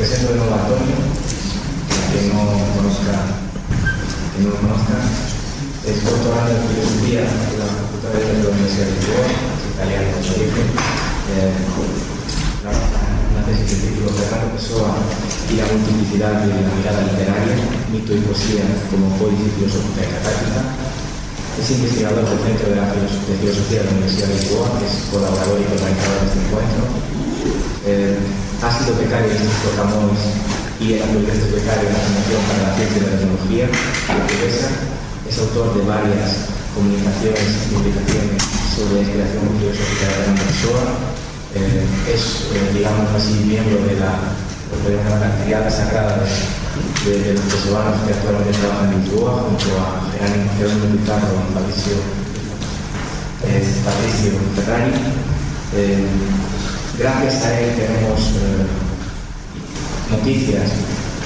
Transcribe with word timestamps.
nuevo 0.00 0.48
a 0.48 0.64
Antonio, 0.64 0.96
que 2.08 2.20
no 2.32 2.40
conozca, 2.72 3.20
que 4.32 4.40
no 4.48 4.56
conozca, 4.56 4.96
es 5.84 5.96
doctorado 6.00 6.56
en 6.56 6.64
filosofía 6.72 7.28
en 7.28 7.60
la 7.60 7.68
Facultad 7.68 8.16
de 8.16 8.40
la 8.40 8.48
Universidad 8.48 8.88
de 8.88 8.96
Lisboa, 8.96 9.28
es 9.28 9.64
italiano, 9.76 10.08
dije. 10.16 10.62
Eh, 11.36 11.52
una 12.64 13.44
tesis 13.44 13.76
de 13.76 13.92
título 13.92 14.08
Fernando 14.16 14.56
Pessoa 14.56 14.96
y 15.52 15.60
la 15.60 15.68
multiplicidad 15.68 16.48
de 16.48 16.48
la 16.48 16.72
mirada 16.80 17.04
literaria, 17.04 17.60
mito 17.92 18.16
y 18.16 18.24
poesía 18.24 18.64
como 18.88 19.12
códice 19.20 19.52
filosófica 19.52 20.00
y 20.00 20.16
catártica. 20.16 20.60
Es 21.60 21.68
investigador 21.76 22.24
del 22.24 22.40
Centro 22.40 22.72
de, 22.72 22.76
la 22.80 22.88
Filosofía 22.88 23.84
de 23.84 23.84
la 23.84 23.92
Universidad 24.00 24.32
de 24.32 24.36
Lisboa, 24.40 24.68
que 24.80 24.88
es 24.88 24.96
colaborador 25.12 25.60
y 25.60 25.68
organizador 25.68 26.24
de 26.24 26.28
este 26.32 26.40
encuentro. 26.40 27.19
Ha 28.60 28.68
sido 28.68 28.96
becario 28.96 29.28
de 29.28 29.40
Instituto 29.40 29.72
Camões 29.76 30.20
y 30.80 30.96
la 30.96 31.04
actualidad 31.04 31.36
es 31.36 31.52
becario 31.52 31.88
de 31.88 31.96
la 31.96 32.04
Fundación 32.04 32.40
para 32.44 32.60
la 32.68 32.76
Ciencia 32.76 32.96
y 32.96 33.04
la 33.04 33.12
Tecnología 33.16 33.66
portuguesa. 34.06 34.68
Es 35.28 35.38
autor 35.40 35.68
de 35.76 35.82
varias 35.88 36.52
comunicaciones 36.76 37.40
y 37.40 37.74
publicaciones 37.74 38.40
sobre 38.76 38.92
la 38.94 39.00
inspiración 39.00 39.48
filosófica 39.56 40.06
de 40.12 40.28
la 40.28 40.44
Pessoa 40.44 40.84
eh, 41.50 41.82
es, 42.06 42.46
eh, 42.54 42.70
digamos 42.78 43.10
así, 43.10 43.42
miembro 43.42 43.82
de 43.82 43.98
la, 43.98 44.22
de 44.86 44.94
la 44.94 45.70
sagrada 45.70 46.22
de, 46.22 47.10
de, 47.10 47.18
de, 47.24 47.34
los 47.34 47.42
peruanos 47.42 48.06
que 48.06 48.14
actualmente 48.14 48.54
trabajan 48.54 48.92
en 48.92 49.02
Lisboa, 49.02 49.42
junto 49.50 49.66
a 49.82 50.06
Jerónimo 50.56 50.94
Pizarro 50.94 51.42
Patricio, 51.50 51.98
eh, 53.42 53.66
Patricio. 53.82 54.30
Gracias 57.00 57.48
a 57.48 57.58
él 57.58 57.72
tenemos 57.80 58.20
eh, 58.36 58.60
noticias, 60.12 60.68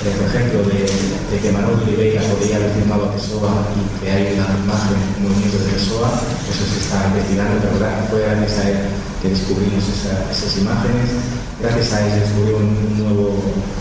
eh, 0.06 0.14
por 0.14 0.30
ejemplo, 0.30 0.62
de, 0.70 0.86
de, 0.86 1.36
que 1.42 1.50
Manuel 1.50 1.82
Oliveira 1.82 2.22
podría 2.30 2.62
haber 2.62 2.70
firmado 2.78 3.10
a 3.10 3.14
Pessoa 3.18 3.66
y 3.74 3.82
que 3.98 4.06
hay 4.06 4.38
una 4.38 4.54
imagen, 4.54 4.94
un 5.18 5.26
movimiento 5.26 5.58
de 5.58 5.74
Pessoa, 5.74 6.14
eso 6.46 6.62
se 6.62 6.78
está 6.78 7.10
investigando, 7.10 7.58
pero 7.58 7.90
fue 8.06 8.22
gracias 8.22 8.54
a 8.54 8.70
él 8.70 8.78
que 9.18 9.34
descubrimos 9.34 9.82
esa, 9.82 10.14
esas 10.30 10.54
imágenes. 10.62 11.10
Gracias 11.58 11.90
a 11.90 12.06
ellos 12.06 12.22
descubrimos 12.22 12.62
un 12.70 12.94
nuevo 12.94 13.34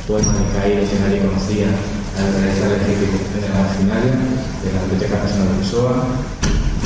poema 0.10 0.34
de 0.34 0.50
Cairo 0.50 0.90
que 0.90 0.98
nadie 0.98 1.22
conocía 1.22 1.70
al 1.70 2.26
realizar 2.42 2.74
la 2.74 2.82
ejecución 2.90 3.38
de 3.38 3.50
la 3.54 3.70
marginalia 3.70 4.18
de 4.66 4.70
la 4.74 4.82
Biblioteca 4.90 5.22
Personal 5.22 5.46
de 5.46 5.62
Pessoa. 5.62 5.94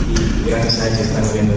Y 0.03 0.51
gracias 0.51 0.83
a 0.83 0.91
ellos 0.91 1.07
estamos 1.07 1.31
viendo 1.31 1.55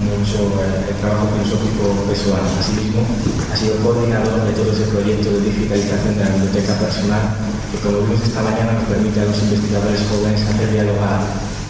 mucho 0.00 0.48
el, 0.64 0.96
trabajo 1.00 1.28
filosófico 1.36 1.92
pessoal. 2.08 2.40
Asimismo, 2.56 3.04
ha 3.52 3.56
sido 3.56 3.76
coordinador 3.84 4.48
de 4.48 4.52
todo 4.56 4.72
ese 4.72 4.88
proyecto 4.88 5.28
de 5.28 5.52
digitalización 5.52 6.16
de 6.16 6.24
la 6.24 6.32
biblioteca 6.40 6.72
personal 6.80 7.24
que, 7.70 7.78
como 7.84 8.00
vimos 8.04 8.24
esta 8.24 8.42
mañana, 8.42 8.80
nos 8.80 8.88
permite 8.88 9.20
a 9.20 9.28
los 9.28 9.38
investigadores 9.44 10.00
jóvenes 10.08 10.40
hacer 10.40 10.72
dialogar 10.72 11.20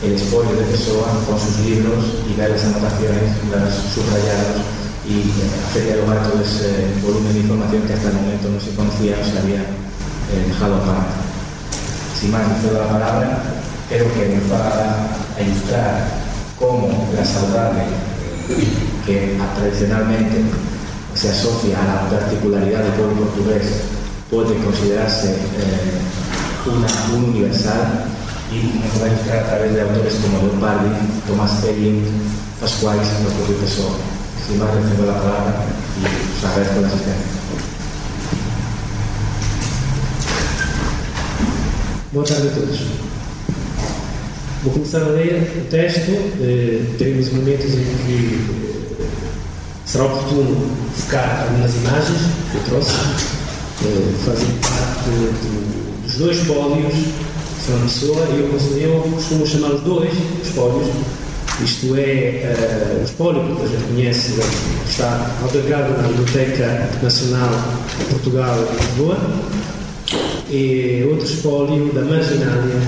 el 0.03 0.13
espolio 0.15 0.55
de 0.57 0.65
Pessoa 0.71 1.11
con 1.27 1.37
sus 1.37 1.59
libros 1.67 2.25
y 2.25 2.33
ver 2.39 2.51
las 2.51 2.65
anotaciones, 2.65 3.37
las 3.51 3.75
subrayados 3.93 4.63
y 5.05 5.29
eh, 5.29 5.51
hacer 5.67 5.85
dialogar 5.93 6.23
todo 6.25 6.41
ese 6.41 6.87
volumen 7.03 7.35
de 7.35 7.41
información 7.41 7.83
que 7.83 7.95
hasta 7.95 8.09
el 8.09 8.15
momento 8.15 8.49
no 8.49 8.61
se 8.61 8.73
conocía 8.75 9.19
o 9.21 9.25
se 9.27 9.39
había 9.39 9.61
eh, 9.61 10.45
dejado 10.47 10.77
aparte. 10.77 11.19
Sin 12.19 12.31
más, 12.31 12.47
le 12.63 12.73
la 12.73 12.89
palabra, 12.89 13.43
creo 13.89 14.07
que 14.15 14.37
nos 14.37 14.53
va 14.53 15.09
a 15.37 15.43
ilustrar 15.43 16.09
cómo 16.59 17.09
la 17.17 17.25
saudade 17.25 18.10
que 19.07 19.39
tradicionalmente 19.57 20.43
se 21.15 21.31
asocia 21.31 21.79
a 21.81 21.85
la 21.85 22.11
particularidad 22.11 22.83
del 22.83 22.93
pueblo 22.93 23.25
portugués 23.25 23.67
puede 24.31 24.55
considerarse 24.63 25.33
eh, 25.33 26.67
una, 26.67 27.17
un 27.17 27.31
universal 27.31 28.05
y 28.53 28.83
a 29.31 29.47
través 29.47 29.75
de 29.75 29.81
autores 29.81 30.15
como 30.17 30.39
Leopardi, 30.39 30.91
Tomás 31.27 31.65
Elling, 31.65 32.05
Pascual 32.61 32.99
y 32.99 33.25
lo 33.25 33.31
propio 33.31 33.57
Pessoa. 33.57 33.93
Sin 34.47 34.59
más, 34.59 34.75
le 34.75 34.83
cedo 34.83 35.07
la 35.07 35.19
palabra 35.19 35.65
y 36.01 36.39
os 36.39 36.45
agradezco 36.45 36.81
la 36.81 36.89
asistencia. 36.89 37.41
Boa 42.13 42.25
tarde 42.25 42.49
a 42.49 42.55
todos. 42.55 43.10
Vou 44.63 44.75
começar 44.75 45.01
a 45.03 45.09
ler 45.09 45.51
o 45.57 45.71
texto. 45.71 46.11
Eh, 46.41 46.83
teremos 46.99 47.33
momentos 47.33 47.67
em 47.67 47.85
que 48.05 48.47
eh, 49.01 49.07
será 49.87 50.05
oportuno 50.05 50.71
focar 50.97 51.47
algumas 51.49 51.75
imagens 51.77 52.19
que 52.51 52.59
eu 52.59 52.65
trouxe, 52.65 52.93
eh, 52.93 54.13
fazem 54.27 54.49
parte 54.61 55.09
do, 55.09 56.03
dos 56.05 56.15
dois 56.17 56.39
pólios 56.41 56.95
Fernando 57.65 57.83
Pessoa, 57.85 58.27
eu, 58.31 58.81
eu 58.81 59.01
costumo 59.15 59.47
chamar 59.47 59.75
os 59.75 59.83
dois 59.83 60.13
espólios, 60.43 60.89
isto 61.63 61.95
é 61.97 62.55
uh, 62.57 63.01
o 63.01 63.05
espólio 63.05 63.57
que 63.57 63.63
a 63.63 63.67
gente 63.67 63.85
conhece, 63.85 64.41
está 64.89 65.31
albergado 65.43 65.93
na 65.93 66.09
Biblioteca 66.09 66.89
Nacional 67.03 67.51
de 67.99 68.05
Portugal 68.07 68.57
em 68.59 68.87
Lisboa, 68.87 69.19
e 70.51 71.07
outro 71.09 71.27
espólio 71.27 71.93
da 71.93 72.03
Marginália 72.03 72.81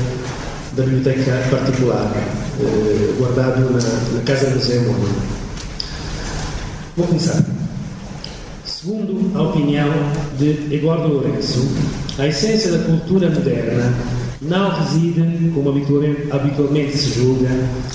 da 0.76 0.82
Biblioteca 0.84 1.32
Particular, 1.50 2.12
uh, 2.60 3.14
guardado 3.18 3.70
na, 3.70 4.16
na 4.16 4.22
Casa 4.24 4.50
Museu 4.50 4.82
Móvel. 4.82 5.08
Vou 6.96 7.06
começar. 7.06 7.42
Segundo 8.64 9.36
a 9.38 9.42
opinião 9.42 9.90
de 10.38 10.74
Eduardo 10.74 11.08
Lourenço, 11.08 11.68
a 12.18 12.26
essência 12.26 12.72
da 12.72 12.84
cultura 12.84 13.30
moderna 13.30 13.94
não 14.40 14.70
reside, 14.70 15.50
como 15.54 15.70
habitualmente 15.70 16.98
se 16.98 17.10
julga, 17.20 17.48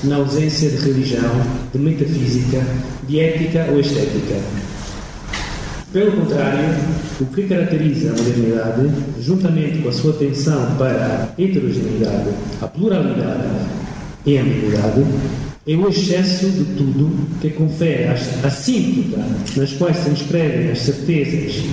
na 0.03 0.15
ausência 0.17 0.69
de 0.69 0.77
religião, 0.77 1.41
de 1.73 1.79
metafísica, 1.79 2.65
de 3.07 3.19
ética 3.19 3.67
ou 3.71 3.79
estética. 3.79 4.35
Pelo 5.93 6.11
contrário, 6.11 6.75
o 7.21 7.25
que 7.27 7.43
caracteriza 7.43 8.09
a 8.09 8.17
modernidade, 8.17 8.91
juntamente 9.21 9.77
com 9.79 9.87
a 9.87 9.93
sua 9.93 10.11
atenção 10.11 10.75
para 10.77 11.33
a 11.37 11.41
heterogeneidade, 11.41 12.29
a 12.61 12.67
pluralidade 12.67 13.47
e 14.25 14.37
a 14.37 14.41
ambiguidade, 14.41 15.05
é 15.65 15.75
o 15.75 15.87
excesso 15.87 16.49
de 16.49 16.65
tudo 16.75 17.09
que 17.39 17.51
confere 17.51 18.05
a 18.07 18.49
síntota 18.49 19.23
nas 19.55 19.71
quais 19.73 19.97
se 19.97 20.09
inscrevem 20.09 20.71
as 20.71 20.79
certezas 20.79 21.63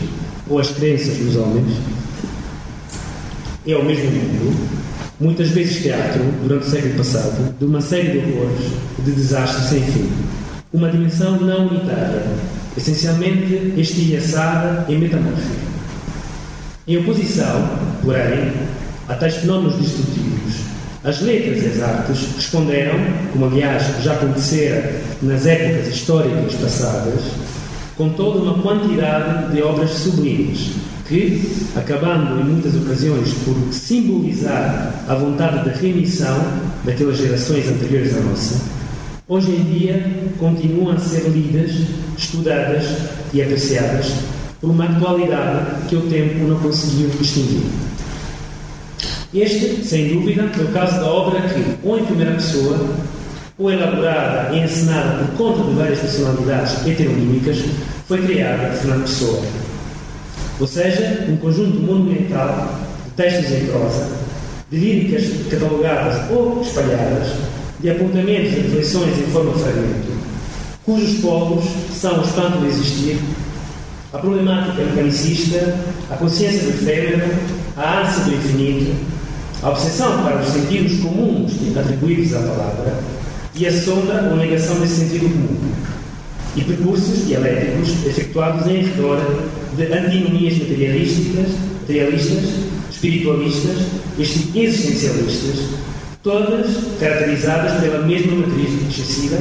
ou 0.49 0.61
as 0.61 0.71
crenças 0.71 1.17
dos 1.19 1.35
homens, 1.35 1.77
é 3.67 3.73
ao 3.73 3.85
mesmo 3.85 4.11
tempo, 4.13 4.55
muitas 5.19 5.49
vezes 5.49 5.83
teatro, 5.83 6.23
durante 6.43 6.67
o 6.67 6.71
século 6.71 6.95
passado, 6.95 7.55
de 7.59 7.65
uma 7.65 7.81
série 7.81 8.13
de 8.13 8.19
horrores, 8.19 8.61
de 9.05 9.11
desastres 9.11 9.71
sem 9.71 9.81
fim. 9.81 10.09
Uma 10.73 10.91
dimensão 10.91 11.41
não 11.41 11.67
unitária, 11.69 12.23
essencialmente 12.77 13.75
estilhaçada 13.77 14.85
e 14.89 14.97
metamórfica. 14.97 15.65
Em 16.87 16.99
oposição, 16.99 17.71
porém, 18.03 18.53
a 19.09 19.15
tais 19.15 19.37
fenómenos 19.37 19.77
destrutivos, 19.77 20.55
as 21.05 21.21
letras 21.21 21.63
e 21.63 21.67
as 21.67 21.83
artes 21.83 22.34
responderam, 22.34 22.95
como 23.33 23.47
aliás 23.47 24.03
já 24.03 24.15
acontecera 24.15 25.01
nas 25.23 25.47
épocas 25.47 25.95
históricas 25.95 26.55
passadas, 26.55 27.21
com 27.97 28.09
toda 28.11 28.39
uma 28.41 28.63
quantidade 28.63 29.53
de 29.53 29.63
obras 29.63 29.91
sublimes, 29.91 30.73
que, 31.07 31.43
acabando 31.77 32.41
em 32.41 32.45
muitas 32.45 32.75
ocasiões 32.75 33.34
por 33.45 33.55
simbolizar 33.73 34.95
a 35.07 35.15
vontade 35.15 35.71
de 35.71 35.87
remissão 35.87 36.39
daquelas 36.84 37.19
gerações 37.19 37.69
anteriores 37.69 38.17
à 38.17 38.21
nossa, 38.21 38.61
hoje 39.27 39.53
em 39.53 39.65
dia 39.65 40.05
continuam 40.39 40.95
a 40.95 40.99
ser 40.99 41.29
lidas, 41.31 41.71
estudadas 42.17 42.85
e 43.33 43.43
apreciadas 43.43 44.12
por 44.61 44.71
uma 44.71 44.85
atualidade 44.85 45.89
que 45.89 45.97
o 45.97 46.03
tempo 46.03 46.45
não 46.45 46.59
conseguiu 46.59 47.09
extinguir. 47.21 47.65
Este, 49.33 49.83
sem 49.84 50.15
dúvida, 50.15 50.43
é 50.43 50.63
o 50.63 50.72
caso 50.72 51.01
da 51.01 51.07
obra 51.07 51.41
que, 51.41 51.65
ou 51.83 51.98
em 51.98 52.04
primeira 52.04 52.34
pessoa, 52.34 52.89
ou 53.59 53.72
elaborada 53.72 54.54
e 54.54 54.60
encenada 54.60 55.25
por 55.25 55.37
conta 55.37 55.71
de 55.71 55.75
várias 55.75 55.98
personalidades 56.01 56.87
heteronímicas, 56.87 57.65
foi 58.07 58.22
criada 58.22 58.69
por 58.69 58.77
Fernando 58.77 59.03
Pessoa, 59.03 59.43
ou 60.60 60.66
seja, 60.66 61.27
um 61.28 61.37
conjunto 61.39 61.81
monumental 61.81 62.78
de 63.07 63.10
textos 63.13 63.53
em 63.53 63.66
prosa, 63.66 64.09
de 64.71 64.77
líricas 64.78 65.25
catalogadas 65.51 66.31
ou 66.31 66.60
espalhadas, 66.60 67.28
de 67.84 67.91
apontamentos 67.91 68.51
reflexões 68.54 69.19
em 69.19 69.31
forma 69.31 69.53
de 69.53 69.59
fragmento, 69.59 70.09
cujos 70.86 71.21
polos 71.21 71.65
são 71.95 72.19
o 72.19 72.25
espanto 72.25 72.60
de 72.60 72.69
existir, 72.69 73.19
a 74.10 74.16
problemática 74.16 74.83
mecanicista, 74.84 75.77
a 76.10 76.16
consciência 76.16 76.63
do 76.63 76.71
efêmero, 76.71 77.31
a 77.77 78.01
ânsia 78.01 78.25
do 78.25 78.34
infinito, 78.36 78.91
a 79.63 79.69
obsessão 79.69 80.22
para 80.22 80.41
os 80.41 80.48
sentidos 80.48 80.98
comuns 81.01 81.53
atribuídos 81.77 82.33
à 82.33 82.39
palavra 82.39 83.01
e 83.54 83.66
a 83.66 83.83
sombra 83.83 84.31
ou 84.31 84.36
negação 84.39 84.81
desse 84.81 85.01
sentido 85.01 85.31
comum, 85.31 85.75
e 86.57 86.63
percursos 86.63 87.27
dialéticos 87.27 88.07
efetuados 88.07 88.66
em 88.66 88.83
redor 88.83 89.21
de 89.77 89.92
antinomias 89.92 90.57
materialísticas, 90.57 91.48
materialistas, 91.83 92.45
espiritualistas 92.91 93.77
existencialistas, 94.19 95.84
todas 96.24 96.66
caracterizadas 96.98 97.80
pela 97.82 97.98
mesma 98.06 98.36
matriz 98.36 98.88
excessiva, 98.88 99.36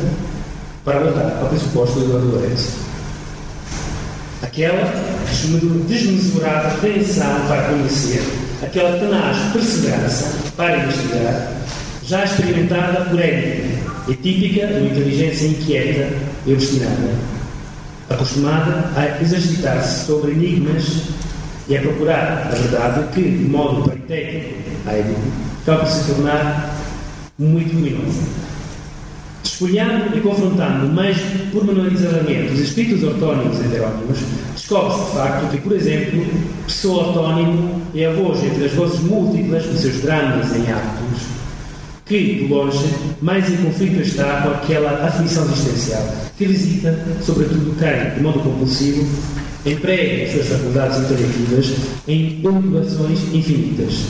para 0.83 0.99
voltar 0.99 1.39
ao 1.41 1.47
pressuposto 1.47 1.97
do 1.97 2.05
Eduardo 2.05 2.31
Lourenço. 2.31 2.83
Aquela 4.41 4.93
desmesurada 5.87 6.75
tensão 6.81 7.47
para 7.47 7.69
conhecer, 7.69 8.21
aquela 8.61 8.99
tenaz 8.99 9.37
perseverança 9.53 10.33
para 10.57 10.79
investigar, 10.79 11.53
já 12.05 12.25
experimentada 12.25 13.05
por 13.05 13.19
Édipo, 13.19 13.81
e 14.09 14.15
típica 14.15 14.67
de 14.67 14.73
uma 14.73 14.89
inteligência 14.89 15.47
inquieta 15.47 16.13
e 16.45 16.51
obstinada, 16.51 17.15
acostumada 18.09 18.89
a 18.97 19.21
exercitar-se 19.21 20.05
sobre 20.05 20.31
enigmas 20.33 20.83
e 21.67 21.77
a 21.77 21.81
procurar 21.81 22.49
a 22.51 22.55
verdade 22.55 23.13
que, 23.13 23.21
de 23.21 23.45
modo 23.45 23.89
paritético, 23.89 24.55
acaba 25.61 25.85
se 25.85 26.13
tornar 26.13 26.75
muito 27.37 27.73
luminosa. 27.73 28.21
Esfolhando 29.43 30.17
e 30.17 30.21
confrontando 30.21 30.91
mais 30.93 31.17
pormenorizadamente 31.51 32.53
os 32.53 32.59
escritos 32.59 33.03
ortónimos 33.03 33.59
heterónimos, 33.59 34.19
descobre-se 34.53 35.05
de 35.05 35.11
facto 35.11 35.51
que, 35.51 35.57
por 35.57 35.73
exemplo, 35.73 36.25
pessoa 36.65 37.07
ortónimo 37.07 37.81
é 37.93 38.05
a 38.05 38.13
voz 38.13 38.43
entre 38.43 38.65
as 38.65 38.73
vozes 38.73 38.99
múltiplas 39.01 39.65
dos 39.65 39.81
seus 39.81 40.01
dramas 40.01 40.55
em 40.55 40.71
atos, 40.71 41.21
que, 42.05 42.35
de 42.35 42.47
longe, 42.47 42.85
mais 43.21 43.49
em 43.49 43.57
conflito 43.57 44.01
está 44.01 44.41
com 44.41 44.49
aquela 44.49 45.05
aflição 45.05 45.45
existencial, 45.45 46.03
que 46.37 46.45
visita, 46.45 46.97
sobretudo 47.21 47.75
quem, 47.77 48.15
de 48.15 48.21
modo 48.21 48.39
compulsivo, 48.39 49.07
emprega 49.65 50.23
as 50.23 50.31
suas 50.31 50.47
faculdades 50.47 50.99
intelectivas 50.99 51.73
em 52.07 52.41
ondulações 52.45 53.19
infinitas. 53.33 54.05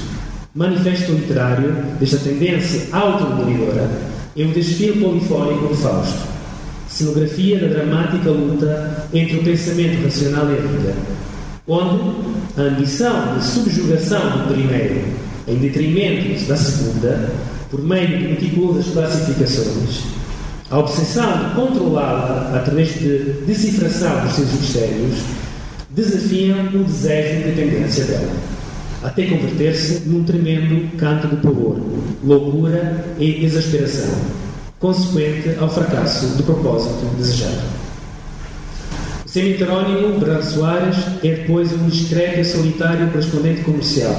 Manifesto 0.56 1.12
literário 1.14 1.76
desta 2.00 2.18
tendência 2.18 2.88
autodemolidora 2.92 3.90
é 4.36 4.44
o 4.44 4.50
desfile 4.50 5.04
polifónico 5.04 5.68
de 5.68 5.82
Fausto, 5.82 6.28
cenografia 6.88 7.60
da 7.60 7.68
dramática 7.68 8.30
luta 8.30 9.08
entre 9.14 9.38
o 9.38 9.44
pensamento 9.44 10.04
racional 10.04 10.46
e 10.50 10.54
a 10.54 10.62
vida, 10.62 10.96
onde 11.68 12.16
a 12.58 12.62
ambição 12.62 13.38
de 13.38 13.46
subjugação 13.46 14.20
do 14.20 14.54
primeiro, 14.54 15.04
em 15.48 15.56
detrimento 15.58 16.48
da 16.48 16.56
segunda, 16.56 17.32
por 17.70 17.84
meio 17.84 18.08
de 18.08 18.28
meticulosas 18.28 18.94
classificações, 18.94 20.04
a 20.70 20.80
obsessão 20.80 21.50
de 21.50 21.56
controlá-la 21.56 22.52
através 22.56 22.94
de 22.96 23.44
decifração 23.46 24.24
dos 24.24 24.34
seus 24.34 24.52
mistérios, 24.54 25.20
desafiam 25.96 26.68
o 26.74 26.84
desejo 26.84 27.44
de 27.44 27.52
dependência 27.52 28.06
dela 28.06 28.54
até 29.04 29.26
converter-se 29.26 30.08
num 30.08 30.24
tremendo 30.24 30.96
canto 30.98 31.28
de 31.28 31.36
pavor, 31.38 31.78
loucura 32.24 33.06
e 33.20 33.44
exasperação, 33.44 34.16
consequente 34.80 35.56
ao 35.60 35.70
fracasso 35.70 36.38
do 36.38 36.44
propósito 36.44 37.06
desejado. 37.18 37.84
Semi-heterónimo 39.26 40.20
Bernardo 40.20 40.46
Soares 40.46 40.98
é 41.22 41.36
depois 41.36 41.74
um 41.74 41.90
discreto 41.90 42.40
e 42.40 42.46
solitário 42.46 43.10
correspondente 43.10 43.62
comercial, 43.64 44.16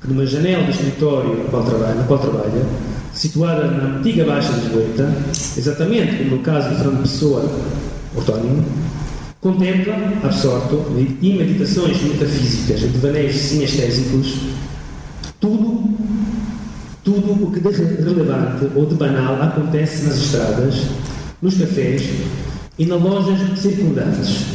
que 0.00 0.08
numa 0.08 0.24
janela 0.24 0.64
do 0.64 0.70
escritório 0.70 1.34
no 1.34 1.44
qual 1.50 1.64
trabalha, 1.64 1.94
no 1.94 2.04
qual 2.04 2.18
trabalha 2.18 2.64
situada 3.12 3.66
na 3.66 3.98
antiga 3.98 4.24
Baixa 4.24 4.52
Lisboeta, 4.52 5.12
exatamente 5.58 6.16
como 6.16 6.36
no 6.36 6.42
caso 6.42 6.70
de 6.70 6.76
Fernando 6.76 7.02
Pessoa, 7.02 7.50
ortónimo, 8.14 8.64
Contempla, 9.46 9.94
absorto, 10.24 10.86
em 11.22 11.38
meditações 11.38 12.02
metafísicas 12.02 12.80
devaneios 12.80 13.36
sinestésicos, 13.36 14.38
tudo, 15.38 15.88
tudo 17.04 17.44
o 17.44 17.52
que 17.52 17.60
de 17.60 17.68
relevante 18.02 18.68
ou 18.74 18.86
de 18.86 18.96
banal 18.96 19.40
acontece 19.40 20.04
nas 20.06 20.16
estradas, 20.16 20.74
nos 21.40 21.56
cafés 21.56 22.02
e 22.76 22.86
nas 22.86 23.00
lojas 23.00 23.38
circundantes, 23.60 24.46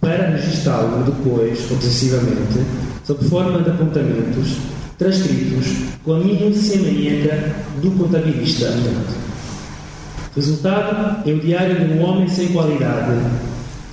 para 0.00 0.30
registá-lo 0.30 1.04
depois, 1.04 1.70
obsessivamente, 1.70 2.58
sob 3.04 3.24
forma 3.28 3.62
de 3.62 3.70
apontamentos 3.70 4.56
transcritos 4.98 5.76
com 6.04 6.14
a 6.14 6.18
minúcia 6.18 6.76
maníaca 6.82 7.54
do 7.80 7.92
contabilista. 7.92 8.74
Resultado 10.34 11.28
é 11.28 11.32
o 11.32 11.38
diário 11.38 11.86
de 11.86 11.94
um 11.94 12.02
homem 12.02 12.26
sem 12.26 12.48
qualidade, 12.48 13.12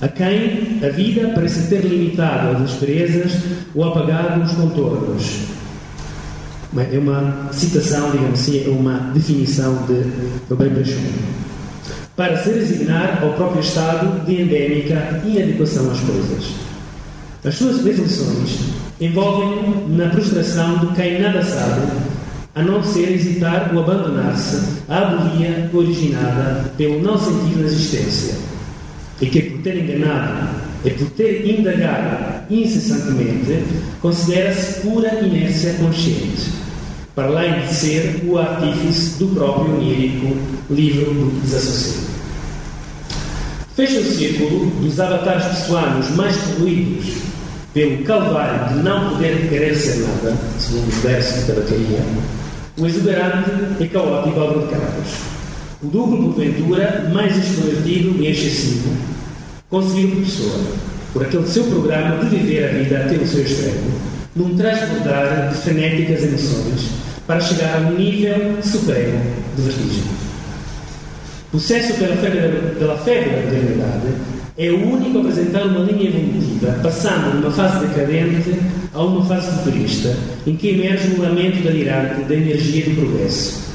a 0.00 0.08
quem 0.08 0.78
a 0.82 0.88
vida 0.90 1.32
parece 1.34 1.68
ter 1.68 1.84
limitado 1.84 2.56
as 2.56 2.70
asperezas 2.70 3.32
ou 3.74 3.84
apagado 3.84 4.42
os 4.42 4.52
contornos. 4.52 5.40
É 6.92 6.98
uma 6.98 7.48
citação, 7.50 8.10
digamos 8.12 8.40
assim, 8.40 8.64
é 8.66 8.68
uma 8.68 9.10
definição 9.12 9.74
de 9.86 10.04
Robert 10.48 10.70
Brechon. 10.70 11.00
Para 12.14 12.36
se 12.36 12.50
resignar 12.50 13.22
ao 13.22 13.32
próprio 13.32 13.60
estado 13.60 14.24
de 14.24 14.42
endémica 14.42 15.20
inadequação 15.24 15.90
às 15.90 16.00
coisas. 16.00 16.44
As 17.44 17.54
suas 17.54 17.84
reflexões 17.84 18.58
envolvem 19.00 19.86
na 19.88 20.08
prostração 20.10 20.78
de 20.78 20.94
quem 20.94 21.20
nada 21.20 21.42
sabe, 21.42 21.86
a 22.54 22.62
não 22.62 22.82
ser 22.82 23.12
hesitar 23.12 23.70
ou 23.72 23.82
abandonar-se 23.82 24.82
à 24.88 24.98
agonia 24.98 25.70
originada 25.72 26.72
pelo 26.76 27.00
não 27.00 27.16
sentido 27.16 27.60
da 27.60 27.66
existência 27.66 28.47
e 29.20 29.26
que, 29.26 29.42
por 29.42 29.62
ter 29.62 29.78
enganado 29.78 30.48
e 30.84 30.90
por 30.90 31.10
ter 31.10 31.58
indagado 31.58 32.44
incessantemente, 32.50 33.64
considera-se 34.00 34.80
pura 34.80 35.20
inércia 35.20 35.74
consciente, 35.74 36.50
para 37.14 37.26
além 37.26 37.60
de 37.66 37.74
ser 37.74 38.22
o 38.26 38.38
artífice 38.38 39.18
do 39.18 39.34
próprio 39.34 39.74
onírico 39.74 40.36
livro 40.70 41.12
do 41.12 41.40
desassossego. 41.42 42.06
Fecha 43.74 44.00
o 44.00 44.04
círculo 44.04 44.66
dos 44.80 44.98
avatares 44.98 45.44
pessoanos 45.46 46.10
mais 46.10 46.36
poluídos 46.36 47.06
pelo 47.74 48.02
calvário 48.04 48.74
de 48.74 48.82
não 48.82 49.10
poder 49.10 49.48
querer 49.48 49.74
ser 49.74 49.98
nada, 49.98 50.36
segundo 50.58 50.88
os 50.88 50.96
versos 50.96 51.46
da 51.46 51.54
bateria, 51.54 52.00
o 52.76 52.86
exuberante 52.86 53.50
e 53.80 53.88
caótico 53.88 54.40
Álvaro 54.40 54.66
de 54.66 54.72
Campos 54.74 55.37
o 55.82 55.86
duplo, 55.86 56.32
porventura, 56.32 57.08
mais 57.12 57.36
extrovertido 57.36 58.20
e 58.20 58.26
excessivo, 58.26 58.90
conseguiu 59.70 60.08
por 60.08 60.24
pessoa, 60.24 60.60
por 61.12 61.22
aquele 61.22 61.46
seu 61.46 61.64
programa 61.64 62.24
de 62.24 62.36
viver 62.36 62.64
a 62.64 62.72
vida 62.72 62.98
até 62.98 63.14
o 63.14 63.26
seu 63.26 63.42
extremo, 63.42 63.92
num 64.34 64.56
transbordar 64.56 65.50
de 65.50 65.54
frenéticas 65.58 66.24
emoções, 66.24 66.90
para 67.26 67.40
chegar 67.40 67.76
a 67.76 67.88
um 67.88 67.94
nível 67.96 68.60
supremo 68.62 69.20
de 69.56 69.62
vertigem. 69.62 70.04
Possesso 71.52 71.94
pela 71.94 72.16
febre, 72.16 72.74
pela 72.78 72.98
febre 72.98 73.30
da 73.30 73.42
modernidade, 73.42 74.06
é 74.58 74.70
o 74.70 74.84
único 74.84 75.18
a 75.18 75.20
apresentar 75.20 75.64
uma 75.66 75.84
linha 75.84 76.08
evolutiva, 76.08 76.72
passando 76.82 77.30
de 77.30 77.46
uma 77.46 77.52
fase 77.52 77.86
decadente 77.86 78.58
a 78.92 79.02
uma 79.02 79.24
fase 79.24 79.56
futurista, 79.58 80.16
em 80.44 80.56
que 80.56 80.70
emerge 80.70 81.14
um 81.14 81.22
lamento 81.22 81.62
delirante 81.62 82.22
da 82.22 82.34
energia 82.34 82.84
do 82.86 82.96
progresso 82.96 83.67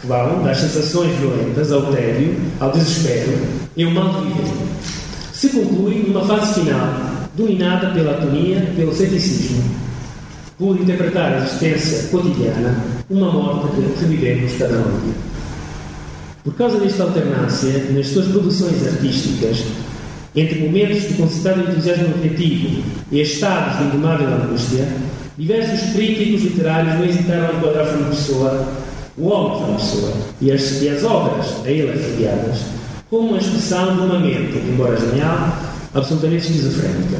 que 0.00 0.06
vão 0.06 0.42
das 0.42 0.58
sensações 0.58 1.14
violentas 1.18 1.70
ao 1.72 1.92
tédio, 1.92 2.34
ao 2.58 2.72
desespero 2.72 3.38
e 3.76 3.84
ao 3.84 3.90
mal 3.90 4.20
de 4.20 4.28
viver. 4.28 4.52
Se 5.32 5.48
conclui 5.50 6.04
numa 6.06 6.24
fase 6.24 6.60
final, 6.60 6.88
dominada 7.36 7.90
pela 7.90 8.12
atonia, 8.12 8.72
pelo 8.76 8.94
ceticismo, 8.94 9.62
por 10.58 10.78
interpretar 10.80 11.32
a 11.32 11.38
existência 11.38 12.08
cotidiana, 12.08 12.82
uma 13.08 13.30
morte 13.30 13.68
que 13.74 14.00
revivemos 14.00 14.52
cada 14.58 14.76
dia. 14.76 15.14
Por 16.44 16.54
causa 16.54 16.78
desta 16.78 17.02
alternância 17.02 17.86
nas 17.90 18.06
suas 18.08 18.26
produções 18.28 18.86
artísticas, 18.86 19.64
entre 20.34 20.60
momentos 20.60 21.08
de 21.08 21.14
concitado 21.14 21.60
entusiasmo 21.60 22.14
afetivo 22.14 22.82
e 23.10 23.20
estados 23.20 23.78
de 23.78 23.84
indomável 23.84 24.28
angústia, 24.28 24.88
diversos 25.36 25.92
críticos 25.92 26.42
literários 26.42 26.94
não 26.94 27.04
hesitaram 27.04 27.52
em 27.52 27.56
enquadrar 27.58 27.86
Fernando 27.86 28.10
Pessoa 28.10 28.68
o 29.20 29.28
homem 29.28 29.64
foi 29.64 29.74
pessoa 29.74 30.12
e 30.40 30.50
as, 30.50 30.82
e 30.82 30.88
as 30.88 31.04
obras 31.04 31.46
a 31.64 31.70
ele 31.70 31.90
afiliadas 31.90 32.60
como 33.10 33.30
uma 33.30 33.38
expressão 33.38 33.96
de 33.96 34.02
uma 34.02 34.18
mente, 34.20 34.56
embora 34.58 34.96
genial, 34.96 35.52
absolutamente 35.92 36.46
esquizofrénica, 36.46 37.18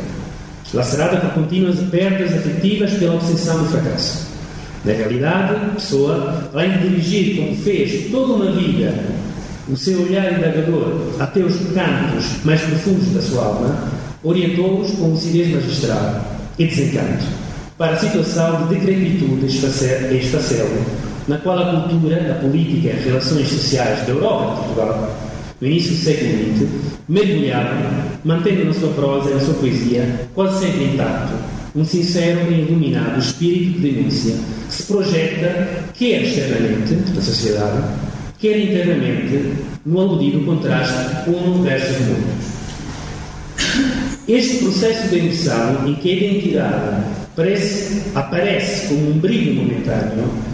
lacerada 0.73 1.17
por 1.19 1.31
contínuas 1.35 1.81
perdas 1.91 2.33
afetivas 2.33 2.93
pela 2.93 3.17
obsessão 3.17 3.59
do 3.59 3.69
fracasso. 3.69 4.29
Na 4.85 4.93
realidade, 4.93 5.73
Pessoa, 5.75 6.49
além 6.55 6.79
de 6.79 6.89
dirigir 6.89 7.37
como 7.37 7.57
fez 7.57 8.11
toda 8.11 8.35
uma 8.35 8.53
vida 8.53 8.95
o 9.69 9.77
seu 9.77 10.03
olhar 10.03 10.33
indagador 10.33 11.13
até 11.19 11.41
os 11.41 11.55
cantos 11.75 12.45
mais 12.45 12.61
profundos 12.63 13.09
da 13.13 13.21
sua 13.21 13.45
alma, 13.45 13.89
orientou-os 14.23 14.93
com 14.93 15.09
lucidez 15.09 15.53
magistral 15.55 16.25
e 16.59 16.67
desencanto 16.67 17.25
para 17.77 17.93
a 17.93 17.99
situação 17.99 18.69
de 18.69 18.75
decrepitude 18.75 19.47
e 19.47 20.17
esfacelo 20.17 21.10
na 21.31 21.39
qual 21.39 21.61
a 21.61 21.83
cultura, 21.83 22.33
a 22.33 22.35
política 22.43 22.89
e 22.89 22.91
as 22.91 23.05
relações 23.05 23.49
sociais 23.49 24.05
da 24.05 24.13
Europa 24.13 24.47
e 24.47 24.51
de 24.51 24.65
Portugal 24.65 25.17
no 25.61 25.67
início 25.69 25.93
do 25.93 25.99
século 25.99 26.57
XX, 26.57 26.69
mergulharam, 27.09 27.77
mantendo 28.25 28.65
na 28.65 28.73
sua 28.73 28.89
prosa 28.95 29.31
e 29.31 29.35
na 29.35 29.41
sua 29.41 29.55
poesia, 29.55 30.29
quase 30.35 30.67
sempre 30.67 30.85
intacto, 30.85 31.35
um 31.77 31.85
sincero 31.85 32.51
e 32.51 32.63
iluminado 32.63 33.21
espírito 33.21 33.79
de 33.79 33.91
denúncia 33.93 34.35
que 34.67 34.75
se 34.75 34.83
projeta, 34.85 35.85
quer 35.95 36.23
externamente, 36.23 36.95
da 36.95 37.21
sociedade, 37.21 37.83
quer 38.39 38.59
internamente, 38.59 39.53
no 39.87 40.01
aludido 40.01 40.41
contraste 40.45 41.31
um 41.31 41.63
versus 41.63 41.99
mundos. 42.07 42.61
Este 44.27 44.65
processo 44.65 45.09
de 45.09 45.19
emoção, 45.19 45.87
em 45.87 45.95
que 45.95 46.11
a 46.11 46.13
identidade 46.13 47.05
parece, 47.37 48.03
aparece 48.15 48.89
como 48.89 49.11
um 49.11 49.19
brilho 49.19 49.63
momentâneo, 49.63 50.50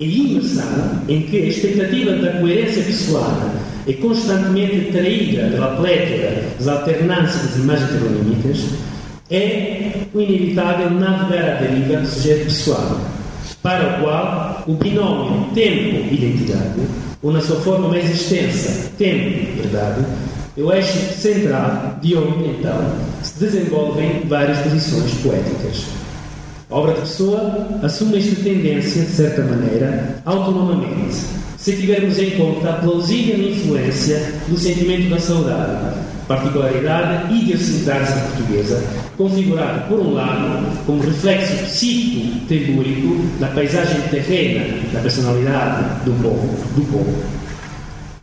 e 0.00 0.32
imersão, 0.32 1.02
em 1.08 1.22
que 1.22 1.36
a 1.36 1.46
expectativa 1.46 2.12
da 2.12 2.32
coerência 2.40 2.82
pessoal 2.82 3.50
é 3.86 3.92
constantemente 3.94 4.92
traída 4.92 5.48
pela 5.48 5.76
plétora 5.76 6.44
das 6.58 6.68
alternâncias 6.68 7.42
das 7.42 7.56
imagens 7.56 7.90
heteronímicas, 7.90 8.58
é 9.30 9.92
o 10.14 10.20
inevitável 10.20 10.90
navegar 10.90 11.50
à 11.50 11.54
deriva 11.56 12.00
do 12.00 12.06
sujeito 12.06 12.44
pessoal, 12.44 13.00
para 13.62 13.98
o 13.98 14.02
qual 14.02 14.64
o 14.66 14.74
binômio 14.74 15.48
tempo-identidade, 15.52 16.80
ou 17.22 17.32
na 17.32 17.40
sua 17.40 17.56
forma 17.56 17.88
mais 17.88 18.08
extensa, 18.08 18.90
tempo-verdade, 18.96 20.04
é 20.56 20.62
o 20.62 20.72
eixo 20.72 20.98
central 21.16 21.98
de 22.00 22.16
onde, 22.16 22.48
então, 22.48 22.92
se 23.22 23.38
desenvolvem 23.40 24.22
várias 24.28 24.58
posições 24.58 25.12
poéticas. 25.22 25.97
A 26.70 26.76
obra 26.76 26.92
de 26.92 27.00
Pessoa 27.00 27.66
assume 27.82 28.18
esta 28.18 28.42
tendência, 28.42 29.02
de 29.02 29.10
certa 29.12 29.42
maneira, 29.42 30.20
autonomamente, 30.26 31.16
se 31.56 31.72
tivermos 31.72 32.18
em 32.18 32.32
conta 32.32 32.68
a 32.68 32.72
plausível 32.74 33.38
influência 33.38 34.34
do 34.48 34.58
sentimento 34.58 35.08
da 35.08 35.18
saudade, 35.18 35.96
particularidade 36.28 37.34
idiosincrática 37.34 38.20
portuguesa, 38.20 38.84
configurada, 39.16 39.80
por 39.88 39.98
um 39.98 40.12
lado, 40.12 40.84
como 40.84 41.00
reflexo 41.00 41.54
psico-telúrico 41.64 43.16
da 43.40 43.46
paisagem 43.48 44.02
terrena 44.10 44.66
da 44.92 45.00
personalidade 45.00 46.04
do 46.04 46.12
povo, 46.22 46.48
do 46.76 46.82
povo. 46.92 47.14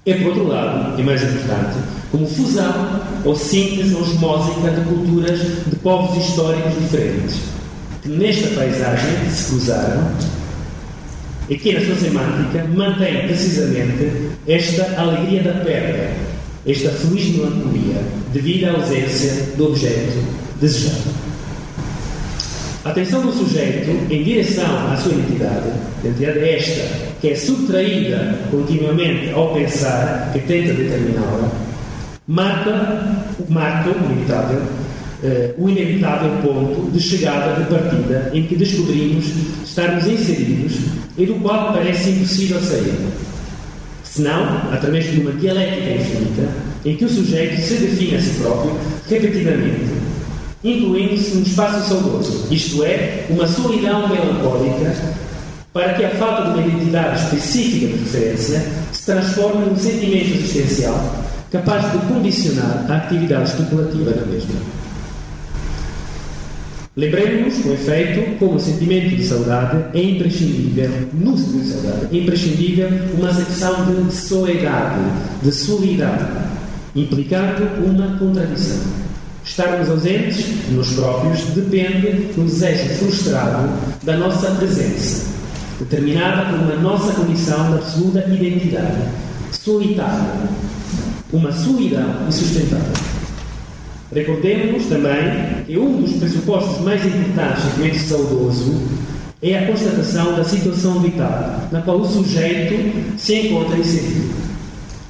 E, 0.05 0.13
por 0.13 0.27
outro 0.27 0.47
lado, 0.49 1.01
e 1.01 1.03
mais 1.03 1.23
importante, 1.23 1.77
como 2.11 2.27
fusão 2.27 3.01
ou 3.23 3.35
síntese 3.35 3.95
osmósica 3.95 4.69
de 4.69 4.81
culturas 4.81 5.39
de 5.65 5.75
povos 5.77 6.23
históricos 6.23 6.79
diferentes, 6.79 7.54
nesta 8.05 8.47
paisagem 8.49 9.29
se 9.29 9.49
cruzaram 9.49 10.11
e 11.49 11.57
que, 11.57 11.73
na 11.73 11.81
sua 11.81 11.95
semântica, 11.95 12.63
mantém 12.73 13.27
precisamente 13.27 14.29
esta 14.47 14.99
alegria 14.99 15.43
da 15.43 15.53
perda, 15.63 16.11
esta 16.65 16.89
feliz 16.89 17.35
melancolia, 17.35 18.01
devido 18.33 18.65
à 18.65 18.71
ausência 18.71 19.31
do 19.55 19.67
objeto 19.67 20.23
desejado. 20.59 21.25
A 22.83 22.89
atenção 22.89 23.21
do 23.21 23.31
sujeito 23.31 23.89
em 24.11 24.23
direção 24.23 24.91
à 24.91 24.97
sua 24.97 25.13
identidade, 25.13 25.69
identidade 26.03 26.39
é 26.39 26.57
esta, 26.57 27.15
que 27.19 27.29
é 27.29 27.35
subtraída 27.35 28.39
continuamente 28.51 29.31
ao 29.31 29.53
pensar 29.53 30.29
que 30.33 30.39
tenta 30.39 30.73
determiná-la, 30.73 31.49
marca, 32.27 33.25
marca 33.49 33.89
o 33.89 34.05
inevitável, 34.05 34.61
uh, 35.25 35.63
o 35.63 35.69
inevitável 35.69 36.31
ponto 36.41 36.91
de 36.91 36.99
chegada, 36.99 37.61
de 37.61 37.69
partida, 37.69 38.31
em 38.33 38.43
que 38.43 38.55
descobrimos 38.55 39.25
estarmos 39.63 40.05
inseridos 40.07 40.73
e 41.17 41.25
do 41.25 41.35
qual 41.35 41.73
parece 41.73 42.11
impossível 42.11 42.61
sair. 42.61 42.93
Senão, 44.03 44.71
através 44.71 45.11
de 45.11 45.19
uma 45.19 45.33
dialética 45.33 45.91
infinita, 45.91 46.47
em 46.85 46.95
que 46.95 47.05
o 47.05 47.09
sujeito 47.09 47.59
se 47.61 47.75
define 47.75 48.15
a 48.15 48.21
si 48.21 48.29
próprio 48.39 48.77
repetidamente, 49.09 49.91
incluindo-se 50.63 51.35
num 51.35 51.43
espaço 51.43 51.89
saudoso, 51.89 52.47
isto 52.51 52.83
é, 52.83 53.25
uma 53.29 53.47
solidão 53.47 54.07
melancólica, 54.07 54.95
para 55.73 55.93
que 55.95 56.05
a 56.05 56.09
falta 56.11 56.43
de 56.43 56.59
uma 56.59 56.67
identidade 56.67 57.23
específica 57.23 57.87
de 57.87 58.03
referência 58.03 58.65
se 58.93 59.05
transforme 59.05 59.65
num 59.65 59.75
sentimento 59.75 60.33
existencial 60.35 61.25
capaz 61.51 61.91
de 61.91 61.97
condicionar 62.07 62.85
a 62.89 62.97
atividade 62.97 63.49
especulativa 63.49 64.11
da 64.11 64.25
mesma. 64.25 64.84
Lembremos, 66.97 67.57
com 67.57 67.73
efeito, 67.73 68.39
como 68.39 68.57
sentimento 68.57 69.17
de 69.17 69.27
saudade 69.27 69.83
é 69.93 70.01
imprescindível, 70.01 70.89
no 71.11 71.37
sentimento 71.37 71.65
de 71.65 71.71
saudade, 71.73 72.07
é 72.09 72.19
imprescindível 72.21 72.89
uma 73.17 73.33
secção 73.33 73.85
de 73.85 74.15
soledade, 74.15 75.01
de 75.43 75.51
solidão, 75.51 76.17
implicando 76.95 77.63
uma 77.85 78.17
contradição. 78.17 78.79
Estarmos 79.43 79.89
ausentes 79.89 80.45
nós 80.71 80.93
próprios 80.93 81.41
depende 81.53 82.31
do 82.33 82.45
desejo 82.45 82.87
frustrado 82.95 83.69
da 84.03 84.15
nossa 84.15 84.51
presença, 84.51 85.25
determinada 85.77 86.49
por 86.49 86.59
uma 86.59 86.75
nossa 86.75 87.11
condição 87.11 87.71
de 87.71 87.73
absoluta 87.73 88.19
identidade, 88.19 89.01
solitária, 89.51 90.31
uma 91.33 91.51
solidão 91.51 92.25
insustentável. 92.25 93.14
Recordemos 94.13 94.85
também 94.85 95.63
que 95.65 95.77
um 95.77 96.01
dos 96.01 96.13
pressupostos 96.13 96.81
mais 96.81 97.03
importantes 97.05 97.63
do 97.63 97.69
sentimento 97.71 97.99
saudoso 97.99 98.81
é 99.41 99.57
a 99.57 99.67
constatação 99.67 100.35
da 100.35 100.43
situação 100.43 100.99
vital, 100.99 101.67
na 101.71 101.81
qual 101.81 101.99
o 101.99 102.05
sujeito 102.05 103.17
se 103.17 103.35
encontra 103.35 103.77
inserido. 103.77 104.33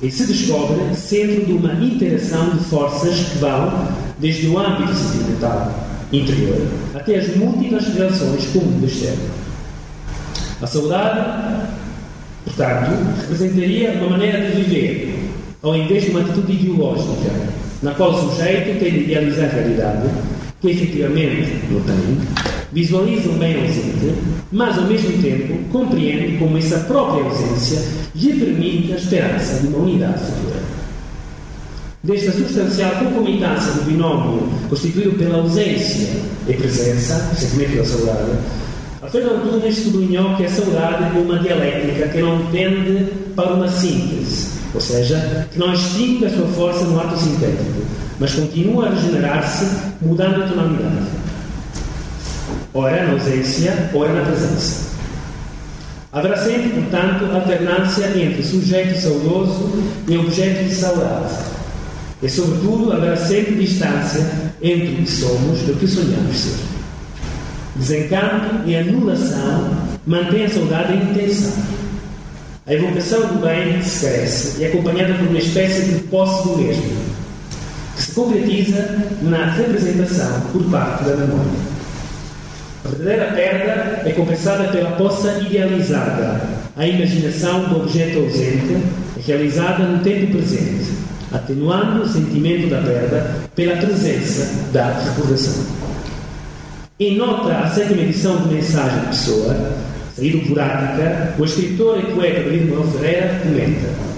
E 0.02 0.10
se 0.10 0.26
descobre 0.26 0.96
centro 0.96 1.46
de 1.46 1.54
uma 1.54 1.74
interação 1.74 2.50
de 2.50 2.64
forças 2.66 3.16
que 3.16 3.38
vão 3.38 3.88
desde 4.20 4.48
o 4.48 4.58
âmbito 4.58 4.94
sentimental 4.94 5.86
interior 6.12 6.68
até 6.94 7.18
as 7.18 7.36
múltiplas 7.36 7.88
relações 7.88 8.48
com 8.48 8.60
o 8.60 8.66
mundo 8.66 8.86
externo. 8.86 9.30
A 10.62 10.68
saudade, 10.68 11.68
portanto, 12.46 12.92
representaria 13.22 13.92
uma 13.94 14.12
maneira 14.12 14.50
de 14.50 14.62
viver, 14.62 15.30
ao 15.62 15.76
invés 15.76 16.04
de 16.06 16.12
uma 16.12 16.22
atitude 16.22 16.54
ideológica, 16.54 17.32
na 17.82 17.94
qual 17.94 18.12
o 18.12 18.30
sujeito 18.30 18.80
tem 18.80 18.92
de 18.92 19.00
idealizar 19.00 19.46
a 19.46 19.54
realidade, 19.54 20.10
que 20.62 20.70
efetivamente 20.70 21.60
não 21.70 21.82
tem, 21.82 22.18
visualiza 22.72 23.30
um 23.30 23.38
bem 23.38 23.62
ausente, 23.62 24.16
mas 24.52 24.78
ao 24.78 24.86
mesmo 24.86 25.22
tempo 25.22 25.58
compreende 25.72 26.38
como 26.38 26.58
essa 26.58 26.80
própria 26.80 27.24
ausência 27.24 27.82
lhe 28.16 28.34
permite 28.34 28.94
a 28.94 28.96
esperança 28.96 29.62
de 29.62 29.68
uma 29.68 29.80
unidade 29.80 30.20
futura. 30.20 30.60
Desta 32.04 32.32
substancial 32.32 32.92
concomitância 33.04 33.74
do 33.74 33.86
binómio 33.86 34.48
constituído 34.70 35.12
pela 35.14 35.38
ausência 35.38 36.10
e 36.48 36.54
presença, 36.54 37.32
o 37.34 37.36
sentimento 37.36 37.78
da 37.78 37.86
saudade, 37.86 38.32
Alfredo 39.06 39.36
Antunes 39.36 39.78
sublinhou 39.78 40.36
que 40.36 40.46
a 40.46 40.50
saudade 40.50 41.16
é 41.16 41.22
uma 41.22 41.38
dialética 41.38 42.08
que 42.08 42.22
não 42.22 42.44
tende 42.48 43.06
para 43.36 43.54
uma 43.54 43.68
síntese, 43.68 44.55
ou 44.76 44.82
seja, 44.82 45.48
que 45.52 45.58
não 45.58 45.74
extingue 45.74 46.26
a 46.26 46.30
sua 46.30 46.48
força 46.48 46.84
no 46.84 47.00
ato 47.00 47.18
sintético, 47.18 47.82
mas 48.20 48.34
continua 48.36 48.88
a 48.88 48.90
regenerar-se, 48.90 49.66
mudando 50.02 50.44
a 50.44 50.48
tonalidade. 50.48 51.08
Ora 52.74 53.06
na 53.06 53.14
ausência, 53.14 53.90
ora 53.94 54.14
na 54.14 54.26
presença. 54.26 54.94
Haverá 56.12 56.38
sempre, 56.38 56.82
portanto, 56.82 57.26
alternância 57.34 58.06
entre 58.18 58.44
sujeito 58.44 59.00
saudoso 59.00 59.72
e 60.08 60.18
objeto 60.18 60.66
de 60.66 60.76
saudade. 60.76 61.34
E, 62.22 62.30
sobretudo, 62.30 62.92
haverá 62.92 63.16
sempre 63.16 63.56
distância 63.56 64.30
entre 64.62 64.94
o 64.94 64.96
que 64.98 65.10
somos 65.10 65.68
e 65.68 65.72
o 65.72 65.76
que 65.76 65.88
sonhamos 65.88 66.38
ser. 66.38 66.56
Desencanto 67.78 68.68
e 68.68 68.76
anulação 68.76 69.72
mantém 70.06 70.46
a 70.46 70.50
saudade 70.50 70.94
em 70.94 71.14
a 72.68 72.74
evocação 72.74 73.28
do 73.28 73.46
bem 73.46 73.80
se 73.84 74.06
carece 74.08 74.64
é 74.64 74.68
acompanhada 74.68 75.14
por 75.14 75.28
uma 75.28 75.38
espécie 75.38 75.84
de 75.84 76.00
posse 76.08 76.48
do 76.48 76.58
mesmo, 76.58 76.84
que 77.96 78.02
se 78.02 78.12
concretiza 78.14 79.04
na 79.22 79.52
representação 79.52 80.42
por 80.52 80.64
parte 80.72 81.04
da 81.04 81.16
memória. 81.16 81.52
A 82.84 82.90
verdadeira 82.90 83.34
perda 83.34 84.02
é 84.10 84.12
compensada 84.14 84.70
pela 84.70 84.92
posse 84.94 85.28
idealizada, 85.46 86.42
a 86.76 86.88
imaginação 86.88 87.70
do 87.70 87.82
objeto 87.82 88.18
ausente, 88.18 88.78
realizada 89.24 89.84
no 89.84 90.04
tempo 90.04 90.32
presente, 90.32 90.92
atenuando 91.32 92.02
o 92.02 92.10
sentimento 92.10 92.68
da 92.68 92.82
perda 92.82 93.36
pela 93.56 93.78
presença 93.78 94.72
da 94.74 94.92
recordação. 94.92 95.66
Em 97.00 97.16
nota 97.16 97.60
a 97.60 97.70
sétima 97.70 98.02
edição 98.02 98.38
de 98.38 98.56
Mensagem 98.56 99.02
de 99.02 99.08
Pessoa, 99.08 99.56
saído 100.16 100.48
por 100.48 100.60
Ática, 100.60 101.36
o 101.38 101.46
escritor 101.46 102.00
e 102.00 102.14
poeta 102.14 102.42
David 102.42 102.70
Manuel 102.70 102.92
Ferreira 102.92 103.42
comenta 103.44 104.16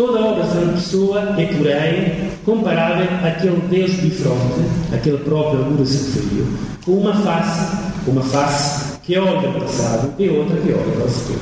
Toda 0.00 0.18
obra 0.18 0.44
de 0.44 0.50
Fernando 0.50 0.74
Pessoa 0.76 1.20
é, 1.36 1.44
porém, 1.44 2.30
comparável 2.42 3.06
àquele 3.22 3.60
Deus 3.68 3.90
bifronte, 3.96 4.62
aquele 4.94 5.18
próprio 5.18 5.84
seu 5.84 6.22
filho, 6.22 6.48
com 6.86 6.92
uma 6.92 7.14
face, 7.14 7.76
uma 8.06 8.22
face 8.22 8.98
que 9.02 9.18
olha 9.18 9.40
para 9.40 9.50
o 9.50 9.60
passado 9.60 10.14
e 10.18 10.28
outra 10.30 10.56
que 10.56 10.72
olha 10.72 10.90
para 10.92 11.04
o 11.04 11.10
futuro. 11.10 11.40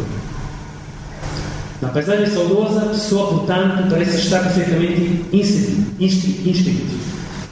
Na 1.81 1.89
paisagem 1.91 2.27
saudosa, 2.27 2.83
a 2.83 2.89
pessoa, 2.89 3.29
portanto, 3.29 3.89
parece 3.91 4.17
estar 4.17 4.43
perfeitamente 4.43 5.25
inscrito. 6.01 6.99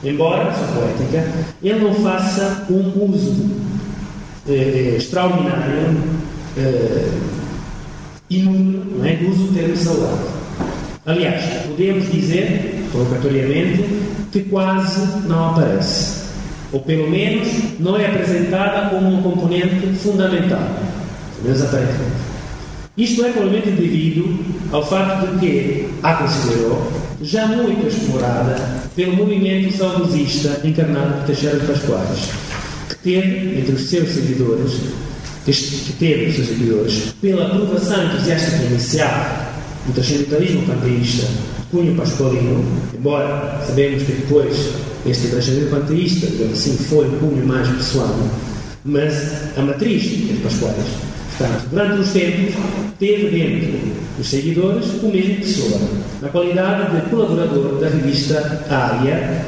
Embora, 0.02 0.52
sua 0.54 0.66
poética, 0.66 1.24
ele 1.62 1.84
não 1.84 1.94
faça 1.94 2.66
um 2.68 3.12
uso 3.12 3.48
eh, 4.48 4.94
extraordinário, 4.96 5.96
eh, 6.56 7.08
inúmero, 8.30 8.84
não 8.98 9.04
é, 9.04 9.18
uso 9.22 9.44
do 9.44 9.54
termo 9.54 9.76
saudade. 9.76 10.36
Aliás, 11.04 11.44
podemos 11.66 12.10
dizer, 12.10 12.84
provocatoriamente, 12.90 13.84
que 14.32 14.40
quase 14.44 15.28
não 15.28 15.50
aparece. 15.50 16.26
Ou 16.72 16.80
pelo 16.80 17.08
menos 17.08 17.48
não 17.78 17.96
é 17.96 18.06
apresentada 18.06 18.90
como 18.90 19.08
um 19.08 19.22
componente 19.22 19.86
fundamental. 20.02 20.68
Pelo 21.36 21.44
menos 21.44 21.62
aparentemente. 21.62 22.26
Isto 22.96 23.26
é 23.26 23.30
provavelmente 23.30 23.70
devido 23.70 24.44
ao 24.72 24.84
facto 24.84 25.26
de 25.34 25.38
que 25.38 25.88
a 26.02 26.14
considerou 26.14 26.90
já 27.22 27.46
muito 27.46 27.86
explorada 27.86 28.56
pelo 28.96 29.16
movimento 29.16 29.76
saudosista 29.76 30.60
encarnado 30.64 31.18
por 31.18 31.26
Teixeira 31.26 31.58
de 31.58 31.66
Pascoais, 31.66 32.30
que 32.88 32.96
teve 32.96 33.60
entre 33.60 33.74
os 33.74 33.88
seus 33.88 34.08
seguidores, 34.08 34.80
que 35.54 35.92
teve 35.92 36.26
os 36.26 36.34
seus 36.34 36.48
seguidores, 36.48 37.14
pela 37.22 37.46
aprovação 37.46 38.04
entusiástica 38.04 38.64
inicial 38.64 39.10
do 39.86 39.92
transcendentalismo 39.92 40.62
panteísta 40.62 41.26
de 41.26 41.66
cunho 41.70 41.94
pascualino, 41.94 42.64
embora 42.92 43.62
sabemos 43.64 44.02
que 44.02 44.12
depois 44.12 44.70
este 45.06 45.28
transcendentalismo 45.28 45.80
panteísta, 45.80 46.26
digamos 46.26 46.58
assim, 46.58 46.76
foi 46.76 47.06
um 47.06 47.18
cunho 47.18 47.46
mais 47.46 47.68
pessoal, 47.68 48.18
mas 48.84 49.14
a 49.56 49.62
matriz 49.62 50.02
dos 50.02 50.38
pascuais. 50.40 50.86
Portanto, 51.38 51.66
durante 51.70 52.00
os 52.00 52.08
tempos, 52.10 52.54
teve 52.98 53.28
dentro 53.28 53.78
dos 54.16 54.26
seguidores 54.26 54.86
o 55.02 55.08
mesmo 55.08 55.36
pessoa, 55.36 55.80
na 56.22 56.28
qualidade 56.28 56.96
de 56.96 57.10
colaborador 57.10 57.78
da 57.78 57.88
revista 57.88 58.64
Área, 58.70 59.44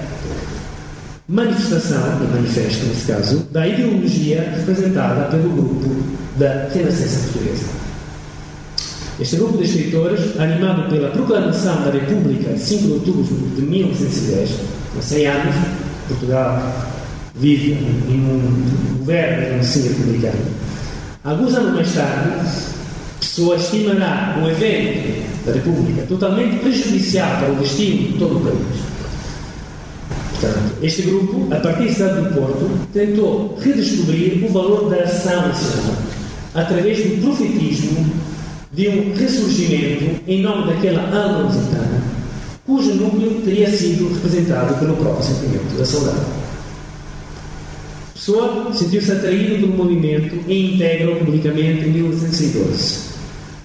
manifestação, 1.29 2.23
e 2.23 2.27
manifesto 2.35 2.87
nesse 2.87 3.13
caso, 3.13 3.47
da 3.53 3.69
ideologia 3.69 4.51
representada 4.57 5.27
pelo 5.27 5.51
grupo 5.51 6.03
da 6.37 6.69
Renascença 6.73 7.25
Portuguesa. 7.25 7.67
Este 9.21 9.37
grupo 9.37 9.59
de 9.59 9.65
escritores, 9.65 10.41
animado 10.41 10.89
pela 10.89 11.11
proclamação 11.11 11.83
da 11.85 11.91
República 11.91 12.55
de 12.55 12.61
5 12.61 12.83
de 12.83 12.93
outubro 12.93 13.25
de 13.57 13.63
1910, 13.63 14.51
há 14.97 15.03
100 15.03 15.27
anos, 15.27 15.55
Portugal 16.09 16.73
vive 17.35 17.73
em 17.73 18.15
um 18.15 18.99
governo 18.99 19.61
assim 19.61 19.83
republicano. 19.83 20.41
Alguns 21.25 21.55
anos 21.55 21.75
mais 21.75 21.93
tarde, 21.93 22.31
Pessoa 23.21 23.57
estimará 23.57 24.39
um 24.41 24.49
evento 24.49 25.45
da 25.45 25.53
República 25.53 26.03
totalmente 26.09 26.59
prejudicial 26.61 27.39
para 27.39 27.53
o 27.53 27.57
destino 27.57 28.13
de 28.13 28.19
todo 28.19 28.39
o 28.39 28.41
país. 28.41 28.88
Portanto, 30.41 30.73
este 30.83 31.03
grupo, 31.03 31.53
a 31.53 31.57
partir 31.59 31.87
da 31.87 31.93
cidade 31.93 32.21
do 32.21 32.35
Porto, 32.35 32.71
tentou 32.93 33.59
redescobrir 33.61 34.45
o 34.45 34.53
valor 34.53 34.89
da 34.89 35.03
ação 35.03 35.49
nacional 35.49 35.97
através 36.55 36.99
do 36.99 37.23
profetismo 37.23 38.07
de 38.73 38.89
um 38.89 39.15
ressurgimento 39.15 40.21
em 40.29 40.43
nome 40.43 40.73
daquela 40.73 41.03
alma 41.03 41.49
lusitana, 41.49 42.03
cujo 42.65 42.95
núcleo 42.95 43.41
teria 43.45 43.69
sido 43.69 44.15
representado 44.15 44.79
pelo 44.79 44.97
próprio 44.97 45.25
sentimento 45.25 45.77
da 45.77 45.85
saudade. 45.85 46.27
Pessoa 48.15 48.73
sentiu-se 48.73 49.11
atraído 49.11 49.57
pelo 49.57 49.77
movimento 49.77 50.37
e 50.47 50.75
integrou 50.75 51.17
publicamente 51.17 51.85
em 51.85 51.93
1912. 51.93 53.08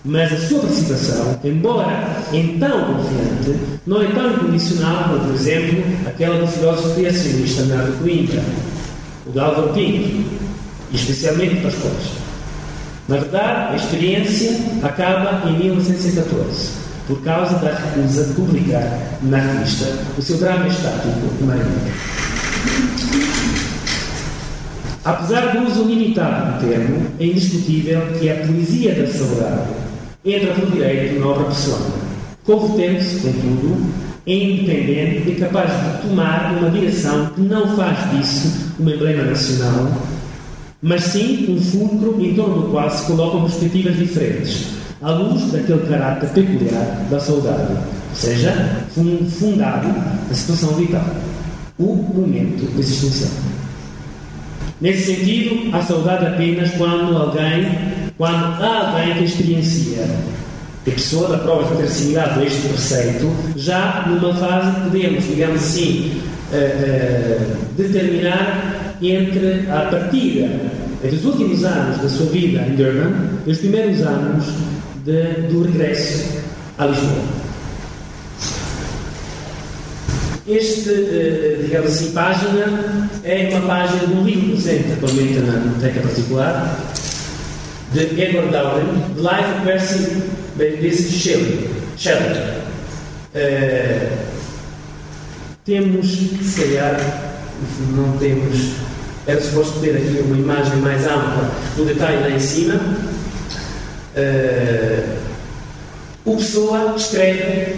Mas 0.06 0.34
a 0.34 0.38
sua 0.38 0.60
participação, 0.60 1.40
embora 1.46 2.22
então 2.34 2.94
confiante, 2.94 3.58
não 3.88 4.02
é 4.02 4.08
tão 4.08 4.34
incondicional 4.34 5.06
como, 5.06 5.28
por 5.28 5.36
exemplo, 5.36 5.82
aquela 6.06 6.40
do 6.40 6.48
filósofo 6.48 6.96
criacionista 6.96 7.64
Bernardo 7.64 8.00
Coimbra, 8.00 8.44
o 9.26 9.32
de 9.32 9.40
Álvaro 9.40 9.70
Pinto, 9.70 10.26
especialmente 10.92 11.62
Pascoais. 11.62 12.12
Na 13.08 13.16
verdade, 13.16 13.74
a 13.74 13.76
experiência 13.78 14.60
acaba 14.84 15.50
em 15.50 15.58
1914, 15.60 16.72
por 17.08 17.22
causa 17.22 17.56
da 17.60 17.74
recusa 17.74 18.26
de 18.26 18.34
publicar 18.34 19.00
na 19.22 19.38
revista 19.38 19.86
o 20.18 20.22
seu 20.22 20.38
drama 20.38 20.68
estático 20.68 21.46
Marinho. 21.46 21.94
Apesar 25.06 25.54
do 25.54 25.66
uso 25.66 25.84
limitado 25.84 26.60
do 26.60 26.68
termo, 26.68 27.08
é 27.20 27.26
indiscutível 27.26 28.02
que 28.20 28.30
a 28.30 28.36
poesia 28.46 28.96
da 28.96 29.08
saudade 29.08 29.83
entra 30.26 30.54
por 30.54 30.72
direito 30.72 31.20
na 31.20 31.28
obra 31.28 31.46
pessoal, 31.46 31.82
convertendo-se, 32.44 33.20
contudo, 33.20 33.94
em 34.26 34.54
independente 34.54 35.30
e 35.30 35.36
capaz 35.36 35.70
de 35.70 36.08
tomar 36.08 36.58
uma 36.58 36.70
direção 36.70 37.28
que 37.36 37.42
não 37.42 37.76
faz 37.76 37.98
disso 38.12 38.74
um 38.80 38.90
emblema 38.90 39.24
nacional 39.24 39.92
mas 40.84 41.02
sim 41.06 41.46
um 41.50 41.62
fulcro 41.62 42.22
em 42.22 42.36
torno 42.36 42.64
do 42.64 42.68
qual 42.70 42.92
se 42.92 43.06
colocam 43.06 43.44
perspectivas 43.44 43.96
diferentes, 43.96 44.68
à 45.02 45.12
luz 45.12 45.50
daquele 45.50 45.88
caráter 45.88 46.30
peculiar 46.32 47.08
da 47.10 47.20
saudade, 47.22 47.72
ou 47.72 48.16
seja, 48.16 48.86
fundado 49.40 49.88
na 49.88 50.36
situação 50.36 50.74
vital, 50.74 51.06
o 51.80 51.96
momento 51.96 52.70
de 52.70 52.80
existência. 52.82 53.30
Nesse 54.82 55.16
sentido, 55.16 55.74
há 55.74 55.82
saudade 55.82 56.26
apenas 56.26 56.72
quando 56.72 57.16
alguém, 57.16 57.66
quando 58.18 58.64
alguém 58.64 59.18
que 59.18 59.24
experiencia. 59.26 60.08
A 60.86 60.92
pessoa 60.92 61.30
da 61.30 61.38
prova 61.38 61.64
de 61.64 61.82
ter 61.82 61.88
assimilado 61.88 62.44
este 62.44 62.68
preceito, 62.68 63.34
já 63.56 64.06
numa 64.06 64.34
fase 64.36 64.82
podemos, 64.82 65.24
digamos 65.24 65.64
assim, 65.64 66.22
uh, 66.52 66.56
uh, 66.56 67.56
determinar 67.78 68.94
entre 69.02 69.66
a 69.72 69.88
partida 69.90 70.50
entre 71.04 71.18
os 71.18 71.26
últimos 71.26 71.64
anos 71.66 72.02
da 72.02 72.10
sua 72.10 72.28
vida 72.28 72.62
em 72.62 72.76
Durban 72.76 73.12
e 73.46 73.52
os 73.52 73.58
primeiros 73.58 74.02
anos 74.02 74.46
de, 75.04 75.48
do 75.50 75.64
regresso 75.64 76.42
a 76.78 76.86
Lisboa. 76.86 77.44
Este, 80.48 80.90
eh, 80.90 81.60
digamos 81.64 81.92
assim, 81.92 82.12
página 82.12 83.10
é 83.24 83.50
uma 83.52 83.68
página 83.68 84.08
de 84.08 84.14
um 84.14 84.24
livro 84.26 84.52
presente 84.52 84.92
atualmente 84.94 85.40
na 85.40 85.54
biblioteca 85.54 86.02
particular 86.02 86.80
de 87.94 88.22
Edward 88.22 88.52
Dowden, 88.52 89.16
Life 89.18 89.50
of 89.56 89.66
Percy 89.66 90.24
Bysshe 90.56 91.12
Shelley. 91.12 91.70
Shelley. 91.98 92.64
Uh, 93.36 94.18
temos, 95.66 96.08
se 96.08 96.62
calhar, 96.62 97.00
não 97.96 98.18
temos 98.18 98.74
era 99.26 99.40
suposto 99.40 99.80
ter 99.80 99.96
aqui 99.96 100.22
uma 100.26 100.38
imagem 100.38 100.76
mais 100.78 101.06
ampla 101.06 101.50
do 101.78 101.86
detalhe 101.86 102.22
lá 102.22 102.30
em 102.30 102.40
cima. 102.40 102.76
Uh, 104.16 105.18
o 106.26 106.38
Pessoa 106.38 106.94
escreve, 106.98 107.76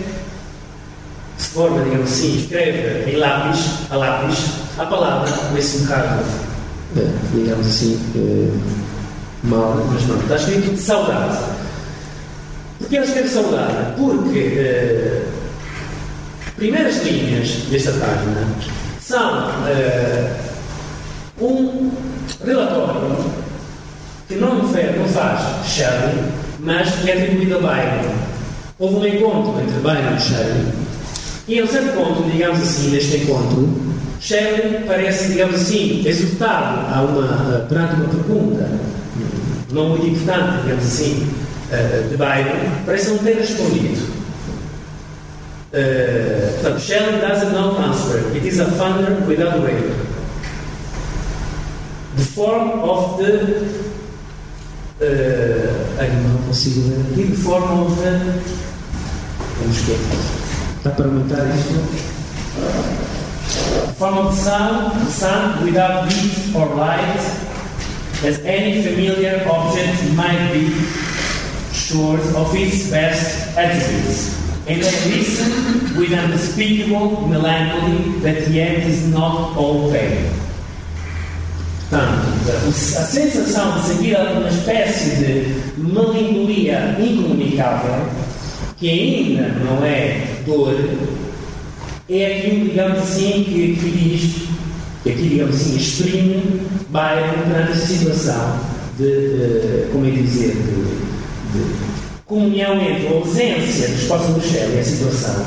de 1.37 1.43
forma, 1.43 1.83
digamos 1.83 2.11
assim, 2.11 2.37
escreve 2.39 3.11
em 3.11 3.15
lápis, 3.17 3.59
a 3.91 3.95
lápis, 3.95 4.37
a 4.77 4.85
palavra 4.85 5.31
com 5.31 5.57
esse 5.57 5.79
bocado, 5.79 6.23
digamos 7.31 7.67
assim, 7.67 7.99
uh, 8.15 8.59
mal, 9.47 9.85
mas 9.91 10.07
não, 10.07 10.19
está 10.19 10.35
escrito 10.35 10.77
saudade. 10.77 11.37
Porquê 12.79 12.97
ele 12.97 13.05
escreve 13.05 13.29
saudade? 13.29 13.95
Porque 13.97 15.21
primeiras 16.55 17.03
linhas 17.03 17.49
desta 17.69 17.91
página 17.91 18.47
são 18.99 19.51
um 21.41 21.91
relatório 22.45 23.17
que 24.27 24.35
não, 24.35 24.55
não 24.55 25.07
faz 25.07 25.67
Shelley, 25.67 26.23
mas 26.59 27.07
é 27.07 27.13
atribuído 27.13 27.57
a 27.57 27.59
Byron. 27.59 28.15
Houve 28.77 28.95
um 28.95 29.05
encontro 29.07 29.61
entre 29.61 29.79
Byron 29.79 30.15
e 30.17 30.21
Shelley, 30.21 30.65
e 31.47 31.67
certo 31.67 31.93
ponto, 31.95 32.23
digamos 32.29 32.59
assim, 32.59 32.89
neste 32.89 33.17
encontro, 33.17 33.69
Shelley 34.19 34.83
parece, 34.87 35.27
digamos 35.27 35.55
assim, 35.55 36.01
exultado 36.05 36.79
a 36.91 37.01
uma, 37.01 37.59
perante 37.69 37.95
uma 37.95 38.07
pergunta 38.07 38.69
não 39.75 39.89
muito 39.89 40.07
importante, 40.07 40.63
digamos 40.63 40.85
assim, 40.85 41.27
eh, 41.71 42.07
de 42.09 42.17
Byron, 42.17 42.71
parece 42.85 43.09
não 43.09 43.17
ter 43.19 43.35
respondido. 43.37 44.15
Uh, 45.73 46.53
portanto, 46.53 46.79
Shelley 46.79 47.19
doesn't 47.19 47.51
know 47.51 47.77
answer. 47.77 48.31
It 48.33 48.47
is 48.47 48.61
a 48.61 48.65
thunder 48.65 49.27
without 49.27 49.61
rain 49.61 50.05
the 52.15 52.23
form 52.23 52.79
of 52.79 53.17
the 53.17 53.61
uh, 55.01 55.99
ai, 55.99 56.09
não 56.09 56.37
consigo 56.47 56.87
ler 56.89 57.01
aqui. 57.01 57.23
The 57.31 57.37
form 57.37 57.81
of 57.81 58.01
the 58.01 58.41
vamos 59.59 59.77
ver 59.79 59.99
está 60.77 60.91
para 60.91 61.05
aumentar 61.05 61.45
isto? 61.55 61.73
The 63.87 63.93
form 63.97 64.17
of 64.19 64.35
the 64.35 64.41
sun, 64.41 65.05
the 65.05 65.11
sun 65.11 65.65
without 65.65 66.11
heat 66.11 66.55
or 66.55 66.73
light 66.75 67.44
as 68.25 68.39
any 68.39 68.81
familiar 68.81 69.45
object 69.47 70.11
might 70.15 70.51
be 70.51 70.69
shores 71.71 72.25
of 72.35 72.55
its 72.55 72.89
best 72.89 73.55
attributes, 73.55 74.33
and 74.67 74.81
I 74.81 74.93
listen 75.13 75.95
with 75.95 76.11
unspeakable 76.11 77.27
melancholy 77.27 78.19
that 78.21 78.49
yet 78.49 78.79
is 78.79 79.07
not 79.09 79.55
all 79.55 79.91
pain. 79.91 80.31
Portanto, 81.87 82.49
a 82.67 83.05
sensação 83.05 83.79
de 83.79 83.87
sentir 83.87 84.17
uma 84.17 84.49
espécie 84.49 85.17
de 85.17 85.81
melancolia 85.81 86.97
incomunicável, 86.99 88.09
que 88.77 88.89
ainda 88.89 89.49
não 89.63 89.85
é 89.85 90.19
dor, 90.47 90.73
é 92.09 92.37
aquilo, 92.37 92.69
digamos 92.69 92.99
assim, 92.99 93.43
que, 93.43 93.75
que 93.79 93.91
diz, 93.91 94.54
aqui, 95.09 95.29
digamos 95.29 95.55
assim, 95.55 95.75
exprime 95.75 96.61
Byron 96.89 97.43
perante 97.47 97.71
essa 97.71 97.87
situação 97.87 98.59
de, 98.97 99.03
de 99.03 99.87
como 99.91 100.05
é 100.05 100.11
dizer, 100.11 100.51
de, 100.53 101.59
de, 101.59 101.95
comunhão 102.25 102.81
entre 102.81 103.07
a 103.07 103.11
ausência 103.11 103.87
do 103.87 103.95
espaço 103.95 104.31
do 104.31 104.41
céu 104.41 104.69
e 104.73 104.79
a 104.79 104.83
situação 104.83 105.45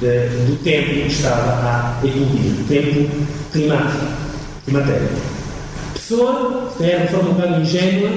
de, 0.00 0.28
do 0.46 0.62
tempo 0.62 0.90
que 0.90 1.06
estava 1.08 1.52
a 1.52 2.00
eclodir, 2.04 2.60
o 2.60 2.64
tempo 2.68 3.10
climático, 3.52 4.06
climatérico 4.64 5.36
pessoa, 6.06 6.72
é 6.80 6.98
de 6.98 7.08
forma 7.08 7.30
um 7.30 7.34
bocado 7.34 7.60
ingênua, 7.62 8.10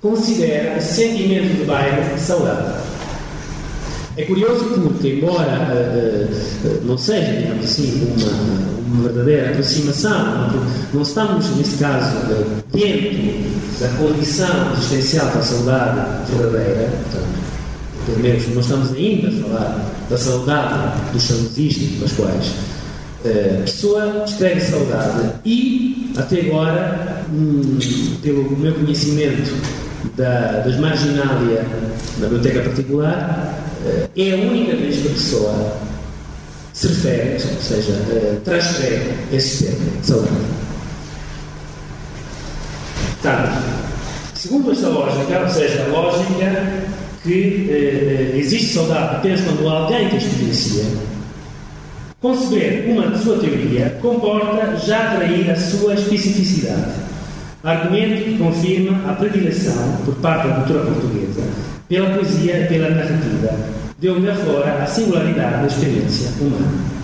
considera 0.00 0.78
o 0.78 0.80
sentimento 0.80 1.56
de 1.56 1.64
Byron 1.64 2.18
saudade. 2.18 2.86
É 4.16 4.22
curioso 4.24 4.64
porque, 4.82 5.14
embora 5.14 5.68
uh, 5.68 6.66
uh, 6.66 6.84
não 6.84 6.96
seja, 6.96 7.32
digamos 7.32 7.64
assim, 7.64 8.14
uma, 8.16 8.75
uma 8.96 9.08
verdadeira 9.08 9.50
aproximação, 9.50 10.50
não 10.92 11.02
estamos, 11.02 11.56
nesse 11.56 11.76
caso, 11.76 12.16
dentro 12.72 13.80
da 13.80 13.88
condição 13.98 14.72
existencial 14.72 15.26
da 15.26 15.42
saudade 15.42 16.00
verdadeira, 16.32 16.90
portanto, 17.02 17.46
pelo 18.06 18.18
menos 18.20 18.48
não 18.48 18.60
estamos 18.60 18.92
ainda 18.92 19.28
a 19.28 19.42
falar 19.42 19.92
da 20.08 20.18
saudade 20.18 21.12
dos 21.12 21.22
saudistas, 21.22 22.00
das 22.00 22.12
quais 22.12 22.52
a 23.24 23.62
pessoa 23.62 24.24
escreve 24.24 24.60
saudade 24.60 25.32
e, 25.44 26.12
até 26.16 26.42
agora, 26.42 27.24
hum, 27.32 27.78
pelo 28.22 28.56
meu 28.56 28.72
conhecimento 28.74 29.52
da, 30.16 30.62
das 30.64 30.76
marginália 30.78 31.64
da 32.18 32.28
biblioteca 32.28 32.60
particular, 32.60 33.58
eh, 33.84 34.08
é 34.16 34.32
a 34.32 34.36
única 34.36 34.76
vez 34.76 34.96
que 34.98 35.08
a 35.08 35.10
pessoa 35.10 35.76
se 36.76 36.88
refere, 36.88 37.38
ou 37.54 37.62
seja, 37.62 37.92
uh, 37.92 38.40
transcreve 38.44 39.14
esse 39.32 39.64
termo, 39.64 39.90
saudade. 40.02 40.36
Portanto, 43.22 43.62
segundo 44.34 44.72
esta 44.72 44.88
lógica, 44.88 45.40
ou 45.40 45.48
seja, 45.48 45.84
a 45.84 45.88
lógica 45.88 46.72
que 47.22 47.66
uh, 47.70 48.36
existe 48.36 48.74
saudade 48.74 49.16
apenas 49.16 49.40
quando 49.40 49.66
alguém 49.66 50.10
que 50.10 50.16
experiencia, 50.16 50.84
Conceber 52.18 52.88
uma 52.88 53.16
sua 53.18 53.38
teoria 53.38 53.98
comporta 54.00 54.76
já 54.78 55.14
trair 55.16 55.50
a 55.50 55.54
sua 55.54 55.94
especificidade, 55.94 56.94
argumento 57.62 58.24
que 58.24 58.38
confirma 58.38 59.10
a 59.10 59.14
predileção, 59.14 59.98
por 60.04 60.14
parte 60.16 60.48
da 60.48 60.54
cultura 60.54 60.80
portuguesa, 60.80 61.42
pela 61.88 62.10
poesia 62.16 62.60
e 62.60 62.66
pela 62.66 62.88
narrativa, 62.88 63.85
de 63.98 64.08
onde 64.10 64.28
aflora 64.28 64.82
a 64.82 64.86
singularidade 64.86 65.60
da 65.62 65.66
experiência 65.66 66.30
humana. 66.40 66.96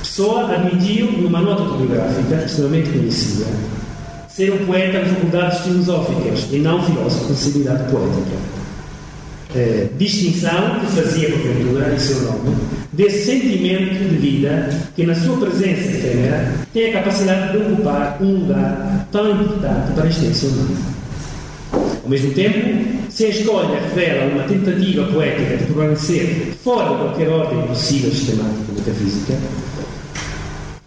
Pessoa 0.00 0.52
admitiu, 0.52 1.12
numa 1.12 1.40
nota 1.40 1.62
autobiográfica 1.62 2.44
extremamente 2.44 2.90
conhecida, 2.90 3.46
ser 4.28 4.52
um 4.52 4.66
poeta 4.66 5.02
de 5.02 5.10
faculdades 5.10 5.60
filosóficas 5.60 6.46
e 6.52 6.58
não 6.58 6.82
filósofo 6.82 7.32
de 7.32 7.38
sensibilidade 7.38 7.90
poética 7.90 8.58
eh, 9.54 9.88
distinção 9.96 10.80
que 10.80 10.86
fazia 10.86 11.30
porventura 11.30 11.94
em 11.94 11.98
seu 11.98 12.20
nome 12.22 12.56
desse 12.92 13.26
sentimento 13.26 14.08
de 14.08 14.16
vida 14.16 14.68
que 14.94 15.06
na 15.06 15.14
sua 15.14 15.38
presença 15.38 15.88
efêmera 15.88 16.52
tem 16.72 16.90
a 16.90 16.92
capacidade 16.94 17.52
de 17.52 17.58
ocupar 17.58 18.18
um 18.20 18.40
lugar 18.40 19.06
tão 19.10 19.30
importante 19.30 19.92
para 19.94 20.04
a 20.04 20.06
existência 20.06 20.48
humana. 20.48 20.97
Ao 22.08 22.10
mesmo 22.10 22.32
tempo, 22.32 23.10
se 23.10 23.26
a 23.26 23.28
escolha 23.28 23.80
revela 23.80 24.32
uma 24.32 24.44
tentativa 24.44 25.04
poética 25.12 25.58
de 25.58 25.64
permanecer 25.66 26.54
fora 26.64 26.88
de 26.88 27.02
qualquer 27.02 27.28
ordem 27.28 27.66
possível 27.66 28.10
sistemática 28.10 28.72
metafísica, 28.72 29.34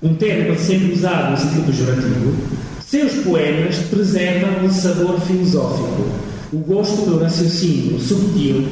um 0.02 0.16
termo 0.16 0.58
sempre 0.58 0.94
usado 0.94 1.30
no 1.30 1.38
sentido 1.38 1.68
pejorativo, 1.68 2.36
seus 2.84 3.14
poemas 3.24 3.76
preservam 3.92 4.66
um 4.66 4.72
sabor 4.72 5.22
filosófico 5.22 6.10
o 6.52 6.58
gosto 6.58 7.08
do 7.08 7.20
raciocínio 7.20 8.00
subtil, 8.00 8.68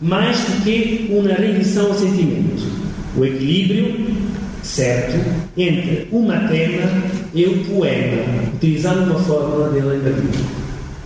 mais 0.00 0.38
do 0.38 0.64
que 0.64 1.08
uma 1.10 1.34
rendição 1.34 1.88
ao 1.88 1.94
sentimento. 1.94 2.66
O 3.14 3.22
equilíbrio 3.26 4.16
certo 4.62 5.18
entre 5.58 6.08
o 6.10 6.22
matema 6.22 6.90
e 7.34 7.44
o 7.44 7.64
poema, 7.66 8.24
utilizando 8.54 9.10
uma 9.10 9.18
fórmula 9.20 9.68
de 9.68 9.80
Alain 9.80 10.00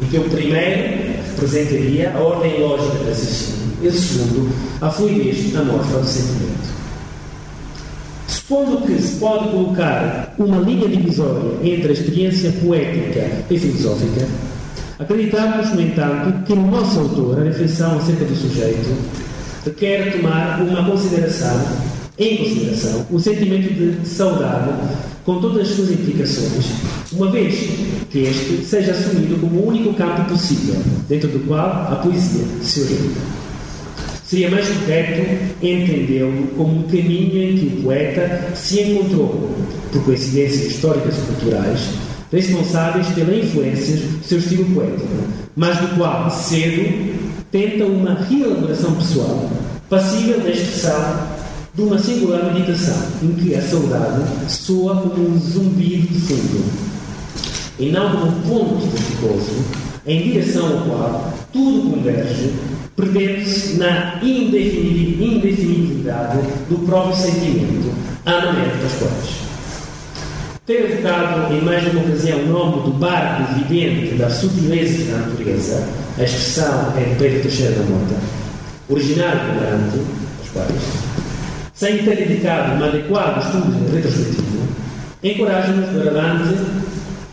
em 0.02 0.06
que 0.06 0.18
o 0.18 0.24
primeiro 0.24 1.14
representaria 1.30 2.12
a 2.14 2.18
ordem 2.18 2.60
lógica 2.60 2.98
do 2.98 3.08
raciocínio 3.08 3.62
e 3.82 3.88
o 3.88 3.92
segundo 3.92 4.52
a 4.80 4.90
fluidez 4.90 5.56
amorfa 5.56 5.98
do 5.98 6.06
sentimento. 6.06 6.72
Supondo 8.26 8.86
que 8.86 9.00
se 9.00 9.16
pode 9.16 9.48
colocar 9.50 10.34
uma 10.38 10.58
linha 10.58 10.88
divisória 10.88 11.58
entre 11.62 11.88
a 11.88 11.92
experiência 11.92 12.52
poética 12.52 13.44
e 13.50 13.58
filosófica, 13.58 14.26
Acreditamos, 15.02 15.74
no 15.74 15.80
entanto, 15.80 16.44
que 16.44 16.52
o 16.52 16.56
nosso 16.56 17.00
autor, 17.00 17.40
a 17.40 17.44
reflexão 17.44 17.98
acerca 17.98 18.24
do 18.24 18.36
sujeito, 18.36 18.96
requer 19.64 20.12
tomar 20.12 20.62
uma 20.62 20.88
consideração, 20.88 21.60
em 22.16 22.36
consideração, 22.36 23.06
o 23.10 23.18
sentimento 23.18 23.72
de 23.74 24.08
saudade 24.08 24.70
com 25.24 25.40
todas 25.40 25.62
as 25.62 25.74
suas 25.74 25.90
implicações, 25.90 26.66
uma 27.14 27.30
vez 27.30 27.54
que 28.10 28.18
este 28.20 28.64
seja 28.64 28.92
assumido 28.92 29.38
como 29.40 29.60
o 29.60 29.68
único 29.68 29.94
campo 29.94 30.24
possível, 30.24 30.76
dentro 31.08 31.28
do 31.28 31.46
qual 31.46 31.66
a 31.66 31.96
poesia 31.96 32.44
se 32.62 32.80
orienta. 32.80 33.20
Seria 34.24 34.50
mais 34.50 34.66
correto 34.68 35.20
entendê-lo 35.62 36.46
como 36.56 36.78
um 36.78 36.82
caminho 36.84 37.42
em 37.42 37.58
que 37.58 37.66
o 37.66 37.82
poeta 37.82 38.50
se 38.54 38.80
encontrou, 38.80 39.50
por 39.92 40.04
coincidências 40.04 40.72
históricas 40.72 41.16
e 41.18 41.20
culturais, 41.32 41.80
responsáveis 42.32 43.06
pela 43.08 43.34
influência 43.34 43.96
do 43.96 44.24
seu 44.24 44.38
estilo 44.38 44.64
poético, 44.74 45.06
mas 45.54 45.78
do 45.78 45.96
qual, 45.96 46.30
cedo, 46.30 47.14
tenta 47.50 47.84
uma 47.84 48.14
reelaboração 48.14 48.94
pessoal, 48.94 49.50
passível 49.90 50.40
da 50.40 50.48
expressão 50.48 51.28
de 51.74 51.82
uma 51.82 51.98
singular 51.98 52.54
meditação, 52.54 52.96
em 53.22 53.32
que 53.34 53.54
a 53.54 53.60
saudade 53.60 54.24
soa 54.48 54.96
como 54.96 55.28
um 55.28 55.38
zumbido 55.38 56.06
de 56.06 56.20
fundo, 56.20 56.91
e 57.82 57.90
não 57.90 58.10
como 58.12 58.26
um 58.26 58.40
ponto 58.42 58.86
vertigoso, 58.86 59.64
em 60.06 60.22
direção 60.22 60.66
ao 60.66 60.84
qual 60.84 61.34
tudo 61.52 61.90
converge, 61.90 62.52
perdendo-se 62.94 63.76
na 63.76 64.20
indefinibilidade 64.22 66.38
do 66.70 66.78
próprio 66.86 67.16
sentimento, 67.16 67.92
a 68.24 68.46
maneira 68.46 68.76
das 68.76 68.92
quais. 69.00 69.42
Ter 70.64 70.92
evocado 70.92 71.52
em 71.52 71.60
mais 71.62 71.82
de 71.82 71.90
uma 71.90 72.04
ocasião 72.04 72.38
o 72.38 72.46
nome 72.46 72.84
do 72.84 72.92
barco 72.92 73.52
vidente 73.54 74.14
das 74.14 74.34
sutilezas 74.34 75.08
da 75.08 75.16
natureza, 75.16 75.84
a 76.18 76.22
expressão 76.22 76.92
é 76.96 77.16
Pedro 77.18 77.42
Teixeira 77.42 77.72
da 77.72 77.82
Mota, 77.82 78.14
originário 78.88 79.40
do 79.40 79.54
Grande, 79.58 79.98
os 80.40 80.48
quais, 80.50 80.70
sem 81.74 81.98
ter 82.04 82.14
dedicado 82.14 82.80
um 82.80 82.84
adequado 82.84 83.42
estudo 83.42 83.92
retrospectivo, 83.92 84.68
encoraja-nos 85.24 85.90
para 85.90 86.12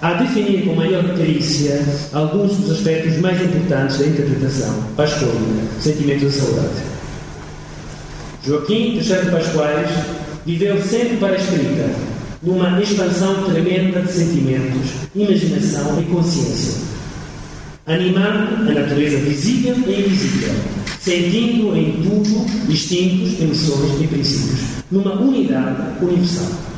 a 0.02 0.14
definir 0.14 0.66
com 0.66 0.76
maior 0.76 1.04
perícia 1.16 1.84
alguns 2.14 2.56
dos 2.56 2.72
aspectos 2.72 3.18
mais 3.18 3.42
importantes 3.42 3.98
da 3.98 4.08
interpretação 4.08 4.84
pascualina, 4.96 5.64
sentimento 5.80 6.26
de 6.26 6.32
saudade. 6.32 7.00
Joaquim 8.46 8.94
Teixeira 8.94 9.26
de 9.26 9.32
Pascoais 9.32 9.90
viveu 10.46 10.82
sempre 10.82 11.18
para 11.18 11.34
a 11.34 11.36
escrita, 11.36 11.90
numa 12.42 12.82
expansão 12.82 13.44
tremenda 13.44 14.02
de 14.02 14.12
sentimentos, 14.12 14.92
imaginação 15.14 16.02
e 16.02 16.06
consciência, 16.06 16.82
animando 17.86 18.70
a 18.70 18.74
natureza 18.74 19.18
visível 19.18 19.76
e 19.86 20.00
invisível, 20.00 20.54
sentindo 21.02 21.76
em 21.76 22.02
tudo 22.02 22.72
instintos, 22.72 23.42
emoções 23.42 24.02
e 24.02 24.08
princípios, 24.08 24.60
numa 24.90 25.20
unidade 25.20 26.02
universal. 26.02 26.69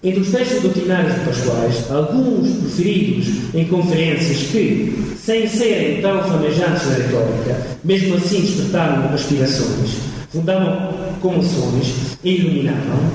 Entre 0.00 0.20
os 0.20 0.30
textos 0.30 0.62
doutrinários 0.62 1.12
de 1.12 1.20
Pascoais, 1.22 1.90
alguns 1.90 2.48
preferidos 2.58 3.52
em 3.52 3.64
conferências 3.64 4.46
que, 4.46 5.16
sem 5.20 5.48
serem 5.48 6.00
tão 6.00 6.22
flamejantes 6.22 6.86
na 6.86 6.94
retórica, 6.94 7.66
mesmo 7.82 8.14
assim 8.14 8.42
despertaram 8.42 9.12
aspirações, 9.12 9.96
fundavam 10.30 10.94
comoções 11.20 12.16
e 12.22 12.30
iluminavam, 12.30 13.10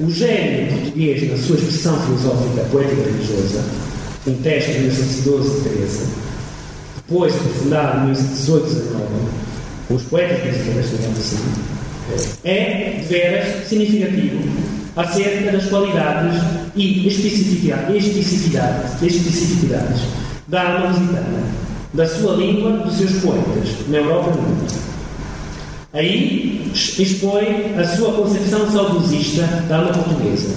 o 0.00 0.10
gênio 0.10 0.70
português, 0.70 1.30
na 1.30 1.38
sua 1.38 1.56
expressão 1.56 1.98
filosófica, 2.02 2.62
poética 2.70 3.02
religiosa, 3.04 3.64
um 4.26 4.34
texto 4.34 4.72
de 4.72 4.78
1912 4.80 5.56
de 5.56 5.68
Teresa, 5.70 6.06
depois 6.96 7.34
aprofundado 7.34 8.06
no 8.06 8.14
18 8.14 8.66
e 8.66 8.74
19, 8.74 9.04
com 9.88 9.94
os 9.94 10.02
poetas 10.02 10.40
principais, 10.40 10.90
digamos 10.90 11.18
assim, 11.18 11.38
é, 12.44 12.98
de 13.00 13.06
veras, 13.06 13.66
significativo 13.66 14.77
acerca 14.98 15.52
das 15.52 15.66
qualidades 15.66 16.42
e 16.74 17.06
especificidades, 17.06 18.04
especificidades, 18.04 19.02
especificidades 19.02 20.00
da 20.48 20.60
alma 20.60 20.88
lusitana, 20.88 21.42
da 21.94 22.08
sua 22.08 22.34
língua, 22.34 22.72
dos 22.78 22.96
seus 22.96 23.12
poetas, 23.22 23.88
na 23.88 23.98
Europa 23.98 24.30
no 24.30 24.42
mundo. 24.42 24.88
Aí 25.94 26.72
expõe 26.74 27.74
a 27.78 27.84
sua 27.84 28.12
concepção 28.12 28.70
saudosista 28.70 29.42
da 29.68 29.78
alma 29.78 29.92
portuguesa. 29.92 30.54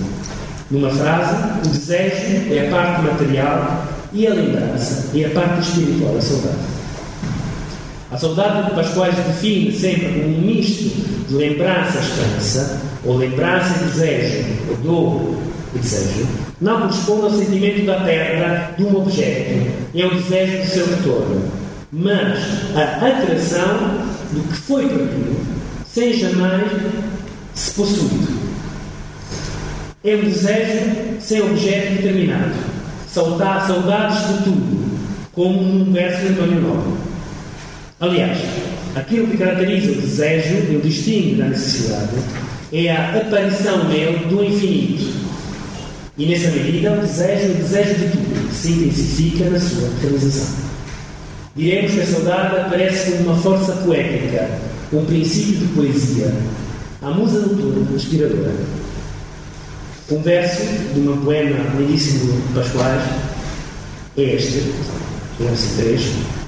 Numa 0.71 0.89
frase, 0.89 1.35
o 1.63 1.69
desejo 1.69 2.51
é 2.51 2.67
a 2.67 2.71
parte 2.71 3.01
material 3.03 3.85
e 4.11 4.25
a 4.25 4.33
lembrança 4.33 5.09
é 5.15 5.25
a 5.25 5.29
parte 5.29 5.61
espiritual 5.61 6.15
da 6.15 6.21
saudade. 6.21 6.57
A 8.11 8.17
saudade 8.17 8.69
de 8.69 8.75
Pascoais 8.75 9.15
define 9.15 9.71
sempre 9.71 10.07
como 10.07 10.35
um 10.35 10.41
misto 10.41 10.83
de 11.29 11.35
lembrança 11.35 11.97
e 11.97 12.01
esperança, 12.01 12.90
ou 13.03 13.17
lembrança 13.17 13.75
e 13.81 13.85
desejo, 13.85 14.45
e 15.73 15.79
desejo, 15.79 16.27
não 16.59 16.81
corresponde 16.81 17.23
ao 17.23 17.31
sentimento 17.31 17.85
da 17.85 18.01
perda 18.01 18.75
de 18.77 18.83
um 18.83 18.95
objeto, 18.97 19.71
é 19.95 20.05
o 20.05 20.15
desejo 20.15 20.57
do 20.57 20.67
seu 20.67 20.85
retorno, 20.85 21.51
mas 21.91 22.39
a 22.75 23.07
atração 23.07 24.11
do 24.31 24.47
que 24.47 24.53
foi 24.53 24.87
perdido, 24.87 25.45
sem 25.91 26.13
jamais 26.13 26.71
se 27.53 27.71
possuído. 27.71 28.41
É 30.03 30.15
um 30.15 30.23
desejo 30.23 31.19
sem 31.19 31.41
objeto 31.41 31.93
determinado, 31.93 32.53
saudades 33.07 34.27
de 34.27 34.43
tudo, 34.43 34.91
como 35.33 35.61
num 35.61 35.91
verso 35.91 36.21
de 36.21 36.27
António 36.33 36.61
Nobre. 36.61 36.93
Aliás, 37.99 38.39
aquilo 38.95 39.27
que 39.27 39.37
caracteriza 39.37 39.91
o 39.91 39.95
desejo 39.95 40.71
e 40.71 40.75
o 40.77 40.81
distingue 40.81 41.35
da 41.35 41.45
necessidade 41.45 42.09
é 42.73 42.91
a 42.91 43.17
aparição 43.17 43.87
nele 43.89 44.25
do 44.25 44.43
infinito. 44.43 45.11
E 46.17 46.25
nessa 46.25 46.51
medida, 46.51 46.93
o 46.93 47.01
desejo 47.01 47.47
é 47.47 47.51
o 47.51 47.55
desejo 47.55 47.93
de 47.95 48.09
tudo, 48.09 48.53
se 48.53 48.71
intensifica 48.71 49.49
na 49.49 49.59
sua 49.59 49.89
realização. 50.01 50.55
Diremos 51.55 51.91
que 51.91 52.01
a 52.01 52.05
saudade 52.05 52.55
aparece 52.57 53.11
como 53.11 53.31
uma 53.31 53.35
força 53.41 53.73
poética, 53.73 54.49
um 54.93 55.03
princípio 55.05 55.55
de 55.55 55.73
poesia, 55.73 56.33
a 57.01 57.09
musa 57.09 57.39
noturna 57.39 57.95
inspiradora. 57.95 58.53
Um 60.11 60.21
verso 60.21 60.61
de 60.93 60.99
uma 60.99 61.17
poema 61.17 61.57
lindíssimo 61.77 62.33
de 62.33 62.53
Pascoais 62.53 63.03
é 64.17 64.21
este, 64.21 64.73
verso 65.39 65.77
3. 65.77 66.01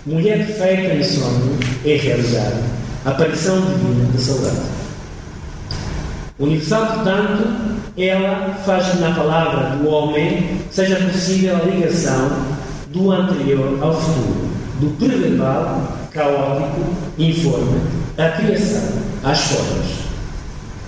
Mulher 0.05 0.45
perfeita 0.45 0.95
em 0.95 1.03
sonho 1.03 1.57
é 1.85 1.95
realidade, 1.95 2.59
aparição 3.05 3.61
divina 3.61 4.11
da 4.11 4.19
saudade. 4.19 4.82
Universal, 6.43 6.85
portanto, 6.87 7.47
ela 7.97 8.53
faz 8.65 8.87
que 8.87 8.97
na 8.97 9.11
palavra 9.11 9.77
do 9.77 9.87
homem 9.87 10.59
seja 10.71 10.97
possível 10.97 11.55
a 11.55 11.63
ligação 11.63 12.29
do 12.87 13.11
anterior 13.11 13.77
ao 13.81 13.93
futuro, 13.93 14.49
do 14.81 14.89
preverbal, 14.97 15.97
caótico, 16.11 16.81
informe, 17.17 17.79
à 18.17 18.29
criação, 18.29 18.81
às 19.23 19.39
formas. 19.39 19.85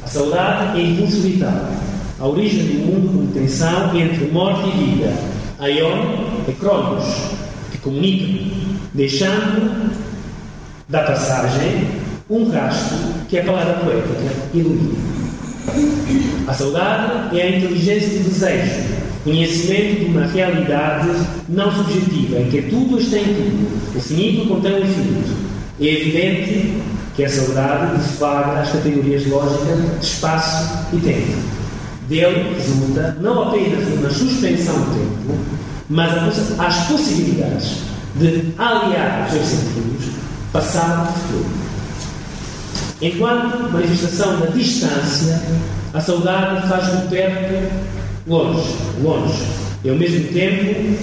A 0.04 0.08
saudade 0.08 0.80
é 0.80 0.84
impulso 0.84 1.22
vital, 1.22 1.70
a 2.20 2.28
origem 2.28 2.66
do 2.66 2.86
mundo 2.86 3.08
como 3.14 3.32
tensão 3.32 3.96
entre 3.96 4.28
morte 4.32 4.68
e 4.68 4.72
vida. 4.72 5.14
A 5.58 5.70
Ion 5.70 6.44
é 6.50 6.52
Cronos, 6.60 7.06
que 7.72 7.78
comunica, 7.78 8.44
deixando 8.94 9.94
da 10.90 11.02
passagem 11.04 11.88
um 12.30 12.50
rastro 12.52 12.98
que 13.30 13.40
a 13.40 13.44
palavra 13.46 13.76
poética 13.76 14.34
ilumina. 14.54 15.05
A 16.48 16.54
saudade 16.54 17.38
é 17.38 17.42
a 17.42 17.58
inteligência 17.58 18.20
do 18.20 18.30
desejo, 18.30 18.84
conhecimento 19.24 20.00
de 20.00 20.06
uma 20.06 20.26
realidade 20.28 21.10
não 21.50 21.72
subjetiva, 21.72 22.40
em 22.40 22.50
que 22.50 22.62
tudo 22.64 23.00
está 23.00 23.18
em 23.18 23.24
tudo. 23.24 23.98
O 23.98 24.00
finito 24.00 24.48
contém 24.48 24.74
o 24.74 24.84
infinito. 24.84 25.36
É 25.82 25.86
evidente 25.86 26.82
que 27.16 27.24
a 27.24 27.30
saudade 27.30 27.98
deflagra 27.98 28.62
as 28.62 28.72
categorias 28.72 29.26
lógicas 29.28 30.00
de 30.00 30.06
espaço 30.06 30.88
e 30.94 30.98
tempo. 30.98 31.38
Dele 32.08 32.54
resulta 32.56 33.18
não 33.20 33.50
apenas 33.50 33.88
uma 33.88 34.10
suspensão 34.10 34.76
do 34.76 34.94
tempo, 34.94 35.40
mas 35.90 36.12
as 36.60 36.88
possibilidades 36.88 37.78
de 38.16 38.54
aliar 38.58 39.26
os 39.26 39.34
seus 39.34 39.46
sentidos, 39.46 40.06
passado 40.54 41.10
e 41.10 41.20
futuro. 41.20 41.65
Enquanto 43.06 43.72
manifestação 43.72 44.40
da 44.40 44.48
distância, 44.48 45.40
a 45.94 46.02
saudade 46.02 46.68
faz 46.68 46.88
do 46.88 47.08
perto 47.08 47.72
longe, 48.26 48.68
longe, 49.04 49.44
e 49.84 49.90
ao 49.92 49.96
mesmo 49.96 50.28
tempo 50.34 50.98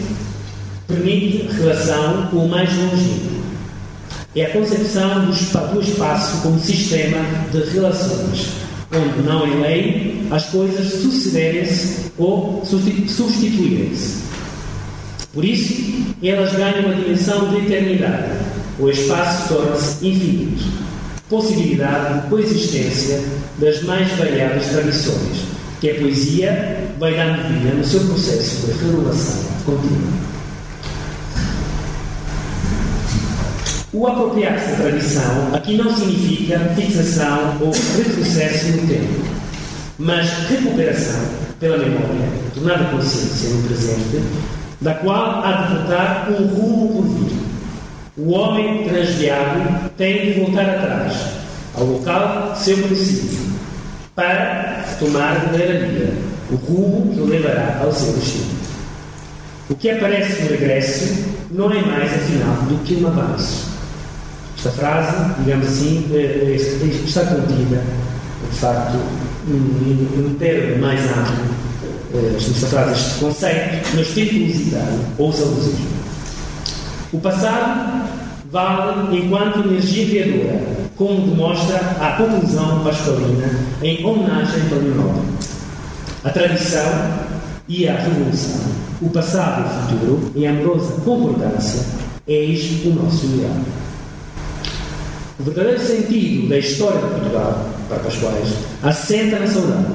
permite 0.89 1.47
relação 1.53 2.27
com 2.27 2.39
o 2.39 2.49
mais 2.49 2.69
longe. 2.77 3.23
É 4.35 4.47
a 4.47 4.51
concepção 4.51 5.27
do 5.27 5.81
espaço 5.81 6.43
como 6.43 6.59
sistema 6.59 7.19
de 7.53 7.71
relações, 7.71 8.49
onde 8.93 9.23
não 9.25 9.47
é 9.47 9.69
lei 9.69 10.27
as 10.33 10.47
coisas 10.47 11.03
sucederem-se 11.03 12.11
ou 12.19 12.65
substituírem-se. 12.67 14.25
Por 15.33 15.45
isso, 15.45 16.05
elas 16.21 16.53
ganham 16.53 16.87
uma 16.87 16.97
dimensão 16.97 17.49
de 17.51 17.59
eternidade. 17.59 18.41
O 18.81 18.91
espaço 18.91 19.55
torna-se 19.55 20.05
infinito 20.05 20.83
possibilidade 21.33 22.21
de 22.21 22.29
coexistência 22.29 23.25
das 23.57 23.83
mais 23.85 24.07
variadas 24.19 24.67
tradições, 24.67 25.47
que 25.81 25.91
a 25.91 25.95
poesia 25.95 26.91
vai 26.99 27.15
dando 27.15 27.49
vida 27.49 27.75
no 27.75 27.83
seu 27.83 28.01
processo 28.01 28.67
de 28.67 28.73
renovação 28.85 29.43
contínua. 29.65 30.13
O 33.95 34.07
apropriar-se 34.07 34.73
da 34.73 34.77
tradição 34.77 35.55
aqui 35.55 35.77
não 35.79 35.97
significa 35.97 36.59
fixação 36.77 37.57
ou 37.63 37.73
retrocesso 37.97 38.69
no 38.73 38.87
tempo, 38.87 39.25
mas 39.99 40.29
recuperação 40.51 41.25
pela 41.59 41.79
memória, 41.79 42.29
tornada 42.55 42.85
consciência 42.91 43.49
no 43.51 43.63
presente, 43.63 44.23
da 44.83 44.95
qual 44.95 45.43
há 45.43 45.53
de 45.53 45.77
voltar 45.77 46.29
um 46.31 46.47
rumo 46.47 46.92
o 48.17 48.31
homem 48.33 48.85
transviado 48.85 49.91
tem 49.97 50.33
de 50.33 50.41
voltar 50.41 50.69
atrás, 50.69 51.17
ao 51.75 51.85
local 51.85 52.55
seu 52.57 52.77
princípio, 52.77 53.39
para 54.15 54.85
tomar 54.99 55.41
verdadeira 55.41 55.87
vida, 55.87 56.13
o 56.51 56.57
rumo 56.57 57.15
que 57.15 57.21
o 57.21 57.27
levará 57.27 57.81
ao 57.83 57.91
seu 57.93 58.13
destino. 58.13 58.61
O 59.71 59.75
que 59.75 59.91
aparece 59.91 60.43
no 60.43 60.51
regresso 60.51 61.25
não 61.51 61.73
é 61.73 61.81
mais, 61.81 62.13
afinal, 62.13 62.55
do 62.69 62.85
que 62.85 62.97
um 62.97 63.07
avanço. 63.07 63.71
Esta 64.59 64.71
frase, 64.73 65.33
digamos 65.39 65.67
assim, 65.67 66.11
é, 66.13 66.17
é, 66.17 66.55
está 67.07 67.25
contida, 67.25 67.83
de 68.51 68.59
facto, 68.59 68.99
um 69.49 70.37
termo 70.39 70.83
mais 70.83 71.01
amplo. 71.01 71.63
É, 72.15 72.37
esta 72.37 72.67
frase, 72.67 72.93
este 72.93 73.21
conceito, 73.21 73.95
no 73.95 74.03
espírito 74.03 74.53
lusitano 74.53 75.05
ou 75.17 75.33
saudosismo. 75.33 76.03
O 77.13 77.21
passado 77.21 78.02
vale 78.53 79.17
enquanto 79.17 79.67
energia 79.67 80.07
criadora, 80.07 80.61
como 80.97 81.27
demonstra 81.27 81.79
a 81.99 82.17
conclusão 82.19 82.85
pascalina 82.85 83.49
em 83.83 84.05
homenagem 84.05 84.63
ao 84.71 84.83
Nobre. 84.83 85.23
A 86.23 86.31
tradição 86.31 86.85
e 87.67 87.89
a 87.89 87.97
revolução, 87.97 88.61
o 89.01 89.09
passado 89.09 89.63
e 89.63 89.65
o 89.65 89.71
futuro, 89.81 90.33
em 90.37 90.47
amorosa 90.47 91.01
concordância, 91.01 91.81
eis 92.29 92.85
o 92.85 92.91
nosso 92.91 93.25
ideal. 93.25 93.57
O 95.41 95.45
verdadeiro 95.45 95.81
sentido 95.81 96.51
da 96.51 96.59
história 96.59 97.01
de 97.01 97.07
Portugal, 97.07 97.67
para 97.89 97.99
Pascoais, 98.01 98.49
assenta 98.83 99.39
na 99.39 99.47
saudade, 99.47 99.87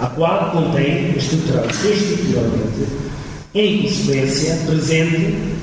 a 0.00 0.06
qual 0.06 0.50
contém 0.52 1.14
estruturalmente, 1.16 2.86
em 3.54 3.82
consequência, 3.82 4.58
presente 4.66 5.55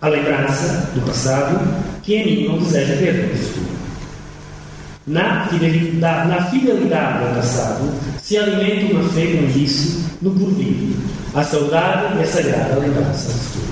a 0.00 0.08
lembrança 0.08 0.90
do 0.94 1.00
passado 1.00 1.58
que 2.02 2.14
em 2.14 2.24
mim 2.24 2.48
não 2.48 2.58
deseja 2.58 2.94
perder 2.96 3.34
o 3.34 3.36
futuro. 3.36 3.78
Na 5.06 5.46
fidelidade, 5.46 6.28
na 6.28 6.42
fidelidade 6.44 7.24
ao 7.24 7.34
passado 7.34 7.90
se 8.22 8.36
alimenta 8.36 8.94
uma 8.94 9.08
fé 9.08 9.26
com 9.26 9.46
vício 9.48 10.04
no 10.22 10.30
porvir. 10.32 10.94
A 11.34 11.42
saudade 11.42 12.20
é 12.20 12.24
sagrada 12.24 12.78
lembrança 12.78 13.32
do 13.32 13.38
futuro. 13.38 13.68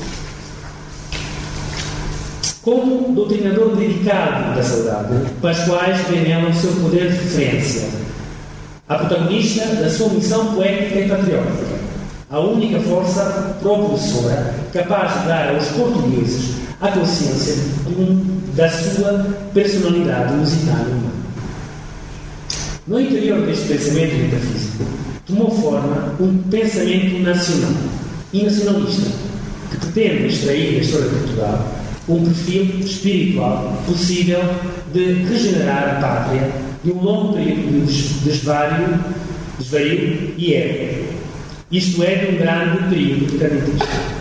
Como 2.62 3.14
doutrinador 3.14 3.76
dedicado 3.76 4.56
da 4.56 4.62
saudade, 4.62 5.30
Pascoais 5.40 6.00
vê 6.08 6.16
nela 6.16 6.50
o 6.50 6.54
seu 6.54 6.72
poder 6.72 7.12
de 7.12 7.18
referência, 7.18 7.88
a 8.88 8.96
protagonista 8.96 9.64
da 9.76 9.88
sua 9.88 10.08
missão 10.08 10.54
poética 10.54 10.98
e 10.98 11.08
patriótica 11.08 11.95
a 12.28 12.40
única 12.40 12.80
força 12.80 13.56
propulsora 13.60 14.54
capaz 14.72 15.20
de 15.20 15.28
dar 15.28 15.54
aos 15.54 15.68
portugueses 15.68 16.56
a 16.80 16.88
consciência 16.88 17.54
um, 17.86 18.40
da 18.54 18.68
sua 18.68 19.24
personalidade 19.54 20.34
musical 20.34 20.76
humana. 20.76 21.12
No 22.86 23.00
interior 23.00 23.46
deste 23.46 23.68
pensamento 23.68 24.14
metafísico, 24.14 24.84
tomou 25.26 25.50
forma 25.50 26.14
um 26.20 26.38
pensamento 26.50 27.18
nacional 27.20 27.72
e 28.32 28.42
nacionalista, 28.42 29.10
que 29.70 29.76
pretende 29.78 30.26
extrair 30.26 30.74
da 30.74 30.80
história 30.80 31.08
de 31.08 31.16
Portugal 31.16 31.72
um 32.08 32.24
perfil 32.24 32.80
espiritual 32.80 33.82
possível 33.86 34.40
de 34.92 35.12
regenerar 35.24 35.96
a 35.96 36.00
pátria 36.00 36.52
de 36.84 36.92
um 36.92 37.02
longo 37.02 37.34
período 37.34 37.86
de 37.86 38.30
desvario, 38.30 39.00
desvario 39.58 40.34
e 40.36 40.52
erro. 40.52 41.15
Isto 41.70 42.02
é, 42.05 42.14
de 42.14 42.35
um 42.35 42.38
grande 42.38 42.88
período 42.88 43.26
de 43.26 43.38
cadentismo. 43.38 44.16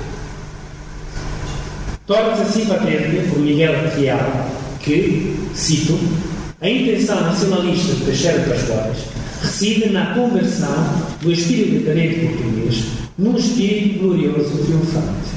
Torna-se 2.08 2.42
assim 2.42 2.66
patente 2.66 3.30
por 3.30 3.40
Miguel 3.40 3.74
Real 3.96 4.50
que, 4.80 5.36
cito, 5.54 6.00
a 6.62 6.70
intenção 6.70 7.22
nacionalista 7.22 7.94
de 7.94 8.06
Teixeira 8.06 8.40
de 8.40 8.50
Pascoais 8.50 8.98
reside 9.42 9.90
na 9.90 10.14
conversão 10.16 11.04
do 11.22 11.32
espírito 11.32 11.84
decadente 11.84 12.28
português 12.28 12.84
num 13.18 13.38
espírito 13.38 14.00
glorioso 14.00 14.54
e 14.56 14.66
triunfante, 14.66 15.30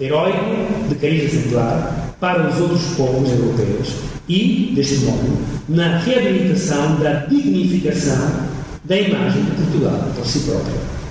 heróico 0.00 0.88
de 0.88 0.94
cariz 0.96 1.32
exemplar 1.32 2.14
para 2.20 2.48
os 2.48 2.60
outros 2.60 2.82
povos 2.96 3.30
europeus 3.30 3.88
e, 4.28 4.72
deste 4.74 4.98
modo, 4.98 5.38
na 5.68 5.98
reabilitação 5.98 7.00
da 7.00 7.26
dignificação 7.26 8.50
da 8.84 8.98
imagem 8.98 9.44
de 9.44 9.50
Portugal 9.52 10.12
por 10.14 10.26
si 10.26 10.40
própria. 10.40 11.01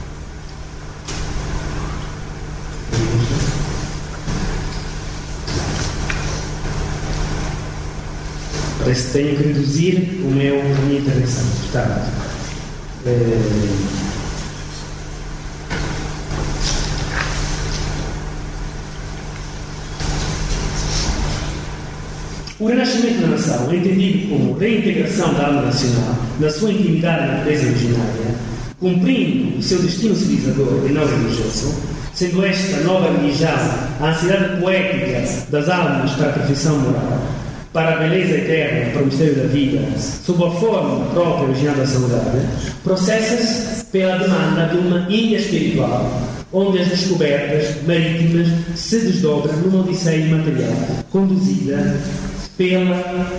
Parece 8.83 9.07
que 9.07 9.13
tenho 9.13 9.37
que 9.37 9.43
reduzir 9.43 10.21
o 10.23 10.31
meu, 10.31 10.59
a 10.59 10.63
minha 10.63 10.99
intervenção. 10.99 11.45
Portanto, 11.61 12.01
eh, 13.05 14.01
O 22.59 22.67
renascimento 22.67 23.21
da 23.21 23.27
nação, 23.29 23.73
entendido 23.73 24.29
como 24.29 24.53
reintegração 24.53 25.33
da 25.33 25.47
alma 25.47 25.63
nacional 25.63 26.15
na 26.39 26.47
sua 26.47 26.71
intimidade 26.71 27.25
natureza 27.25 27.65
originária, 27.65 28.35
cumprindo 28.79 29.57
o 29.57 29.63
seu 29.63 29.81
destino 29.81 30.15
civilizador 30.15 30.85
e 30.87 30.91
não 30.91 31.07
religioso, 31.07 31.73
sendo 32.13 32.45
esta 32.45 32.81
nova 32.81 33.11
religião 33.17 33.49
a 33.99 34.09
ansiedade 34.11 34.61
poética 34.61 35.23
das 35.49 35.69
almas 35.69 36.11
para 36.11 36.29
a 36.29 36.33
perfeição 36.33 36.77
moral, 36.81 37.19
para 37.73 37.95
a 37.95 37.99
beleza 37.99 38.35
eterna, 38.35 38.91
para 38.91 39.01
o 39.01 39.05
mistério 39.05 39.35
da 39.35 39.43
vida, 39.43 39.79
sob 39.97 40.43
a 40.43 40.51
forma 40.51 41.05
própria 41.05 41.47
original 41.47 41.75
da 41.75 41.87
saudade, 41.87 42.45
processa-se 42.83 43.85
pela 43.85 44.17
demanda 44.17 44.67
de 44.67 44.77
uma 44.77 45.09
ilha 45.09 45.37
espiritual, 45.37 46.21
onde 46.51 46.79
as 46.79 46.87
descobertas 46.89 47.81
marítimas 47.87 48.47
se 48.75 48.99
desdobram 48.99 49.55
numa 49.57 49.83
odisseia 49.83 50.25
imaterial, 50.25 50.73
conduzida 51.11 51.97
pela, 52.57 53.31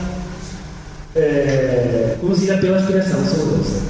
eh, 1.14 2.16
conduzida 2.18 2.56
pela 2.56 2.78
aspiração 2.78 3.22
saudosa. 3.26 3.82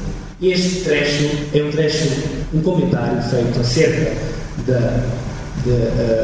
Este 0.43 0.81
trecho 0.81 1.31
é 1.55 1.63
um 1.63 1.71
trecho, 1.71 2.09
um 2.53 2.61
comentário 2.63 3.23
feito 3.23 3.61
acerca 3.61 4.13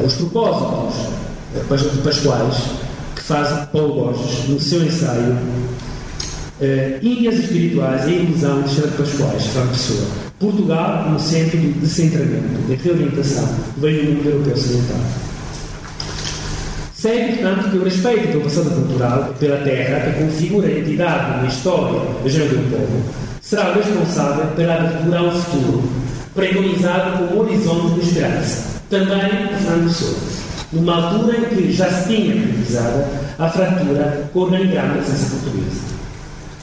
dos 0.03 0.21
uh, 0.21 0.27
propósitos 0.27 1.93
de 1.93 2.03
Pascoais 2.03 2.88
faz 3.29 3.69
Paulo 3.69 3.95
Borges 3.95 4.49
no 4.49 4.59
seu 4.59 4.83
ensaio 4.83 5.35
uh, 5.35 7.05
Ilhas 7.05 7.35
Espirituais 7.41 8.09
e 8.09 8.11
a 8.11 8.23
Inclusão 8.23 8.63
de 8.63 8.71
Xavier 8.71 8.95
Pascoais, 8.95 9.47
Fernando 9.49 9.71
Pessoa. 9.73 10.09
Portugal 10.39 11.05
como 11.05 11.21
centro 11.21 11.59
de 11.59 11.73
descentramento 11.73 12.47
e 12.71 12.75
reorientação 12.75 13.47
veio 13.77 14.07
do 14.07 14.13
mundo 14.13 14.29
europeu 14.31 14.55
ocidental. 14.55 14.97
Segue, 16.95 17.37
portanto, 17.37 17.71
que 17.71 17.77
o 17.77 17.85
respeito 17.85 18.29
pelo 18.29 18.45
passado 18.45 18.71
cultural 18.71 19.31
e 19.31 19.39
pela 19.39 19.59
terra, 19.59 20.11
que 20.11 20.25
configura 20.25 20.67
a 20.67 20.71
identidade 20.71 21.43
na 21.43 21.49
história 21.49 22.01
do 22.23 22.29
gênero 22.29 22.57
do 22.57 22.71
povo, 22.71 23.05
será 23.43 23.75
responsável 23.75 24.47
pela 24.57 24.75
abertura 24.75 25.19
ao 25.19 25.33
futuro, 25.33 25.89
preconizado 26.35 27.19
como 27.19 27.43
horizonte 27.43 28.01
de 28.01 28.09
esperança, 28.09 28.81
também 28.89 29.49
de 29.49 29.55
Fernando 29.63 29.85
Pessoa 29.85 30.39
numa 30.73 30.97
altura 30.97 31.39
em 31.39 31.45
que 31.45 31.73
já 31.73 31.91
se 31.91 32.09
tinha 32.09 32.35
realizado 32.35 33.05
a 33.39 33.49
fratura 33.49 34.31
com 34.33 34.41
o 34.41 34.43
organigrama 34.43 34.95
da 34.95 35.03
ciência 35.03 35.29
portuguesa. 35.31 35.99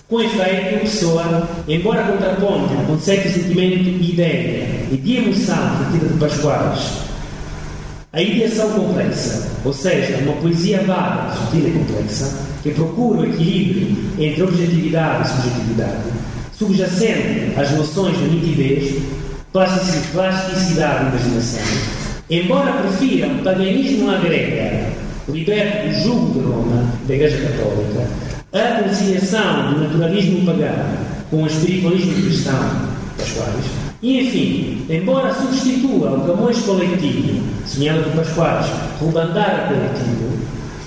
Com 0.07 0.21
efeito, 0.21 0.81
Pessoa, 0.81 1.49
embora 1.67 2.03
contraponte 2.03 2.73
o 2.75 2.85
conceito 2.85 3.27
de 3.27 3.33
sentimento 3.33 3.83
de 3.83 4.11
ideia 4.11 4.85
e 4.91 4.97
de 4.97 5.17
emoção 5.17 5.57
sentida 5.79 6.07
de 6.07 6.19
Pascoais, 6.19 7.05
a 8.13 8.21
ideação 8.21 8.69
complexa, 8.69 9.49
ou 9.65 9.73
seja, 9.73 10.17
uma 10.19 10.33
poesia 10.33 10.81
vaga, 10.83 11.33
sutil 11.35 11.67
e 11.67 11.71
complexa, 11.71 12.37
que 12.61 12.69
procura 12.69 13.21
o 13.21 13.25
equilíbrio 13.25 13.97
entre 14.19 14.43
objetividade 14.43 15.27
e 15.27 15.31
subjetividade, 15.31 16.03
subjacente 16.53 17.59
às 17.59 17.71
noções 17.71 18.15
de 18.17 18.23
nitidez, 18.25 19.01
plasticidade 19.51 21.05
e 21.05 21.07
imaginação, 21.07 22.04
Embora 22.27 22.81
prefira 22.81 23.27
um 23.27 23.43
paganismo 23.43 24.09
à 24.09 24.17
grega, 24.17 24.87
liberto 25.29 25.89
do 25.89 25.93
jugo 25.93 26.33
de 26.33 26.39
Roma, 26.39 26.91
da 27.07 27.13
Igreja 27.13 27.37
Católica, 27.37 28.07
a 28.51 28.83
conciliação 28.83 29.73
do 29.73 29.81
naturalismo 29.81 30.43
pagão 30.43 30.73
com 31.29 31.43
o 31.43 31.47
espiritualismo 31.47 32.13
cristão, 32.13 32.57
Pascoais, 33.15 33.65
e 34.01 34.21
enfim, 34.21 34.85
embora 34.89 35.35
substitua 35.35 36.13
o 36.13 36.25
Camões 36.25 36.57
coletivo, 36.63 37.43
semelhante 37.67 38.09
do 38.09 38.15
Pascoais, 38.15 38.65
Rubandar 38.99 39.67
coletivo, 39.67 40.39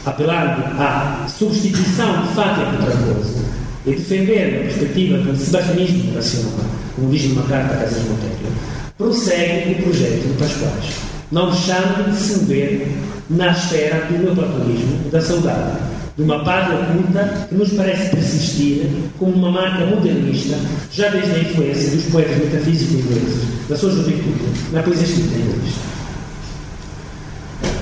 apelando 0.06 0.64
à 0.76 1.24
substituição 1.28 2.22
de 2.22 2.28
Fátia 2.34 2.66
por 2.66 2.84
Trancoso, 2.84 3.44
e 3.86 3.92
defender 3.92 4.42
a 4.42 4.62
perspectiva 4.64 5.18
do 5.18 5.36
sebastianismo 5.36 6.14
racional, 6.16 6.66
como 6.96 7.10
diz 7.10 7.28
numa 7.28 7.46
carta 7.46 7.74
a 7.74 7.76
Casas 7.76 8.02
Monteiro, 8.08 8.52
prossegue 8.98 9.70
o 9.70 9.82
projeto 9.84 10.26
de 10.26 10.34
Pascoais 10.36 11.07
não 11.30 11.50
deixando 11.50 12.10
de 12.10 12.38
mover 12.38 12.88
na 13.30 13.52
esfera 13.52 14.06
do 14.06 14.18
neoplatonismo, 14.18 15.10
da 15.10 15.20
saudade, 15.20 15.78
de 16.16 16.22
uma 16.22 16.42
pátria 16.42 16.80
oculta 16.80 17.46
que 17.48 17.54
nos 17.54 17.72
parece 17.74 18.10
persistir 18.10 18.86
como 19.18 19.32
uma 19.34 19.50
marca 19.50 19.84
modernista, 19.84 20.56
já 20.90 21.08
desde 21.08 21.32
a 21.32 21.38
influência 21.40 21.90
dos 21.90 22.04
poetas 22.06 22.38
metafísicos 22.38 22.94
ingleses, 22.94 23.42
da 23.68 23.76
sua 23.76 23.90
juventude, 23.90 24.44
na 24.72 24.82
poesia 24.82 25.06
escrita 25.06 25.34
em 25.34 25.40
inglês. 25.42 25.74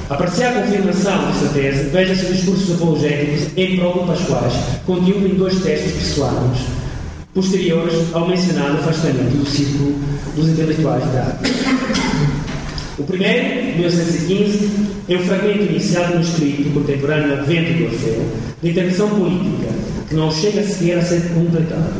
Apreciar 0.09 0.57
a 0.57 0.63
confirmação 0.63 1.27
desta 1.27 1.49
tese, 1.53 1.91
veja-se 1.91 2.27
os 2.27 2.37
discursos 2.37 2.75
apologéticos 2.75 3.49
em 3.57 3.77
prol 3.77 3.95
do 3.95 4.07
Pascoais, 4.07 4.55
contido 4.85 5.27
em 5.27 5.35
dois 5.35 5.61
textos 5.63 5.93
pessoais, 5.93 6.59
posteriores 7.35 8.15
ao 8.15 8.29
mencionado 8.29 8.79
afastamento 8.79 9.37
do 9.37 9.47
círculo 9.47 9.97
dos 10.37 10.49
intelectuais 10.49 11.05
da 11.13 11.23
arte. 11.23 11.96
O 12.99 13.05
primeiro, 13.05 13.77
1915, 13.77 14.71
é 15.07 15.17
o 15.17 15.21
fragmento 15.21 15.65
iniciado 15.65 16.15
no 16.15 16.23
escrito 16.23 16.73
contemporâneo 16.73 17.35
Advento 17.35 17.75
do 17.75 17.85
Orfeu, 17.85 18.27
de 18.63 18.71
intervenção 18.71 19.11
política, 19.11 19.69
que 20.09 20.15
não 20.15 20.31
chega 20.31 20.63
sequer 20.63 20.99
a 20.99 21.03
ser 21.03 21.21
completado. 21.35 21.93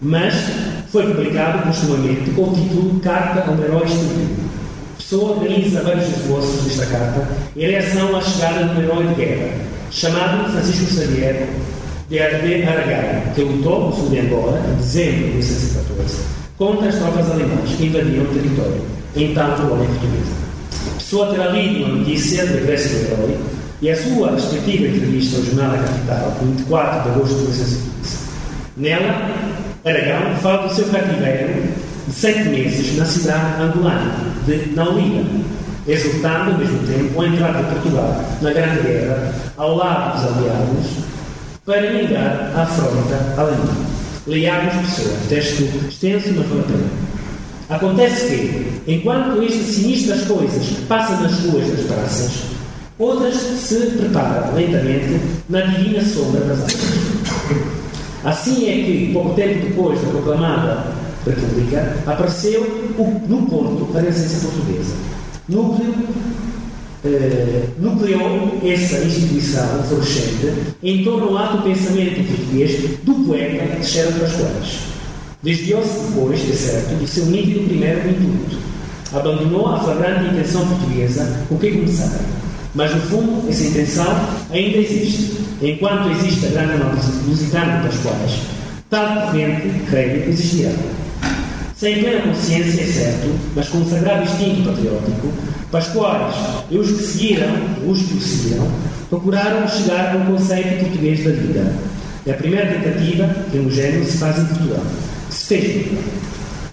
Mas 0.00 0.34
foi 0.90 1.12
publicado 1.12 1.66
postumamente 1.66 2.30
com 2.30 2.44
o 2.44 2.54
título 2.54 3.00
Carta 3.00 3.44
a 3.46 3.52
um 3.52 3.62
Herói 3.62 3.84
Estúpido. 3.84 4.46
Pessoa 4.96 5.32
organiza 5.32 5.82
vários 5.82 6.08
esboços 6.08 6.64
desta 6.64 6.86
carta 6.86 7.28
em 7.54 7.60
reação 7.60 8.16
à 8.16 8.22
chegada 8.22 8.64
de 8.64 8.80
um 8.80 8.82
herói 8.82 9.06
de 9.08 9.14
guerra, 9.14 9.52
chamado 9.90 10.52
Francisco 10.52 10.94
Xavier 10.94 11.48
de 12.08 12.18
Aragão, 12.18 13.32
que 13.34 13.42
lutou 13.42 13.90
no 13.90 13.94
sul 13.94 14.08
de 14.08 14.20
Angola, 14.20 14.58
em 14.72 14.76
dezembro 14.76 15.26
de 15.26 15.32
1914, 15.32 16.18
contra 16.56 16.88
as 16.88 16.94
tropas 16.94 17.30
alemãs 17.30 17.70
que 17.76 17.84
invadiram 17.84 18.24
o 18.24 18.34
território 18.34 18.96
então 19.16 19.50
colônia 19.56 19.88
portuguesa. 19.88 20.32
A 20.90 20.94
pessoa 20.94 21.32
terá 21.32 21.48
lido 21.48 21.84
uma 21.84 21.96
notícia 21.96 22.46
do 22.46 22.54
regresso 22.54 22.88
do 22.88 22.94
herói 22.94 23.38
e 23.80 23.90
a 23.90 23.96
sua 23.96 24.32
respectiva 24.32 24.86
entrevista 24.86 25.38
ao 25.38 25.44
Jornal 25.44 25.70
da 25.70 25.78
Capital, 25.78 26.36
24 26.42 27.02
de 27.02 27.08
agosto 27.08 27.34
de 27.34 27.42
1915. 27.42 27.96
Nela, 28.76 29.30
Aragão 29.84 30.36
fala 30.42 30.68
do 30.68 30.74
seu 30.74 30.84
cativeiro 30.86 31.62
de 32.06 32.12
sete 32.12 32.48
meses 32.48 32.96
na 32.96 33.04
cidade 33.04 33.62
angolana 33.62 34.14
de 34.46 34.74
Naulida, 34.74 35.24
exultando 35.86 36.52
ao 36.52 36.58
mesmo 36.58 36.78
tempo 36.86 37.20
a 37.20 37.26
entrada 37.26 37.62
de 37.62 37.74
Portugal 37.74 38.24
na 38.42 38.52
Grande 38.52 38.82
Guerra 38.82 39.34
ao 39.56 39.76
lado 39.76 40.20
dos 40.20 40.36
aliados 40.36 40.86
para 41.64 41.92
negar 41.92 42.52
a 42.54 42.62
afronta 42.62 43.40
alemã. 43.40 43.74
Leamos 44.26 44.74
Pessoa, 44.74 45.16
texto 45.28 45.62
extenso, 45.88 46.34
mas 46.36 46.46
pena. 46.46 47.15
Acontece 47.68 48.26
que, 48.26 48.92
enquanto 48.92 49.42
estas 49.42 49.74
sinistras 49.74 50.22
coisas 50.22 50.66
passam 50.88 51.20
nas 51.20 51.40
ruas 51.40 51.66
das 51.68 51.86
praças, 51.86 52.56
Outras 52.98 53.34
se 53.34 53.90
preparam 53.98 54.54
lentamente 54.54 55.20
na 55.50 55.60
divina 55.60 56.02
sombra 56.02 56.40
das 56.40 56.60
águas. 56.60 56.76
Assim 58.24 58.68
é 58.68 58.84
que, 58.86 59.10
pouco 59.12 59.34
tempo 59.34 59.66
depois 59.66 60.00
da 60.00 60.08
proclamada 60.08 60.86
República, 61.26 61.94
apareceu 62.06 62.62
no 63.28 63.42
Porto 63.42 63.88
a 63.94 64.00
Renascença 64.00 64.46
Portuguesa. 64.46 64.94
Núcleo 65.46 65.94
eh, 67.04 67.64
nucleou 67.78 68.60
essa 68.64 69.04
instituição 69.04 69.82
florescente 69.84 70.52
em 70.82 71.04
torno 71.04 71.28
ao 71.28 71.38
ato 71.38 71.62
pensamento 71.62 72.26
português 72.26 72.98
do 73.04 73.14
poeta 73.26 73.76
de 73.76 73.86
Xera 73.86 74.10
Pascoais. 74.12 74.95
Desviou-se 75.42 75.98
depois, 76.08 76.40
de 76.40 76.56
certo, 76.56 76.94
do 76.94 77.06
seu 77.06 77.26
nítido 77.26 77.68
primeiro 77.68 78.08
intuito. 78.08 78.56
Abandonou 79.12 79.68
a 79.68 79.80
flagrante 79.80 80.34
intenção 80.34 80.66
portuguesa 80.66 81.44
com 81.48 81.58
que 81.58 81.70
começara. 81.70 82.20
Mas, 82.74 82.94
no 82.94 83.00
fundo, 83.02 83.48
essa 83.48 83.64
intenção 83.64 84.28
ainda 84.50 84.78
existe. 84.78 85.36
Enquanto 85.62 86.10
existe 86.10 86.46
a 86.46 86.50
grande 86.50 86.82
lusitana 87.26 87.80
de 87.80 87.88
Pascoais, 87.88 88.40
tal 88.90 89.22
corrente, 89.22 89.70
creio, 89.88 90.28
existirá. 90.28 90.72
Sem 91.76 92.00
plena 92.00 92.22
consciência, 92.22 92.82
é 92.82 92.86
certo, 92.86 93.38
mas 93.54 93.68
com 93.68 93.78
um 93.78 93.88
sagrado 93.88 94.24
instinto 94.24 94.68
patriótico, 94.68 95.32
Pascoais 95.70 96.34
e 96.70 96.78
os 96.78 96.90
que 96.90 97.02
seguiram, 97.02 97.48
os 97.86 98.02
que 98.02 98.14
o 98.14 98.20
seguiram, 98.20 98.66
procuraram 99.10 99.68
chegar 99.68 100.14
ao 100.14 100.26
conceito 100.26 100.80
português 100.80 101.24
da 101.24 101.30
vida. 101.30 101.72
É 102.26 102.32
a 102.32 102.34
primeira 102.34 102.66
tentativa 102.66 103.28
que 103.50 103.58
um 103.58 103.70
gênero 103.70 104.04
se 104.04 104.18
faz 104.18 104.38
em 104.38 104.46
Portugal. 104.46 104.82
Que 105.46 105.54
se 105.54 105.60
fez 105.60 105.64
em 105.64 105.78
Portugal. 105.80 106.04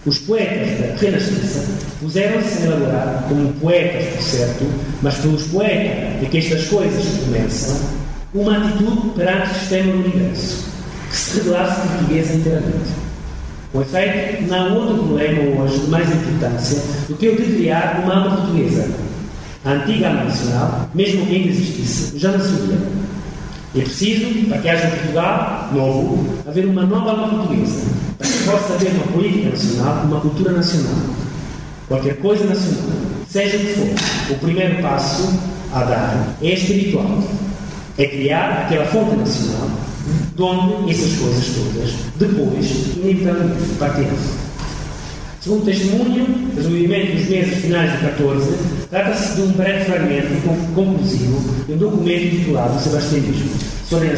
Os 0.06 0.18
poetas 0.20 0.80
da 0.80 0.96
Renascença 0.96 1.66
puseram-se 2.00 2.58
a 2.58 2.66
elaborar 2.66 3.26
como 3.30 3.54
poetas, 3.54 4.16
por 4.16 4.22
certo, 4.24 4.66
mas 5.02 5.16
pelos 5.16 5.44
poetas 5.44 6.20
de 6.20 6.26
que 6.26 6.38
estas 6.40 6.66
coisas 6.66 7.06
começam, 7.24 7.80
uma 8.34 8.58
atitude 8.58 9.10
perante 9.12 9.52
o 9.52 9.54
sistema 9.54 9.92
do 9.94 10.00
universo, 10.00 10.66
que 11.10 11.16
se 11.16 11.38
revelasse 11.38 11.88
portuguesa 11.88 12.34
inteiramente. 12.34 12.92
Com 13.72 13.82
efeito, 13.82 14.44
não 14.48 14.60
há 14.60 14.74
outro 14.74 15.04
problema 15.06 15.62
hoje 15.64 15.80
de 15.80 15.88
mais 15.88 16.10
importância 16.10 16.82
do 17.08 17.16
que 17.16 17.30
o 17.30 17.36
de 17.36 17.56
criar 17.56 18.02
uma 18.04 18.16
alma 18.16 18.38
portuguesa. 18.38 18.90
A 19.64 19.72
antiga 19.72 20.08
alma 20.10 20.24
nacional, 20.26 20.90
mesmo 20.94 21.26
que 21.26 21.36
ainda 21.36 21.50
existisse, 21.50 22.18
já 22.18 22.32
não 22.32 22.40
se. 22.40 22.54
É 23.76 23.82
preciso, 23.82 24.48
para 24.50 24.60
que 24.60 24.70
haja 24.70 24.88
um 24.88 24.92
Portugal 24.92 25.70
novo, 25.74 26.38
haver 26.48 26.66
uma 26.66 26.86
nova 26.86 27.28
portuguesa, 27.28 27.82
para 28.20 28.28
que 28.28 28.44
possa 28.44 28.74
haver 28.74 28.92
uma 28.92 29.08
política 29.08 29.50
nacional, 29.50 30.04
uma 30.06 30.22
cultura 30.22 30.52
nacional. 30.52 30.96
Qualquer 31.88 32.18
coisa 32.18 32.46
nacional, 32.46 32.92
seja 33.28 33.58
o 33.58 33.60
que 33.62 33.74
for, 33.74 34.34
o 34.36 34.40
primeiro 34.40 34.82
passo 34.82 35.34
a 35.74 35.84
dar 35.86 36.36
é 36.42 36.54
espiritual. 36.54 37.24
É 37.98 38.08
criar 38.08 38.64
aquela 38.66 38.86
fonte 38.86 39.16
nacional 39.16 39.70
de 40.36 40.42
onde 40.42 40.92
essas 40.92 41.14
coisas 41.18 41.46
todas, 41.56 41.92
depois, 42.18 42.96
inevitavelmente, 42.98 43.76
partirão. 43.80 44.18
Segundo 45.44 45.64
o 45.64 45.66
testemunho, 45.66 46.52
resumidamente 46.56 47.18
dos 47.18 47.28
meses 47.28 47.58
finais 47.58 47.92
de 47.92 47.98
14, 47.98 48.50
trata-se 48.90 49.36
de 49.36 49.42
um 49.42 49.52
breve 49.52 49.84
fragmento 49.84 50.30
conclusivo 50.74 51.66
de 51.66 51.74
um 51.74 51.78
documento 51.80 52.30
titulado 52.30 52.82
Sebastianismo, 52.82 53.50
sobre 53.86 54.08
a. 54.08 54.14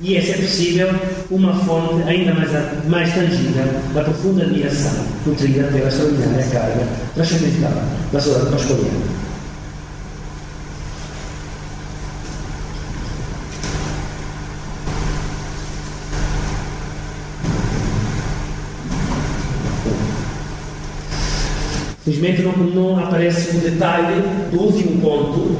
E 0.00 0.16
é, 0.16 0.22
se 0.22 0.30
é 0.30 0.36
possível, 0.36 0.88
uma 1.32 1.52
fonte 1.64 2.08
ainda 2.08 2.32
mais, 2.32 2.48
mais 2.86 3.12
tangível 3.12 3.64
da 3.92 4.04
profunda 4.04 4.44
admiração 4.44 4.92
nutrida 5.26 5.64
pela 5.64 5.88
extraordinária 5.88 6.46
carga 6.52 6.86
transcendental 7.16 7.82
da 8.12 8.20
saudade 8.20 8.52
pascoliana. 8.52 9.25
Felizmente 22.06 22.40
não, 22.40 22.52
não 22.52 22.98
aparece 23.00 23.56
o 23.56 23.60
detalhe 23.60 24.22
do 24.52 24.60
último 24.60 25.00
ponto 25.00 25.56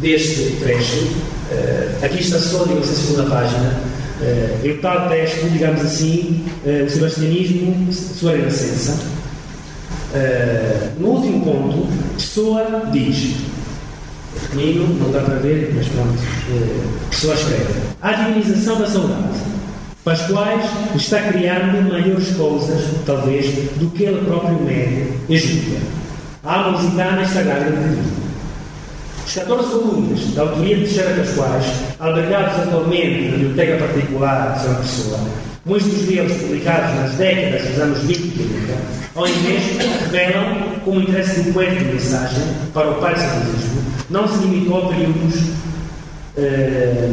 deste 0.00 0.56
trecho. 0.56 1.06
Uh, 1.52 2.04
aqui 2.04 2.20
está 2.20 2.36
só, 2.40 2.64
digamos 2.64 2.90
a 2.90 2.92
segunda 2.92 3.30
página. 3.30 3.80
Uh, 4.20 4.66
é 4.66 4.70
o 4.72 4.78
tal 4.80 5.08
texto, 5.08 5.48
digamos 5.52 5.80
assim, 5.82 6.44
uh, 6.66 6.84
o 6.84 6.90
sebastianismo, 6.90 7.92
sua 7.92 8.32
renascença. 8.32 8.98
Uh, 10.12 11.00
no 11.00 11.10
último 11.10 11.44
ponto, 11.44 11.86
Pessoa 12.16 12.90
diz, 12.92 13.36
pequenino, 14.40 14.88
não 14.98 15.12
dá 15.12 15.20
para 15.20 15.36
ver, 15.36 15.72
mas 15.76 15.86
pronto, 15.86 16.18
Pessoa 17.08 17.34
escreve, 17.34 17.72
a 18.00 18.12
divinização 18.12 18.80
da 18.80 18.88
saudade 18.88 19.51
para 20.04 20.14
está 20.96 21.20
criando 21.22 21.88
maiores 21.88 22.34
coisas, 22.36 22.84
talvez, 23.06 23.46
do 23.78 23.90
que 23.90 24.04
ele 24.04 24.24
próprio 24.24 24.60
mede 24.60 25.12
e 25.28 25.38
julga. 25.38 25.78
A 26.44 26.70
musicana 26.70 27.22
está 27.22 27.42
grávida 27.42 27.76
de 27.76 27.88
vida. 27.88 28.22
Os 29.24 29.34
14 29.34 29.68
volumes 29.70 30.34
da 30.34 30.42
autoria 30.42 30.76
de 30.76 30.82
Teixeira 30.82 31.14
Pascoais, 31.14 31.66
albergados 32.00 32.58
atualmente 32.58 33.30
na 33.30 33.36
Biblioteca 33.36 33.86
Particular 33.86 34.54
de 34.54 34.64
São 34.64 34.74
Pessoa, 34.74 35.20
muitos 35.64 35.92
deles 36.02 36.36
publicados 36.42 36.94
nas 36.96 37.12
décadas 37.12 37.68
dos 37.68 37.78
anos 37.78 37.98
20 38.00 38.18
e 38.18 38.30
30, 38.30 38.78
ao 39.14 39.28
invés 39.28 39.62
revelam 40.00 40.80
como 40.84 41.00
interesse 41.00 41.42
do 41.42 41.52
poeta 41.52 41.76
de 41.76 41.84
mensagem 41.84 42.42
para 42.74 42.90
o 42.90 42.94
parcialismo 42.94 43.82
não 44.12 44.28
se 44.28 44.38
limitou 44.44 44.84
a 44.84 44.88
períodos. 44.88 45.40
Eh, 46.36 47.08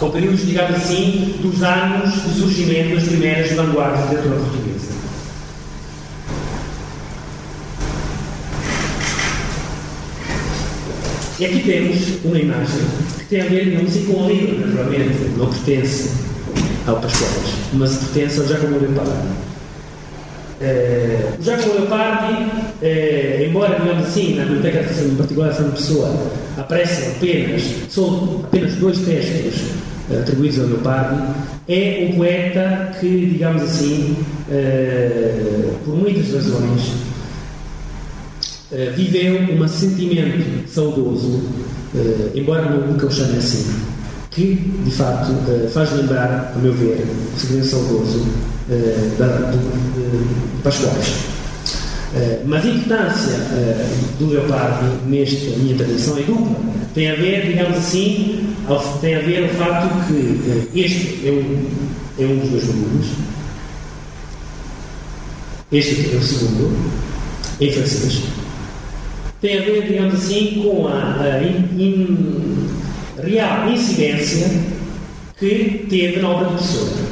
com 0.00 0.10
períodos, 0.10 0.46
digamos 0.46 0.76
assim, 0.76 1.34
dos 1.42 1.62
anos 1.62 2.14
de 2.24 2.40
surgimento 2.40 2.94
das 2.94 3.04
primeiras 3.04 3.52
vanguardas 3.52 4.00
da 4.00 4.06
literatura 4.06 4.40
portuguesa. 4.40 4.90
E 11.38 11.44
aqui 11.44 11.60
temos 11.60 12.24
uma 12.24 12.38
imagem 12.38 12.80
que 13.18 13.24
tem 13.26 13.42
a 13.42 13.44
ver, 13.44 13.64
digamos 13.66 13.90
assim, 13.90 14.06
com 14.06 14.24
o 14.24 14.28
livro, 14.30 14.66
naturalmente, 14.66 15.18
não 15.36 15.46
pertence 15.48 16.10
ao 16.86 16.96
Pascoais, 16.96 17.54
mas 17.74 17.96
pertence 17.96 18.40
ao 18.40 18.46
Giacomo 18.46 18.78
Leopardi. 18.78 19.28
Eh, 20.62 21.32
o 21.38 21.42
Giacomo 21.42 21.74
Leopardi, 21.74 22.46
eh, 22.82 23.46
embora, 23.48 23.78
digamos 23.78 24.06
assim, 24.06 24.34
na 24.34 24.44
biblioteca 24.44 24.80
em 25.02 25.14
particular 25.14 25.52
de 25.52 25.70
Pessoa, 25.72 26.10
aparecem 26.56 27.08
apenas, 27.08 27.62
são 27.90 28.40
apenas 28.44 28.74
dois 28.76 28.98
textos 28.98 29.89
atribuídos 30.18 30.58
ao 30.60 30.66
Leopardi, 30.66 31.22
é 31.68 32.08
um 32.10 32.16
poeta 32.16 32.92
que, 32.98 33.26
digamos 33.32 33.62
assim, 33.62 34.16
uh, 34.48 35.74
por 35.84 35.96
muitas 35.96 36.34
razões, 36.34 36.92
uh, 38.72 38.96
viveu 38.96 39.40
um 39.54 39.68
sentimento 39.68 40.68
saudoso, 40.68 41.28
uh, 41.94 42.30
embora 42.34 42.70
nunca 42.70 43.06
o 43.06 43.10
chame 43.10 43.38
assim, 43.38 43.66
que, 44.30 44.54
de 44.84 44.90
facto, 44.90 45.32
faz 45.72 45.92
lembrar, 45.92 46.52
a 46.54 46.58
meu 46.58 46.72
ver, 46.72 47.06
o 47.34 47.38
sentimento 47.38 47.66
saudoso 47.66 48.26
da, 49.18 49.26
do, 49.26 50.56
de 50.56 50.62
Pascoais. 50.62 51.39
Mas 52.44 52.64
a 52.64 52.68
importância 52.68 53.36
do 54.18 54.30
Leopardi 54.30 54.86
nesta 55.06 55.56
minha 55.58 55.76
tradição 55.76 56.18
é 56.18 56.22
dupla. 56.22 56.56
Tem 56.94 57.10
a 57.10 57.14
ver, 57.14 57.46
digamos 57.46 57.78
assim, 57.78 58.54
tem 59.00 59.14
a 59.14 59.20
ver 59.20 59.44
o 59.44 59.48
facto 59.54 60.06
que 60.06 60.40
eh, 60.50 60.80
este 60.80 61.26
é 61.26 61.30
um, 61.30 61.66
é 62.18 62.24
um 62.26 62.38
dos 62.38 62.50
dois 62.50 62.64
volumes, 62.64 63.06
este 65.70 66.12
é 66.12 66.16
o 66.16 66.22
segundo, 66.22 66.92
em 67.60 67.72
francês. 67.72 68.22
Tem 69.40 69.58
a 69.58 69.62
ver, 69.62 69.86
digamos 69.86 70.14
assim, 70.14 70.62
com 70.62 70.88
a, 70.88 71.20
a 71.20 71.42
in, 71.42 71.68
in, 71.78 72.68
real 73.22 73.70
incidência 73.70 74.50
que 75.38 75.86
teve 75.88 76.20
na 76.20 76.28
obra 76.28 76.48
de 76.48 76.62
Pessoa. 76.62 77.09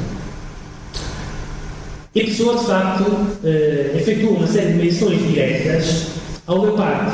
E 2.19 2.25
Pessoa, 2.25 2.57
de 2.57 2.65
facto, 2.65 3.03
uh, 3.03 3.97
efetua 3.97 4.31
uma 4.31 4.45
série 4.45 4.73
de 4.73 4.83
menções 4.83 5.25
diretas 5.25 6.07
ao 6.45 6.63
Leopardi. 6.63 7.11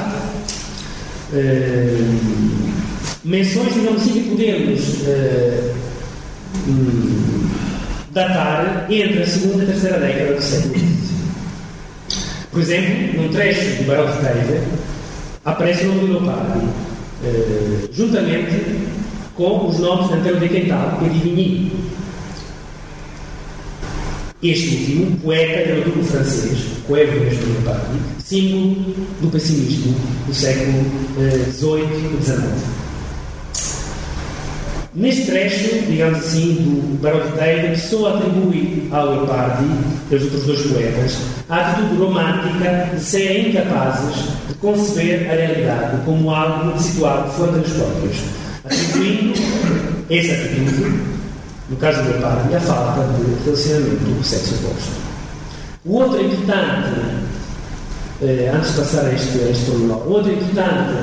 Uh, 1.32 2.72
menções, 3.24 3.76
digamos 3.76 4.02
assim, 4.02 4.14
que 4.14 4.30
podemos 4.32 4.82
uh, 5.02 5.76
um, 6.68 7.50
datar 8.14 8.88
entre 8.90 9.22
a 9.22 9.28
segunda 9.28 9.64
e 9.64 9.68
a 9.68 9.72
terceira 9.72 10.00
década 10.00 10.34
do 10.34 10.42
século 10.42 10.74
XX. 10.74 10.86
Por 12.52 12.62
exemplo, 12.62 13.22
num 13.22 13.30
trecho 13.30 13.84
do 13.84 13.84
Barão 13.86 14.08
de 14.08 14.14
Teiva, 14.14 14.66
aparece 15.46 15.84
o 15.84 15.88
nome 15.90 16.00
do 16.00 16.14
Leopardi, 16.14 16.66
uh, 16.66 17.90
juntamente 17.94 18.88
com 19.36 19.68
os 19.68 19.78
nomes 19.78 20.08
de 20.08 20.14
Antero 20.16 20.40
de 20.40 20.50
Quental 20.50 21.00
e 21.06 21.10
Divigny. 21.10 21.72
Este 24.48 24.76
último, 24.76 25.18
poeta 25.24 25.60
e 25.60 25.66
dramaturgo 25.66 26.04
francês, 26.04 26.60
coevo 26.86 27.20
mesmo 27.20 27.46
do 27.48 28.24
símbolo 28.24 28.96
do 29.20 29.28
pessimismo 29.32 29.96
do 30.28 30.34
século 30.36 30.86
XVIII 31.18 32.20
e 32.20 32.24
XIX. 32.24 32.76
Neste 34.94 35.26
trecho, 35.26 35.86
digamos 35.90 36.20
assim, 36.20 36.54
do 36.54 37.02
Barão 37.02 37.26
de 37.26 37.38
Teira, 37.40 37.70
Pessoa 37.70 38.18
atribui 38.18 38.88
ao 38.92 39.16
Leopardi, 39.16 39.66
e 40.12 40.14
aos 40.14 40.24
outros 40.26 40.46
dois 40.46 40.62
poetas, 40.62 41.18
a 41.50 41.72
atitude 41.72 41.96
romântica 41.96 42.92
de 42.94 43.02
serem 43.02 43.50
incapazes 43.50 44.26
de 44.48 44.54
conceber 44.62 45.28
a 45.28 45.34
realidade 45.34 46.06
como 46.06 46.30
algo 46.30 46.80
situado 46.80 47.32
fora 47.32 47.54
dos 47.54 47.74
próprios, 47.74 48.18
atribuindo 48.64 49.34
essa 50.08 50.34
atitude, 50.34 51.15
no 51.70 51.78
caso 51.78 52.04
do 52.04 52.10
Leopardi, 52.10 52.56
a 52.56 52.60
falta 52.60 53.02
de 53.14 53.44
relacionamento 53.44 54.04
do 54.04 54.24
sexo 54.24 54.56
oposto. 54.56 54.92
O 55.86 55.94
outro 55.94 56.22
importante, 56.22 56.90
eh, 58.22 58.52
antes 58.54 58.72
de 58.74 58.80
passar 58.80 59.06
a 59.06 59.14
este, 59.14 59.38
a 59.40 59.50
este 59.50 59.72
o 59.72 60.10
outro 60.10 60.32
importante 60.32 60.94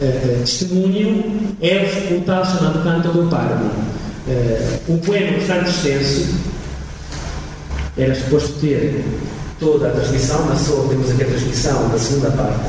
uh, 0.00 0.40
testemunho 0.40 1.56
é 1.60 2.14
o, 2.14 2.20
tal 2.22 2.44
chamado 2.44 2.82
Canto 2.82 3.08
do 3.08 3.30
Pardo. 3.30 3.64
Uh, 4.26 4.92
um 4.92 4.98
poema 4.98 5.38
bastante 5.38 5.70
extenso, 5.70 6.34
era 7.96 8.14
suposto 8.14 8.54
ter 8.60 9.04
toda 9.60 9.88
a 9.88 9.90
transmissão, 9.92 10.44
mas 10.48 10.60
só 10.60 10.82
temos 10.88 11.10
aqui 11.10 11.22
a 11.22 11.26
transmissão 11.26 11.88
da 11.88 11.98
segunda 11.98 12.30
parte. 12.30 12.68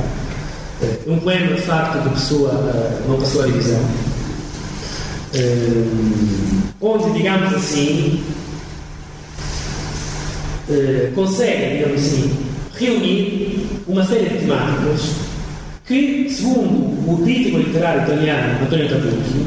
Uh, 0.81 1.13
um 1.13 1.19
poema, 1.19 1.53
de 1.53 1.61
facto, 1.61 1.97
a 1.97 2.11
pessoa 2.11 2.51
uh, 2.51 3.09
não 3.09 3.19
passou 3.19 3.43
a 3.43 3.45
divisão. 3.45 3.79
Onde, 6.81 7.11
digamos 7.17 7.53
assim, 7.53 8.23
consegue, 11.15 11.77
digamos 11.77 12.01
assim, 12.01 12.31
reunir 12.75 13.67
uma 13.87 14.05
série 14.05 14.29
de 14.29 14.39
temáticas 14.39 15.01
que, 15.85 16.29
segundo 16.29 17.09
o 17.09 17.21
crítico 17.23 17.57
literário 17.57 18.03
italiano 18.03 18.63
Antonio 18.65 18.89
Tabucchi, 18.89 19.45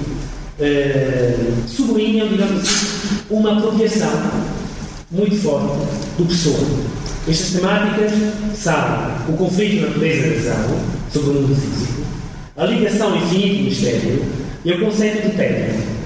eh, 0.58 1.36
sublinham, 1.66 2.28
digamos 2.28 2.62
assim, 2.62 3.18
uma 3.30 3.58
apropriação 3.58 4.10
muito 5.10 5.36
forte 5.36 5.76
do 6.18 6.24
Pessoa. 6.26 6.58
Estas 7.28 7.50
temáticas 7.50 8.12
são 8.54 8.74
o 9.28 9.32
conflito 9.36 9.82
na 9.82 9.88
natureza 9.88 10.22
da 10.22 10.34
visão 10.34 10.80
sobre 11.12 11.30
o 11.30 11.34
mundo 11.34 11.54
físico, 11.54 12.02
a 12.56 12.64
ligação 12.64 13.16
infinita 13.16 13.58
do 13.58 13.64
mistério 13.64 14.24
e 14.64 14.72
o 14.72 14.80
conceito 14.80 15.28
de. 15.28 16.00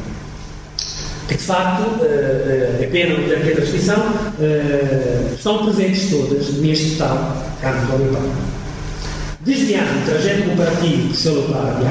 Que 1.29 1.37
de 1.37 1.43
facto, 1.43 2.05
é 2.05 2.89
pena 2.93 3.15
aqui 3.15 3.53
a 3.53 3.57
transcrição, 3.57 3.97
eh, 4.41 5.33
estão 5.35 5.65
presentes 5.65 6.11
todas 6.11 6.53
neste 6.59 6.97
tal 6.97 7.17
do 7.63 7.95
Olimpado. 7.95 8.31
Desviando 9.41 10.03
o 10.03 10.05
trajeto 10.05 10.51
comparativo 10.51 11.09
que 11.09 11.17
se 11.17 11.29
alopardia 11.29 11.89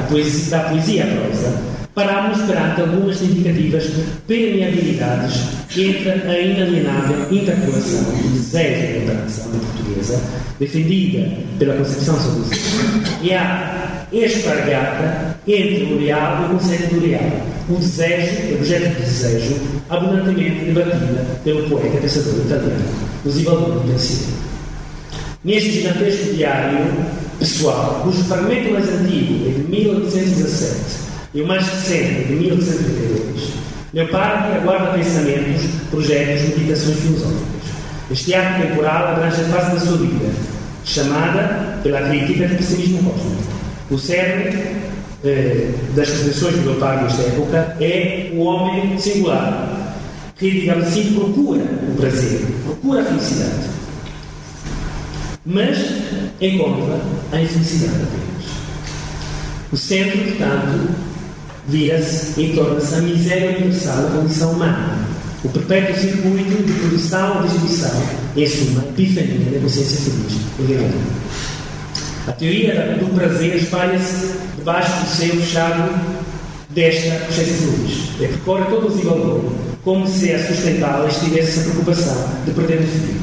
da 0.50 0.60
poesia 0.60 1.04
à 1.04 1.06
prosa, 1.06 1.62
parámos 1.94 2.42
perante 2.42 2.80
algumas 2.80 3.16
significativas 3.16 3.84
permeabilidades 4.26 5.42
entre 5.76 6.10
a 6.10 6.40
inalienável 6.40 7.32
interpolação 7.32 8.04
do 8.04 8.32
desejo 8.34 8.80
da 8.80 8.98
interação 8.98 9.50
portuguesa, 9.50 10.20
defendida 10.58 11.28
pela 11.58 11.74
concepção 11.74 12.20
sobre 12.20 12.40
o 12.40 13.24
e 13.24 13.34
a 13.34 13.93
espargata 14.18 15.38
entre 15.46 15.84
o 15.84 15.98
real 15.98 16.42
e 16.42 16.44
o 16.44 16.58
conceito 16.58 16.94
do 16.94 17.06
real, 17.06 17.22
o 17.68 17.74
desejo, 17.74 18.52
o 18.52 18.54
objeto 18.56 18.88
de 18.88 19.02
desejo, 19.02 19.56
abundantemente 19.88 20.64
debatida 20.66 21.26
pelo 21.42 21.68
poeta 21.68 21.98
pensador 21.98 22.46
italiano, 22.46 22.84
o 23.24 23.30
Zibaldo 23.30 23.82
Pensiero. 23.86 24.32
Neste 25.44 25.72
gigantesco 25.72 26.34
diário, 26.34 26.78
pessoal, 27.38 28.00
cujo 28.04 28.24
fragmento 28.24 28.72
mais 28.72 28.88
antigo 28.88 29.48
é 29.48 29.52
de 29.52 29.70
1817 29.70 30.76
e 31.34 31.42
o 31.42 31.46
mais 31.46 31.66
recente 31.68 32.24
de 32.24 32.34
1832, 32.34 33.64
Leopardi 33.94 34.56
aguarda 34.56 34.98
pensamentos, 34.98 35.62
projetos, 35.88 36.48
meditações 36.48 36.98
filosóficas. 36.98 37.44
Este 38.10 38.34
ato 38.34 38.62
temporal 38.62 39.08
abrange 39.08 39.40
a 39.40 39.44
fase 39.44 39.70
da 39.70 39.80
sua 39.80 39.98
vida, 39.98 40.30
chamada 40.84 41.78
pela 41.82 42.02
crítica 42.08 42.48
de 42.48 42.56
pessimismo 42.56 43.10
cósmico. 43.10 43.42
O 43.90 43.98
cerne 43.98 44.56
eh, 45.24 45.70
das 45.94 46.08
de 46.08 46.60
Leopardi 46.60 47.04
nesta 47.04 47.22
época 47.22 47.76
é 47.80 48.30
o 48.34 48.40
homem 48.40 48.98
singular, 48.98 49.96
que, 50.36 50.50
digamos 50.50 50.88
assim, 50.88 51.14
procura 51.14 51.62
o 51.62 51.96
prazer, 51.96 52.40
procura 52.64 53.02
a 53.02 53.04
felicidade 53.04 53.74
mas 55.46 55.76
encontra 56.40 57.00
a 57.32 57.40
infelicidade 57.40 57.96
apenas. 58.02 58.44
O 59.70 59.76
centro, 59.76 60.18
portanto, 60.18 60.90
vira-se 61.68 62.40
e 62.40 62.54
torna-se 62.54 62.94
a 62.94 63.00
miséria 63.00 63.58
universal 63.58 64.02
da 64.02 64.10
condição 64.10 64.52
humana. 64.52 65.06
O 65.44 65.48
perpétuo 65.50 66.00
circuito 66.00 66.62
de 66.62 66.72
produção 66.72 67.44
e 67.44 67.48
destruição 67.48 68.02
é, 68.36 68.46
suma, 68.46 68.80
a 68.80 68.88
epifania 68.88 69.50
da 69.50 69.60
consciência 69.60 69.98
feliz 69.98 70.40
e 70.58 70.62
A 72.26 72.32
teoria 72.32 72.96
do 72.98 73.14
prazer 73.14 73.54
espalha-se 73.56 74.34
debaixo 74.56 75.04
do 75.04 75.10
seio 75.10 75.36
fechado 75.42 75.90
desta 76.70 77.10
consciência 77.26 77.54
feliz. 77.54 78.08
É 78.18 78.28
percorre 78.28 78.64
todo 78.70 78.86
o 78.86 78.90
desenvolvimento, 78.90 79.52
como 79.84 80.08
se 80.08 80.32
a 80.32 80.46
sustentá-la 80.46 81.06
estivesse 81.06 81.60
a 81.60 81.62
preocupação 81.64 82.30
de 82.46 82.52
perder 82.52 82.80
o 82.80 82.86
filho. 82.86 83.20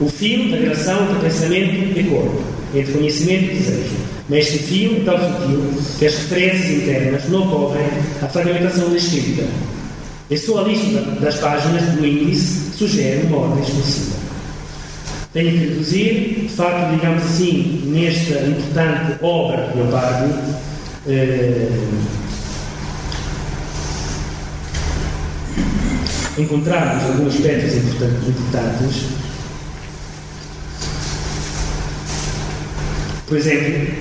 O 0.00 0.08
fio 0.08 0.50
da 0.50 0.56
relação 0.56 1.04
entre 1.04 1.28
pensamento 1.28 1.98
e 1.98 2.04
corpo, 2.10 2.42
entre 2.74 2.92
conhecimento 2.92 3.44
e 3.44 3.54
desejo. 3.54 3.96
Mas 4.28 4.38
este 4.38 4.58
fio 4.58 4.96
é 4.96 5.04
tão 5.04 5.16
sutil 5.16 5.72
que 5.96 6.06
as 6.06 6.14
referências 6.14 6.70
internas 6.70 7.28
não 7.28 7.42
ocorrem 7.46 7.86
à 8.20 8.26
fragmentação 8.26 8.90
da 8.90 8.96
escrita. 8.96 9.44
A 10.28 10.36
sua 10.36 10.62
lista 10.62 11.00
das 11.20 11.36
páginas 11.36 11.84
do 11.90 12.04
índice 12.04 12.72
sugere 12.76 13.26
uma 13.26 13.36
ordem 13.36 13.62
expressiva. 13.62 14.23
Tenho 15.34 15.50
que 15.50 15.66
reduzir, 15.66 16.42
de 16.42 16.48
facto, 16.48 16.94
digamos 16.94 17.24
assim, 17.24 17.82
nesta 17.86 18.38
importante 18.46 19.18
obra 19.20 19.66
de 19.66 19.78
Leopardi, 19.78 20.32
eh, 21.08 21.68
encontrarmos 26.38 27.04
alguns 27.04 27.34
aspectos 27.34 27.74
importantes 27.74 29.24
Por 33.26 33.38
exemplo, 33.38 33.94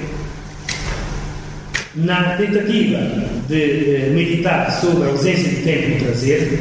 na 1.96 2.36
tentativa 2.36 3.00
de 3.48 3.56
eh, 3.56 4.12
meditar 4.14 4.70
sobre 4.82 5.06
a 5.06 5.12
ausência 5.12 5.50
de 5.50 5.64
tempo 5.64 5.92
e 5.92 6.04
prazer, 6.04 6.60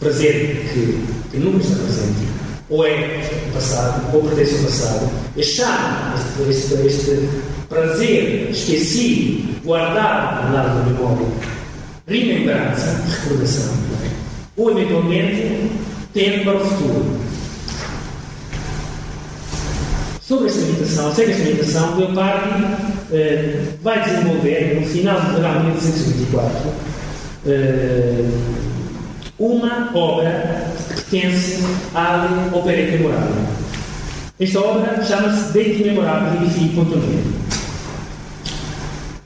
prazer 0.00 0.66
que, 0.72 1.04
que 1.30 1.36
nunca 1.36 1.58
está 1.58 1.76
presente, 1.76 2.37
ou 2.70 2.86
é 2.86 3.22
passado, 3.52 4.14
ou 4.14 4.22
pertence 4.22 4.56
ao 4.56 4.64
passado, 4.64 5.10
achar 5.38 6.14
este, 6.48 6.74
este, 6.76 6.86
este 6.86 7.28
prazer 7.68 8.50
esquecido, 8.50 9.62
guardado 9.64 10.48
no 10.48 10.54
lado 10.54 10.78
da 10.78 10.84
memória, 10.86 11.26
remembrança, 12.06 13.04
recordação, 13.22 13.74
ou 14.56 14.70
eventualmente 14.70 15.70
tempo 16.12 16.44
para 16.44 16.56
o 16.56 16.60
futuro. 16.60 17.18
Sobre 20.20 20.48
esta 20.48 20.60
meditação, 20.60 21.14
segue 21.14 21.32
esta 21.32 21.44
meditação, 21.44 21.94
o 21.94 22.00
Leopardi 22.00 22.64
eh, 23.12 23.64
vai 23.82 24.04
desenvolver, 24.04 24.78
no 24.78 24.86
final 24.86 25.18
do 25.22 25.36
verão 25.36 25.52
de 25.52 25.66
1824, 25.68 26.70
eh, 27.46 28.24
uma 29.38 29.90
obra 29.94 30.74
pertence 30.98 31.62
à 31.94 32.48
opereta 32.52 33.02
moral. 33.02 33.28
Esta 34.40 34.60
obra 34.60 35.02
chama-se 35.04 35.52
Deite 35.52 35.84
Memorável 35.84 36.40
de 36.40 36.54
Fim 36.54 36.68
Pontoneiro. 36.68 37.38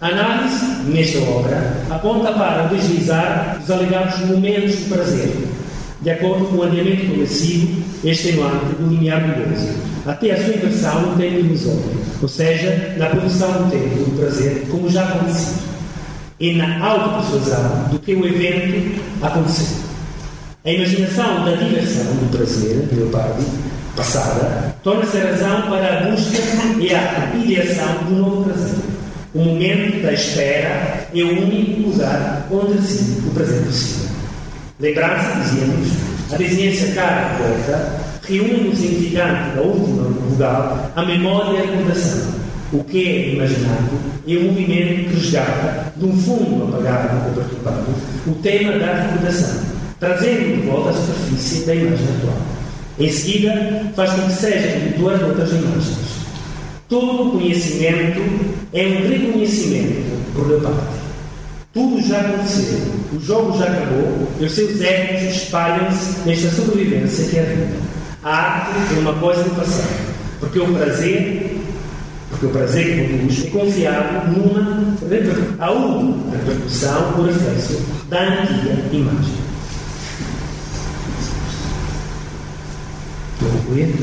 A 0.01 0.09
análise, 0.09 0.67
nesta 0.87 1.19
obra, 1.21 1.85
aponta 1.91 2.33
para 2.33 2.67
deslizar 2.67 3.61
os 3.63 3.71
alegados 3.71 4.19
momentos 4.27 4.79
de 4.79 4.85
prazer, 4.85 5.49
de 6.01 6.11
acordo 6.11 6.47
com 6.47 6.57
o 6.57 6.63
adiamento 6.65 7.07
progressivo 7.07 7.83
extenuante 8.03 8.75
do 8.79 8.89
limiar 8.89 9.21
do 9.21 9.49
gozo 9.49 9.93
até 10.05 10.33
a 10.33 10.45
sua 10.45 10.55
inversão 10.55 11.03
no 11.03 11.17
tempo 11.17 11.39
ilusório, 11.39 11.93
ou 12.21 12.29
seja, 12.29 12.97
na 12.99 13.07
produção 13.07 13.53
do 13.53 13.71
tempo 13.71 14.11
do 14.11 14.19
prazer, 14.19 14.67
como 14.69 14.91
já 14.91 15.05
aconteceu, 15.05 15.55
e 16.41 16.55
na 16.55 16.85
autopersuasão 16.85 17.89
do 17.93 18.01
que 18.01 18.15
o 18.15 18.27
evento 18.27 19.01
aconteceu. 19.23 19.82
A 20.65 20.71
imaginação 20.71 21.45
da 21.45 21.57
diversão 21.57 22.05
do 22.05 22.31
prazer, 22.31 22.87
de 22.87 22.95
Leopardi, 22.95 23.45
passada, 23.97 24.73
torna-se 24.85 25.17
a 25.17 25.31
razão 25.31 25.63
para 25.63 25.99
a 25.99 26.11
busca 26.11 26.39
e 26.79 26.95
a 26.95 27.33
ideação 27.35 28.05
do 28.05 28.15
novo 28.15 28.45
prazer. 28.45 28.79
O 29.35 29.41
momento 29.41 30.01
da 30.05 30.13
espera 30.13 31.09
é 31.13 31.21
o 31.21 31.43
único 31.43 31.89
lugar 31.89 32.47
onde 32.49 32.75
reside 32.75 33.27
o 33.27 33.31
prazer 33.33 33.61
possível. 33.65 34.09
Lembrança, 34.79 35.41
dizíamos, 35.41 35.89
a 36.33 36.37
desinência 36.37 36.95
cara 36.95 37.35
e 37.35 37.43
poeta, 37.43 38.01
que 38.25 38.39
une 38.39 38.69
o 38.69 38.77
significante 38.77 39.57
da 39.57 39.63
última 39.63 40.05
vogal 40.05 40.93
a 40.95 41.05
memória 41.05 41.59
e 41.59 41.61
a 41.61 41.73
recordação. 41.73 42.35
O 42.73 42.85
que 42.85 43.09
é 43.09 43.35
imaginado 43.35 43.99
é 44.29 44.33
um 44.37 44.43
movimento 44.45 45.11
que 45.11 45.15
resgata, 45.17 45.93
de 45.97 46.05
um 46.05 46.17
fundo 46.17 46.69
apagado 46.69 47.27
ou 47.27 47.35
perturbado, 47.35 47.87
o 48.29 48.35
tema 48.37 48.79
da 48.79 48.95
recordação, 48.95 49.82
trazendo 50.03 50.61
de 50.61 50.67
volta 50.67 50.91
à 50.91 50.93
superfície 50.93 51.65
da 51.65 51.77
imagem 51.77 52.07
atual. 52.19 52.37
Em 52.99 53.13
seguida, 53.13 53.93
faz 53.95 54.11
com 54.11 54.27
que 54.27 54.33
seja 54.33 54.77
editor 54.77 55.17
de 55.17 55.25
outras 55.25 55.51
imagens. 55.51 55.97
Todo 56.89 57.31
conhecimento 57.31 58.21
é 58.73 58.83
um 58.85 59.09
reconhecimento 59.09 60.35
por 60.35 60.49
da 60.49 60.69
parte. 60.69 61.03
Tudo 61.73 62.03
já 62.03 62.21
aconteceu, 62.21 62.81
o 63.13 63.21
jogo 63.21 63.57
já 63.57 63.67
acabou 63.67 64.29
e 64.41 64.45
os 64.45 64.53
seus 64.53 64.81
ecos 64.81 65.37
espalham-se 65.37 66.27
nesta 66.27 66.51
sobrevivência 66.51 67.29
que 67.29 67.39
é 67.39 67.41
a 67.41 67.45
vida. 67.45 67.77
A 68.25 68.37
arte 68.37 68.95
é 68.97 68.99
uma 68.99 69.15
coisa 69.15 69.45
do 69.45 69.55
passado, 69.55 70.15
porque 70.41 70.59
o 70.59 70.67
prazer, 70.75 71.61
porque 72.29 72.47
o 72.47 72.51
prazer 72.51 72.85
que 72.85 73.17
produz 73.17 73.47
é 73.47 73.51
confiado 73.51 74.31
numa 74.33 74.97
a 75.61 75.71
uma 75.71 76.37
repercussão 76.37 77.13
por 77.13 77.27
reflexo 77.27 77.81
da 78.09 78.21
antiga 78.21 78.83
imagem. 78.93 79.42
Concluir? 83.73 83.95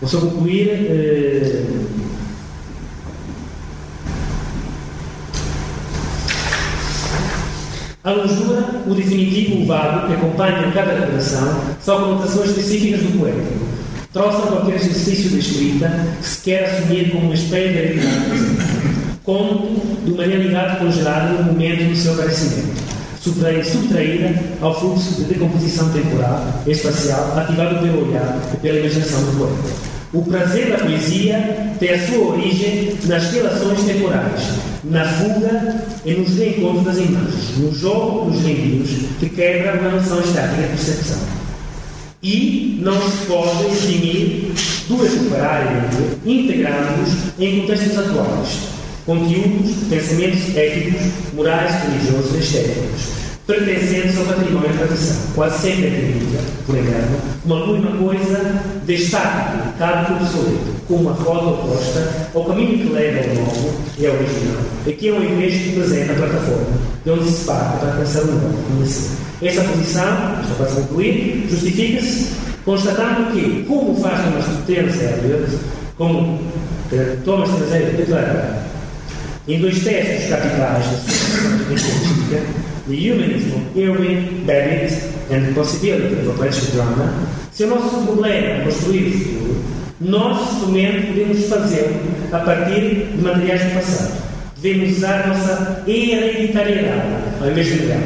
Vou 0.00 0.08
só 0.08 0.20
concluir. 0.20 0.68
Eh, 0.70 1.64
A 8.02 8.12
lisura, 8.12 8.82
o 8.86 8.94
definitivo, 8.94 9.62
o 9.62 9.66
vago, 9.66 10.06
que 10.08 10.12
acompanha 10.12 10.70
cada 10.74 10.92
redação, 10.92 11.58
são 11.80 12.00
conotações 12.00 12.50
específicas 12.50 13.00
do 13.00 13.18
poético. 13.18 13.66
Troça 14.12 14.46
qualquer 14.46 14.74
exercício 14.74 15.30
de 15.30 15.38
escrita 15.38 15.90
que 16.20 16.28
se 16.28 16.42
quer 16.42 16.64
assumir 16.66 17.10
como 17.10 17.24
uma 17.24 17.34
espécie 17.34 17.68
de 17.68 17.74
realidade, 17.74 18.40
conto 19.24 20.04
de 20.04 20.12
uma 20.12 20.22
realidade 20.22 20.80
congelada 20.80 21.32
no 21.32 21.44
momento 21.44 21.88
do 21.88 21.96
seu 21.96 22.12
aparecimento, 22.12 22.83
subtraída 23.24 24.34
ao 24.60 24.78
fluxo 24.78 25.14
de 25.14 25.24
decomposição 25.24 25.88
temporal 25.90 26.62
e 26.66 26.70
espacial 26.70 27.38
ativado 27.38 27.78
pelo 27.80 28.08
olhar 28.08 28.38
e 28.52 28.56
pela 28.58 28.78
imaginação 28.80 29.20
do 29.22 29.38
poeta. 29.38 29.94
O 30.12 30.22
prazer 30.22 30.70
da 30.70 30.78
poesia 30.78 31.74
tem 31.80 31.90
a 31.90 32.06
sua 32.06 32.34
origem 32.34 32.96
nas 33.06 33.32
relações 33.32 33.82
temporais, 33.82 34.42
na 34.84 35.04
fuga 35.04 35.84
e 36.04 36.12
nos 36.12 36.36
reencontros 36.36 36.84
das 36.84 36.98
imagens, 36.98 37.58
no 37.58 37.74
jogo 37.74 38.30
dos 38.30 38.40
envios 38.46 38.90
que 39.18 39.28
quebra 39.30 39.80
uma 39.80 39.90
noção 39.90 40.20
estática 40.20 40.62
de 40.62 40.68
percepção. 40.68 41.18
E 42.22 42.78
não 42.80 42.94
se 43.00 43.26
pode 43.26 43.66
eximir 43.66 44.52
do 44.88 45.08
separarem 45.08 45.82
integrando-os 46.24 47.38
em 47.38 47.60
contextos 47.60 47.98
atuais, 47.98 48.58
conteúdos, 49.06 49.70
pensamentos 49.88 50.56
éticos, 50.56 51.00
morais, 51.34 51.72
religiosos 51.84 52.34
e 52.34 52.38
estéticos 52.38 53.24
pertencentes 53.46 54.16
ao 54.18 54.24
património 54.24 54.70
da 54.70 54.86
tradição, 54.86 55.16
quase 55.34 55.60
sempre 55.60 55.88
entendida, 55.88 56.38
por 56.66 56.78
engano, 56.78 57.18
como 57.42 57.54
alguma 57.54 57.96
coisa 57.98 58.62
de 58.86 58.94
estático, 58.94 59.78
caro 59.78 60.14
obsoleto, 60.16 60.74
como 60.88 61.02
uma 61.02 61.14
foto 61.14 61.50
oposta 61.50 62.30
ao 62.34 62.44
caminho 62.46 62.78
que 62.78 62.92
leva 62.92 63.28
ao 63.28 63.36
novo 63.36 63.74
e 63.98 64.06
ao 64.06 64.14
original. 64.14 64.62
Aqui 64.88 65.08
é 65.08 65.12
um 65.12 65.22
inglês 65.22 65.54
que 65.54 65.68
representa 65.70 66.12
a 66.12 66.16
plataforma, 66.16 66.78
de 67.04 67.10
onde 67.10 67.30
se 67.30 67.44
parte 67.44 67.78
para 67.78 67.90
alcançar 67.92 68.22
o 68.22 68.26
novo, 68.26 68.64
conhecer. 68.68 69.10
Essa 69.42 69.62
posição, 69.62 70.06
só 70.48 70.54
para 70.56 70.66
concluir, 70.66 71.46
justifica-se 71.50 72.28
constatando 72.64 73.30
que, 73.32 73.62
como 73.68 73.94
faz 74.00 74.22
Thomas 74.24 74.46
Terence 74.66 75.58
como 75.98 76.40
Thomas 77.26 77.50
Terence 77.50 77.96
declara 77.96 78.64
em 79.46 79.60
dois 79.60 79.82
textos 79.82 80.30
capitais 80.30 80.84
da 80.86 81.76
sua 81.76 82.64
The 82.86 82.92
Humanism 82.92 83.62
Irving, 83.74 84.44
Babbitt 84.46 84.94
and 85.30 85.46
the 85.46 85.52
Possibility 85.54 86.14
of 86.14 86.28
a 86.28 86.32
Potential 86.34 86.66
Drama, 86.74 87.12
se 87.50 87.64
o 87.64 87.68
nosso 87.68 88.04
problema 88.04 88.28
é 88.28 88.64
construir 88.64 89.06
o 89.06 89.18
futuro, 89.18 89.64
nós 90.00 90.60
somente 90.60 91.06
podemos 91.06 91.46
fazê-lo 91.46 91.94
a 92.32 92.38
partir 92.40 93.06
de 93.14 93.22
materiais 93.22 93.62
do 93.62 93.74
passado. 93.74 94.12
Devemos 94.60 94.96
usar 94.96 95.22
a 95.22 95.26
nossa 95.28 95.82
hereditariedade 95.86 97.08
ao 97.40 97.50
de 97.50 97.76
negar. 97.76 98.00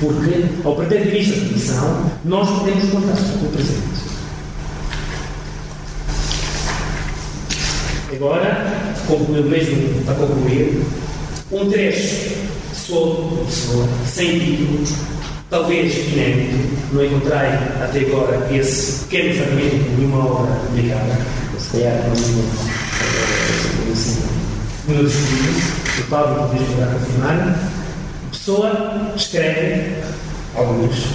Porque, 0.00 0.44
ao 0.64 0.76
perder 0.76 1.04
de 1.04 1.10
vista 1.10 1.34
a 1.34 1.40
tradição, 1.40 2.10
nós 2.24 2.48
podemos 2.58 2.84
contar 2.90 3.16
com 3.16 3.46
o 3.46 3.52
presente. 3.52 4.08
Agora, 8.12 8.94
concluir 9.08 9.44
mesmo 9.44 10.04
para 10.04 10.14
concluir, 10.14 10.82
um 11.50 11.70
trecho 11.70 12.38
pessoa 12.70 13.88
sem 14.06 14.38
título, 14.38 14.84
talvez 15.50 15.94
inédito, 15.94 16.56
não 16.92 17.04
encontrei 17.04 17.38
até 17.82 18.00
agora 18.00 18.48
esse 18.54 19.04
pequeno 19.04 19.34
fragmento 19.34 19.76
de 19.76 19.90
nenhuma 19.96 20.26
obra 20.26 20.54
publicada, 20.66 21.18
se 21.58 21.70
calhar 21.78 22.04
não 22.08 22.14
no 24.88 25.04
descobrimento, 25.04 26.00
o 26.00 26.02
Paulo 26.08 26.48
podia 26.48 26.66
jogar 26.66 26.94
confirmar. 26.94 27.38
A 28.26 28.30
pessoa 28.30 29.12
escreve, 29.16 30.02
alguns, 30.54 31.06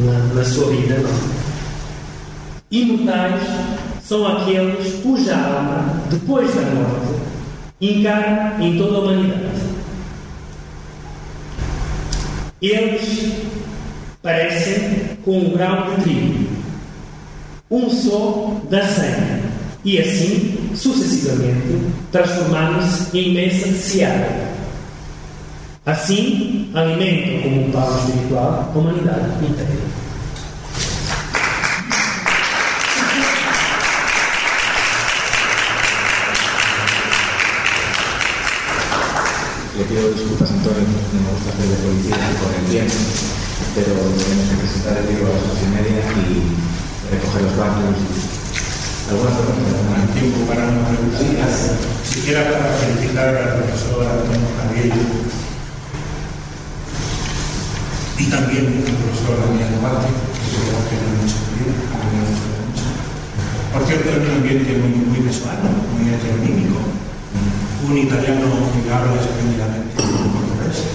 na, 0.00 0.34
na 0.34 0.44
sua 0.44 0.70
vida, 0.70 0.98
não. 0.98 1.44
Imortais 2.70 3.40
são 4.06 4.26
aqueles 4.26 5.02
cuja 5.02 5.34
alma, 5.34 6.02
depois 6.10 6.54
da 6.54 6.62
morte, 6.62 7.20
encarna 7.80 8.64
em 8.64 8.78
toda 8.78 8.96
a 8.96 9.00
humanidade 9.00 9.74
eles 12.66 13.32
parecem 14.22 15.18
com 15.24 15.38
um 15.38 15.50
grão 15.50 15.90
de 15.90 16.02
trigo, 16.02 16.48
um 17.70 17.90
só 17.90 18.60
da 18.70 18.86
sangue, 18.86 19.42
e 19.84 19.98
assim, 19.98 20.70
sucessivamente, 20.74 21.92
transformando-se 22.10 23.18
em 23.18 23.30
imensa 23.30 23.72
seara. 23.72 24.54
Assim, 25.84 26.70
alimentam 26.72 27.42
como 27.42 27.66
um 27.66 27.70
pão 27.70 27.98
espiritual 27.98 28.72
a 28.74 28.78
humanidade 28.78 29.44
inteira. 29.44 29.93
Le 39.74 39.82
pido 39.90 40.06
disculpas, 40.14 40.54
Antonio, 40.54 40.86
no 40.86 41.18
me 41.18 41.34
gusta 41.34 41.50
hacer 41.50 41.66
de 41.66 41.82
policía 41.82 42.14
con 42.38 42.46
el 42.46 42.62
tiempo, 42.70 42.94
pero 43.74 44.06
tenemos 44.06 44.46
que 44.46 44.62
presentar 44.62 45.02
el 45.02 45.06
libro 45.10 45.26
a 45.26 45.34
las 45.34 45.50
ocho 45.50 45.66
y 45.66 45.74
media 45.74 45.98
y 46.14 46.54
recoger 47.10 47.42
los 47.42 47.58
bancos. 47.58 47.98
¿Alguna 49.10 49.34
pregunta? 49.34 50.14
Tiempo 50.14 50.46
para 50.46 50.70
una 50.70 50.94
pregunta. 50.94 51.18
Siquiera 52.06 52.54
para 52.54 52.70
felicitar 52.86 53.34
al 53.34 53.66
profesor 53.66 54.06
Antonio 54.06 54.46
Javier 54.62 54.94
y 58.14 58.24
también 58.30 58.78
al 58.78 58.94
profesor 58.94 59.42
Daniel 59.42 59.74
Duarte, 59.74 60.06
que 60.06 60.54
creo 60.54 60.86
que 60.86 61.02
lo 61.02 61.06
han 61.10 61.18
hecho 61.18 61.42
bien, 61.50 61.74
mucho. 61.74 62.86
Por 63.74 63.82
cierto, 63.90 64.06
es 64.06 64.22
un 64.22 64.38
ambiente 64.38 64.70
muy, 64.78 65.02
muy 65.02 65.18
visual, 65.18 65.58
muy 65.66 66.14
heteronímico 66.14 66.78
un 67.84 67.98
italiano 67.98 68.48
que 68.72 68.88
habla 68.88 69.20
espléndidamente 69.20 69.92
portugués 70.00 70.88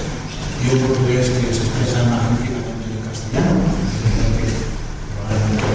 y 0.57 0.73
un 0.73 0.79
portugués 0.89 1.29
que 1.29 1.53
se 1.53 1.61
expresa 1.61 2.01
magníficamente 2.09 2.89
en 2.89 3.05
castellano, 3.05 3.61
probablemente. 5.13 5.69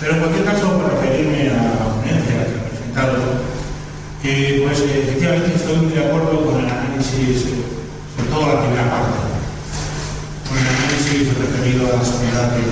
Pero 0.00 0.10
en 0.12 0.20
cualquier 0.20 0.44
caso, 0.44 0.72
para 0.80 0.96
referirme 0.96 1.52
a 1.52 1.76
la 1.76 1.92
ponencia 1.92 2.48
que 2.48 2.56
ha 2.56 2.64
presentado, 2.64 3.44
pues 4.24 4.78
efectivamente 4.80 5.52
estoy 5.52 5.76
muy 5.76 5.92
de 5.92 6.00
acuerdo 6.00 6.48
con 6.48 6.64
el 6.64 6.68
análisis, 6.72 7.44
sobre 7.44 8.28
todo 8.32 8.56
la 8.56 8.60
primera 8.64 8.88
parte, 8.88 9.20
con 10.48 10.56
el 10.56 10.64
análisis 10.64 11.28
referido 11.36 11.92
a 11.92 12.00
la 12.00 12.04
sociedad 12.04 12.56
de 12.56 12.64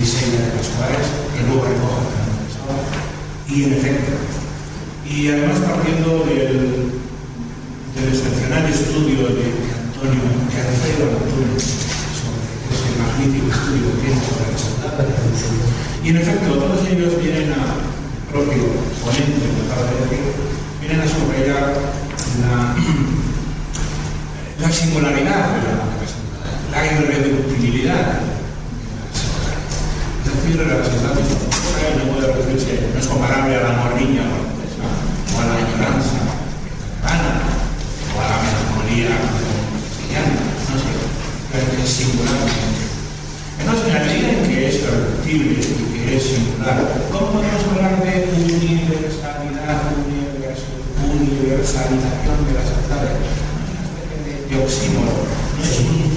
26 0.00 0.32
de 0.32 0.48
las 0.56 0.68
cuales, 0.80 1.04
que 1.36 1.44
luego 1.44 1.68
recoge 1.68 2.22
y 3.52 3.64
en 3.64 3.72
efecto, 3.74 4.12
y 5.08 5.28
además 5.28 5.58
partiendo 5.58 6.24
del, 6.24 6.92
del 7.94 8.08
excepcional 8.08 8.66
estudio 8.66 9.28
de, 9.28 9.72
Antonio, 10.02 10.22
Alfredo 10.50 11.14
Antonio, 11.14 11.54
sobre 11.58 12.42
ese 12.74 12.90
magnífico 12.98 13.48
estudio 13.54 13.86
que 13.94 14.00
tiene 14.02 14.18
sobre 14.18 14.50
la. 14.50 14.90
Y 16.02 16.08
en 16.08 16.16
efecto, 16.16 16.58
todos 16.58 16.88
ellos 16.88 17.22
vienen 17.22 17.52
a, 17.52 17.78
propio 18.32 18.64
ponente, 19.04 19.46
que 19.46 19.62
acaba 19.68 19.86
de 19.86 19.94
decir, 20.02 20.24
vienen 20.80 21.00
a 21.00 21.06
subrayar 21.06 21.74
la, 22.40 22.74
la 24.66 24.72
singularidad 24.72 25.54
de 25.54 25.62
la, 25.68 25.86
la 26.72 26.80
irreductibilidad 26.86 27.94
de 27.94 28.24
la 28.24 28.32
decir, 30.42 30.56
la 30.56 30.84
saudade 30.84 31.22
no 31.98 32.12
puede 32.12 32.26
referirse, 32.32 32.88
no 32.92 32.98
es 32.98 33.06
comparable 33.06 33.56
a 33.56 33.62
la 33.62 33.72
morriña 33.72 34.22
o 34.22 34.51
a 35.38 35.44
la 35.48 35.54
añoranza 35.56 36.20
catalana 37.00 37.48
o 38.12 38.20
a 38.20 38.26
la 38.28 38.36
melancolía 38.44 39.16
castellana, 39.16 40.44
no 40.68 40.76
sé, 40.76 40.92
es 41.82 41.88
singular. 41.88 42.44
Entonces, 43.58 43.86
en 43.86 43.94
la 43.94 44.00
medida 44.00 44.28
en 44.28 44.44
que 44.44 44.68
es 44.68 44.76
reductible 44.82 45.56
y 45.56 45.98
que 46.04 46.16
es 46.16 46.22
singular, 46.22 46.76
¿cómo 47.10 47.32
podemos 47.32 47.64
hablar 47.72 48.02
de 48.04 48.28
universalidad, 48.36 49.96
universalización 51.00 52.38
de 52.46 52.52
la 52.52 52.64
saudade? 52.68 53.42
de 54.52 54.58
oxímoron, 54.60 55.16
no 55.56 55.64
es 55.64 55.80
un, 55.80 56.12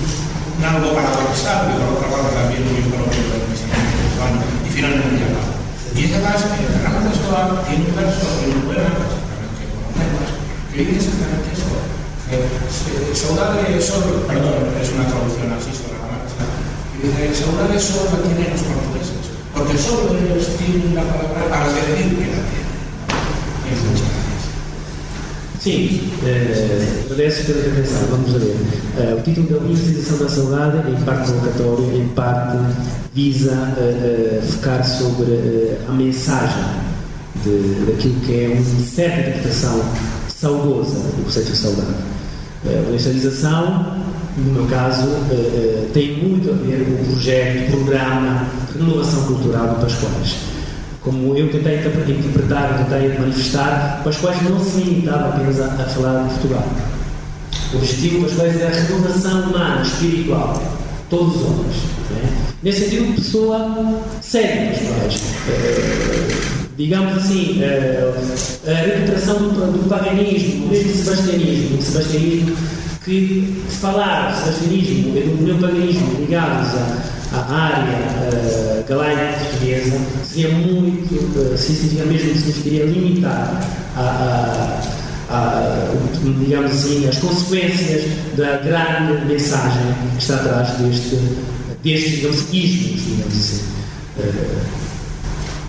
algo 0.60 0.94
paradoxal, 0.94 1.72
que 1.72 1.80
por 1.80 1.96
otra 1.96 2.12
parte 2.12 2.36
también 2.36 2.68
muy 2.68 2.84
propio 2.92 3.24
del 3.32 3.48
pensamiento 3.48 3.96
urbano, 4.12 4.44
y 4.66 4.70
finalmente 4.70 5.24
acaba. 5.24 5.55
Y 5.96 6.04
es 6.04 6.12
además 6.12 6.44
que 6.44 6.68
Fernando 6.76 7.08
Pessoa 7.08 7.64
tiene 7.64 7.88
un 7.88 7.96
verso 7.96 8.28
en 8.44 8.52
un 8.52 8.62
poema, 8.68 9.00
conocemos, 9.00 10.28
que 10.76 10.84
dice 10.84 11.08
exactamente 11.08 11.56
esto. 11.56 11.72
Eh, 12.36 13.16
saudade 13.16 13.80
solo, 13.80 14.28
perdón, 14.28 14.76
es 14.76 14.92
una 14.92 15.08
traducción 15.08 15.56
así 15.56 15.72
sobre 15.72 15.96
la 15.96 16.12
marcha, 16.12 16.44
y 17.00 17.08
dice, 17.08 17.48
saudade 17.48 17.80
solo 17.80 18.12
la 18.12 18.28
tienen 18.28 18.52
los 18.52 18.68
portugueses, 18.68 19.24
porque 19.56 19.78
solo 19.80 20.20
ellos 20.20 20.52
tienen 20.60 21.00
la 21.00 21.08
palabra 21.08 21.48
para 21.48 21.72
decir 21.72 22.12
que 22.12 22.28
la 22.28 22.44
tienen. 22.44 22.65
Sim, 25.66 26.00
uh, 26.22 27.06
agradeço 27.12 27.46
pela 27.46 27.58
intervenção. 27.58 28.00
Vamos 28.12 28.34
ver. 28.34 28.52
Uh, 28.52 29.18
o 29.18 29.22
título 29.24 29.48
da 29.48 29.58
Universalização 29.66 30.18
da 30.20 30.30
Saudade, 30.30 30.92
em 30.92 30.96
parte 31.04 31.32
provocatório, 31.32 31.98
em 31.98 32.08
parte 32.10 32.58
visa 33.16 33.52
uh, 33.52 34.42
focar 34.44 34.88
sobre 34.88 35.76
a 35.90 35.92
mensagem 35.92 36.64
de, 37.44 37.84
daquilo 37.92 38.14
que 38.20 38.44
é 38.44 38.48
uma 38.50 38.86
certa 38.86 39.22
interpretação 39.22 39.84
saudosa 40.28 41.00
do 41.00 41.24
conceito 41.24 41.52
de 41.52 41.58
saudade. 41.58 41.96
a 42.68 42.82
universalização, 42.82 43.98
no 44.38 44.54
meu 44.54 44.68
caso, 44.68 45.08
tem 45.96 46.16
muito 46.16 46.52
a 46.52 46.54
ver 46.54 46.86
com 46.86 46.92
o 46.92 47.06
projeto, 47.08 47.72
programa 47.72 48.48
de 48.72 48.78
renovação 48.78 49.24
cultural 49.24 49.70
do 49.70 49.82
Pascoais 49.82 50.55
como 51.06 51.38
eu 51.38 51.48
tentei 51.52 51.76
interpretar, 51.76 52.84
tentei 52.90 53.20
manifestar, 53.20 54.02
com 54.02 54.10
as 54.10 54.18
quais 54.18 54.42
não 54.42 54.60
se 54.60 54.80
limitava 54.80 55.30
apenas 55.30 55.62
a, 55.62 55.66
a 55.66 55.86
falar 55.86 56.24
de 56.24 56.34
Portugal. 56.34 56.68
O 57.74 57.78
objetivo 57.78 58.24
das 58.24 58.34
coisas 58.34 58.60
é 58.60 58.66
a 58.66 58.70
renovação 58.72 59.42
humana, 59.44 59.82
espiritual, 59.84 60.62
todos 61.12 61.36
os 61.36 61.42
homens. 61.44 61.76
Né? 62.10 62.30
Nesse 62.64 62.86
sentido, 62.86 63.16
pessoa 63.16 64.02
segue 64.22 64.74
os 64.74 64.80
pais. 64.80 65.22
É, 65.48 66.56
digamos 66.76 67.18
assim, 67.18 67.62
é, 67.62 68.12
a 68.68 68.74
recuperação 68.74 69.38
do, 69.38 69.50
do 69.50 69.88
paganismo, 69.88 70.68
mesmo 70.70 70.92
do 70.92 70.98
sebastianismo, 70.98 71.78
do 71.78 71.84
sebastianismo 71.84 72.58
que 73.06 73.64
falar 73.80 74.34
sebastianismo 74.34 75.12
do 75.12 75.44
neopaganismo 75.44 76.20
ligados 76.20 76.70
a 76.74 77.15
a 77.36 77.54
área 77.54 77.98
uh, 78.32 78.84
galaica 78.88 79.40
portuguesa 79.40 79.98
seria 80.24 80.50
muito, 80.50 81.16
uh, 81.16 81.58
significa 81.58 82.06
mesmo 82.06 82.32
que 82.32 82.38
significaria 82.38 82.86
limitar 82.86 83.62
a, 83.98 84.80
a, 85.30 85.36
a, 85.36 85.92
digamos 86.40 86.72
assim, 86.72 87.08
as 87.08 87.18
consequências 87.18 88.04
da 88.38 88.58
grande 88.58 89.26
mensagem 89.26 89.94
que 90.16 90.22
está 90.22 90.36
atrás 90.36 90.70
deste, 90.78 91.20
destes, 91.84 92.20
digamos, 92.20 92.52
digamos 92.52 93.34
assim. 93.34 93.62
Uh, 94.18 94.86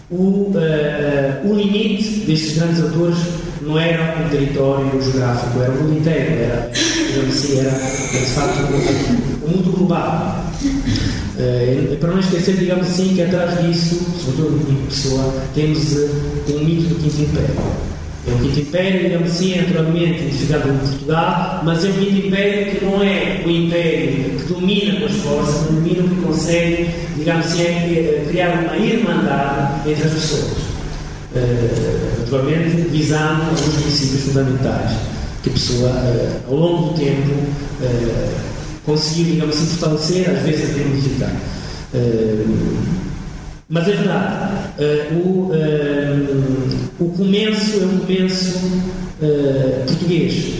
o, 0.09 0.53
uh, 0.55 1.51
o 1.51 1.57
limite 1.57 2.21
destes 2.27 2.59
grandes 2.59 2.81
autores 2.81 3.19
não 3.61 3.77
era 3.77 4.25
um 4.25 4.29
território 4.29 5.03
geográfico, 5.03 5.61
era 5.61 5.73
o 5.73 5.83
mundo 5.83 5.99
inteiro, 5.99 6.43
era, 6.43 6.71
digamos 6.73 7.37
assim, 7.37 7.59
era, 7.59 7.71
de 7.71 8.27
facto 8.31 8.61
o 9.43 9.49
mundo 9.49 9.73
global. 9.77 10.45
Uh, 11.37 11.95
para 11.97 12.12
não 12.12 12.20
esquecer, 12.20 12.57
digamos 12.57 12.87
assim, 12.87 13.14
que 13.14 13.22
atrás 13.22 13.62
disso, 13.62 13.97
sobretudo 14.24 14.72
em 14.72 14.87
pessoa, 14.87 15.34
temos 15.55 15.93
uh, 15.93 16.11
um 16.49 16.64
mito 16.64 16.89
do 16.89 16.95
Quinto 16.95 17.20
Império. 17.20 17.55
É 18.26 18.32
o 18.32 18.39
Quinto 18.39 18.61
Império, 18.61 19.01
digamos 19.03 19.30
assim, 19.30 19.53
é 19.53 19.62
naturalmente 19.62 20.22
identificado 20.22 20.68
com 20.68 20.78
Portugal, 20.78 21.61
mas 21.62 21.84
é 21.84 21.89
um 21.89 21.93
Quinto 21.93 22.26
Império 22.26 22.70
que 22.70 22.84
não 22.87 23.03
é 23.03 23.43
o 23.45 23.51
Império 23.51 24.39
que 24.39 24.45
domina 24.45 24.99
com 24.99 25.05
as 25.05 25.12
forças, 25.16 25.66
que 25.66 25.72
domina 25.74 26.09
que 26.09 26.22
consegue, 26.22 26.91
digamos 27.16 27.47
assim, 27.47 27.62
é 27.62 28.26
criar 28.30 28.64
uma 28.64 28.76
irmandade 28.78 29.91
entre 29.91 30.05
as 30.05 30.14
pessoas. 30.14 30.53
Uh, 31.34 32.20
naturalmente, 32.20 32.76
visando 32.89 33.43
alguns 33.43 33.61
princípios 33.61 34.22
fundamentais 34.22 34.93
que 35.43 35.51
a 35.51 35.53
pessoa, 35.53 35.93
ao 36.49 36.57
longo 36.57 36.89
do 36.89 36.99
tempo, 36.99 37.30
conseguiu, 38.87 39.32
digamos 39.32 39.57
assim, 39.57 39.66
fortalecer, 39.66 40.30
às 40.30 40.43
vezes 40.43 40.70
até 40.70 40.84
modificar. 40.84 41.32
Uh, 41.93 42.76
mas 43.68 43.89
é 43.89 43.93
verdade, 43.93 44.55
uh, 44.78 45.14
o, 45.16 45.51
uh, 45.51 46.91
o 47.01 47.09
começo 47.11 47.80
é 47.82 47.84
um 47.84 47.99
começo 47.99 48.59
português. 49.87 50.55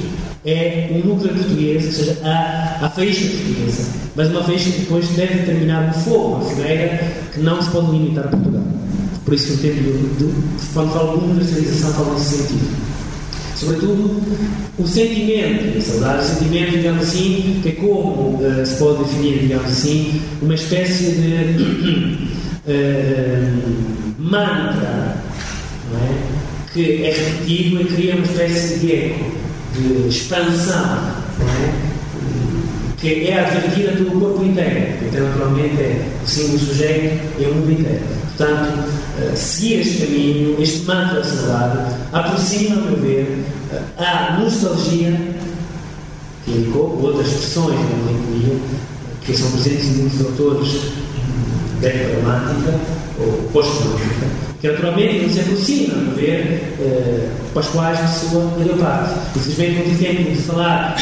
É 0.45 0.89
um 0.93 1.09
núcleo 1.09 1.35
português, 1.35 1.87
ou 1.87 1.93
seja, 1.93 2.19
a, 2.23 2.87
a 2.87 2.91
faísca 2.91 3.27
portuguesa. 3.27 3.89
Mas 4.15 4.31
uma 4.31 4.43
faísca 4.45 4.71
que 4.71 4.79
depois 4.81 5.09
deve 5.11 5.45
terminar 5.45 5.89
no 5.89 5.95
fogo, 6.05 6.37
uma 6.37 6.41
fogueira 6.41 7.13
que 7.33 7.41
não 7.41 7.61
se 7.61 7.71
pode 7.71 7.91
limitar 7.91 8.27
a 8.27 8.29
Portugal. 8.29 8.63
Por 9.25 9.35
isso, 9.35 9.55
o 9.55 9.57
tempo 9.59 9.75
de, 9.75 10.25
de, 10.25 10.33
quando 10.73 10.93
falo 10.93 11.19
de 11.19 11.25
universalização, 11.25 11.93
falo 11.95 12.15
nesse 12.15 12.37
sentido. 12.37 12.96
Sobretudo, 13.57 14.21
o 14.79 14.87
sentimento, 14.87 15.79
a 15.79 15.81
saudade, 15.81 16.25
o 16.25 16.29
sentimento, 16.29 16.73
digamos 16.73 17.03
assim, 17.05 17.63
é 17.65 17.71
como 17.71 18.37
uh, 18.37 18.67
se 18.67 18.77
pode 18.77 19.05
definir, 19.05 19.39
digamos 19.39 19.71
assim, 19.71 20.21
uma 20.43 20.55
espécie 20.55 21.13
de 21.13 22.29
uh, 22.67 24.17
mantra, 24.19 25.17
é? 25.95 26.73
que 26.75 27.03
é 27.03 27.11
repetido 27.11 27.81
e 27.81 27.85
cria 27.87 28.17
uma 28.17 28.27
espécie 28.27 28.79
de 28.81 28.93
eco, 28.93 29.33
de 29.75 30.09
expansão, 30.09 31.15
é? 31.41 31.87
que 32.99 33.29
é 33.29 33.41
advertida 33.41 33.93
pelo 33.93 34.21
corpo 34.21 34.45
inteiro, 34.45 34.97
então 35.01 35.29
naturalmente 35.29 35.77
é 35.77 36.07
o 36.23 36.29
símbolo 36.29 36.59
sujeito 36.59 37.23
e 37.39 37.45
o 37.47 37.55
mundo 37.55 37.73
inteiro. 37.73 38.03
Portanto, 38.37 39.06
seguir 39.35 39.81
este 39.81 40.07
caminho, 40.07 40.57
este 40.61 40.85
mantra 40.85 41.21
da 41.21 41.25
saudade, 41.25 41.95
aproxima, 42.13 42.77
a 42.77 42.81
meu 42.83 42.97
ver, 42.97 43.45
a 43.99 44.39
nostalgia, 44.39 45.19
que 46.45 46.51
indicou 46.51 47.01
outras 47.03 47.27
expressões 47.29 47.79
da 47.79 47.97
melancolia, 47.97 48.57
que 49.23 49.37
são 49.37 49.51
presentes 49.51 49.87
em 49.87 49.95
muitos 50.03 50.21
autores 50.25 50.81
da 51.81 51.89
romântica 51.89 52.79
ou 53.19 53.49
pós-romântica, 53.53 54.27
que 54.61 54.69
naturalmente 54.69 55.27
não 55.27 55.33
se 55.33 55.41
aproxima, 55.41 55.95
a 55.95 55.97
meu 55.99 56.15
ver, 56.15 56.77
uh, 56.79 57.29
para 57.53 57.61
as 57.61 57.69
quais 57.69 58.01
a 58.01 58.07
sua 58.07 58.53
parte. 58.79 59.15
Infelizmente, 59.37 59.75
não 59.75 59.85
tive 59.85 60.05
tempo 60.05 60.31
de 60.31 60.43
falar 60.43 60.97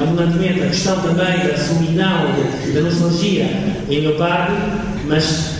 abundantemente 0.00 0.62
a 0.62 0.66
questão 0.66 1.00
também 1.00 1.46
da 1.46 1.56
solidão 1.56 2.34
da 2.74 2.80
nostalgia 2.80 3.44
em 3.88 4.02
meu 4.02 4.16
parte, 4.16 4.52
mas 5.06 5.57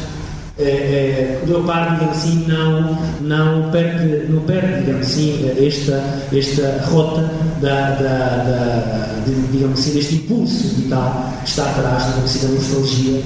é, 0.59 0.65
é, 0.65 1.41
o 1.45 1.47
digamos 1.47 2.17
assim, 2.17 2.45
não, 2.49 2.99
não, 3.21 3.71
perde, 3.71 4.27
não 4.29 4.41
perde, 4.43 4.81
digamos 4.81 5.07
assim, 5.07 5.51
esta, 5.65 6.03
esta 6.33 6.85
rota 6.87 7.31
da, 7.61 7.91
da, 7.91 8.37
da 8.45 9.09
de, 9.25 9.35
digamos 9.53 9.79
assim, 9.79 9.93
deste 9.93 10.15
impulso 10.17 10.75
vital 10.75 11.33
que 11.45 11.49
está 11.49 11.65
atrás, 11.65 12.07
digamos 12.07 12.25
assim, 12.25 12.47
da 12.47 12.55
nostalgia, 12.55 13.23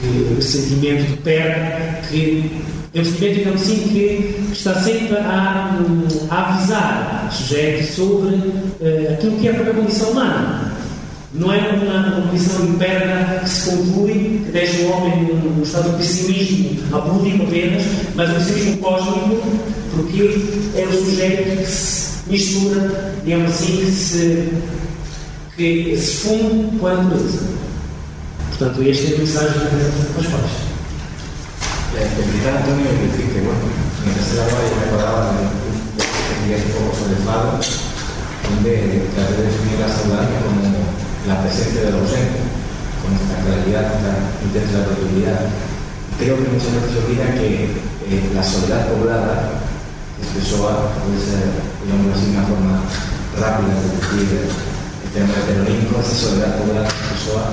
que, 0.00 0.34
o 0.38 0.42
sentimento 0.42 1.10
de 1.10 1.16
perda, 1.18 2.00
que 2.10 2.50
é 2.92 3.00
um 3.00 3.04
sentimento, 3.04 3.34
digamos 3.38 3.62
assim, 3.62 3.88
que 3.88 4.52
está 4.52 4.74
sempre 4.74 5.16
a, 5.16 5.78
a 6.30 6.50
avisar 6.50 7.28
o 7.30 7.34
sujeito 7.34 7.94
sobre 7.94 8.34
uh, 8.34 9.12
aquilo 9.14 9.36
que 9.38 9.48
é 9.48 9.50
a 9.52 9.54
própria 9.54 9.74
condição 9.74 10.10
humana. 10.10 10.73
Não 11.34 11.52
é 11.52 11.58
uma, 11.58 12.18
uma 12.18 12.32
missão 12.32 12.64
interna 12.64 13.40
que 13.40 13.50
se 13.50 13.68
conclui, 13.68 14.40
que 14.44 14.52
deixa 14.52 14.82
o 14.82 14.92
homem 14.92 15.24
num, 15.24 15.62
estado 15.64 15.90
de 15.90 15.96
pessimismo 15.96 16.96
apolítico 16.96 17.42
apenas, 17.42 17.82
mas 18.14 18.30
um 18.30 18.34
pessimismo 18.34 18.76
cósmico, 18.78 19.42
porque 19.96 20.22
é 20.76 20.86
o 20.86 20.92
sujeito 20.92 21.58
que 21.58 21.66
se 21.66 22.30
mistura, 22.30 23.14
digamos 23.24 23.50
assim, 23.50 23.78
que 23.78 23.90
se, 23.90 24.48
que 25.56 25.96
se 25.96 26.16
funde 26.18 26.78
com 26.78 26.86
a 26.86 26.94
natureza. 26.94 27.46
Portanto, 28.50 28.88
esta 28.88 29.10
é 29.10 29.14
a 29.14 29.18
mensagem 29.18 29.60
que 29.60 30.20
os 30.20 30.26
pais. 30.26 30.64
Explicar, 31.94 32.58
Antonio, 32.58 32.86
decir 33.10 33.26
que, 33.32 33.40
bueno, 33.40 33.58
mientras 34.04 34.32
era 34.34 34.46
yo 34.46 34.76
me 34.76 34.84
acordaba 34.84 35.32
de 35.32 36.54
un 36.54 36.72
poco 36.72 36.96
sobre 36.96 37.16
el 37.16 37.22
fado, 37.24 37.60
donde 38.50 39.08
traté 39.16 39.32
de 39.32 39.42
definir 39.42 39.80
la 39.80 39.88
saludaria 39.88 40.38
como 40.40 41.03
la 41.26 41.40
presencia 41.40 41.88
del 41.88 41.96
ausente, 41.96 42.40
con 43.00 43.16
esta 43.16 43.36
claridad, 43.40 43.96
esta 43.96 44.12
intensa 44.44 44.84
productividad, 44.84 45.40
que 46.16 46.24
creo 46.24 46.36
que 46.36 46.52
muchas 46.52 46.72
veces 46.76 46.90
se 46.92 47.00
olvida 47.00 47.34
que 47.34 47.48
eh, 48.08 48.30
la 48.34 48.44
soledad 48.44 48.88
poblada 48.92 49.64
es 50.20 50.28
Pessoa, 50.36 50.92
puede 51.00 51.20
ser, 51.20 51.48
digamos 51.80 52.12
así, 52.12 52.28
una 52.32 52.44
forma 52.44 52.74
rápida 53.40 53.72
de 53.72 53.88
decir 53.96 54.48
el 54.48 55.10
tema 55.16 55.32
heteronímico, 55.32 56.00
esa 56.00 56.14
soledad 56.14 56.60
poblada 56.60 56.88
de 56.88 57.08
Pessoa 57.12 57.44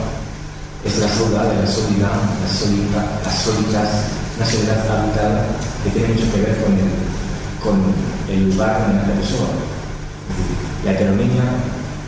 es 0.83 0.97
la 0.97 1.07
soledad 1.07 1.45
de 1.47 1.61
la 1.61 1.67
soledad, 1.67 2.17
la 2.43 2.49
soledad, 2.51 3.07
la 3.23 3.31
soledad, 3.31 3.89
una 4.35 4.45
soledad 4.45 4.81
habitada 4.89 5.45
que 5.83 5.89
tiene 5.91 6.07
mucho 6.09 6.27
que 6.33 6.41
ver 6.41 6.57
con 6.59 6.73
el, 6.73 6.91
con 7.63 7.77
el 8.27 8.49
lugar 8.49 8.89
en 8.89 8.97
la 8.97 9.15
persona. 9.15 9.55
La 10.83 10.91
heteronimia 10.91 11.43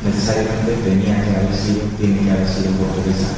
necesariamente 0.04 0.76
tenía 0.84 1.16
que 1.24 1.32
haber 1.32 1.56
sido, 1.56 1.88
tiene 1.98 2.20
que 2.20 2.32
haber 2.32 2.48
sido 2.48 2.76
portuguesa. 2.76 3.32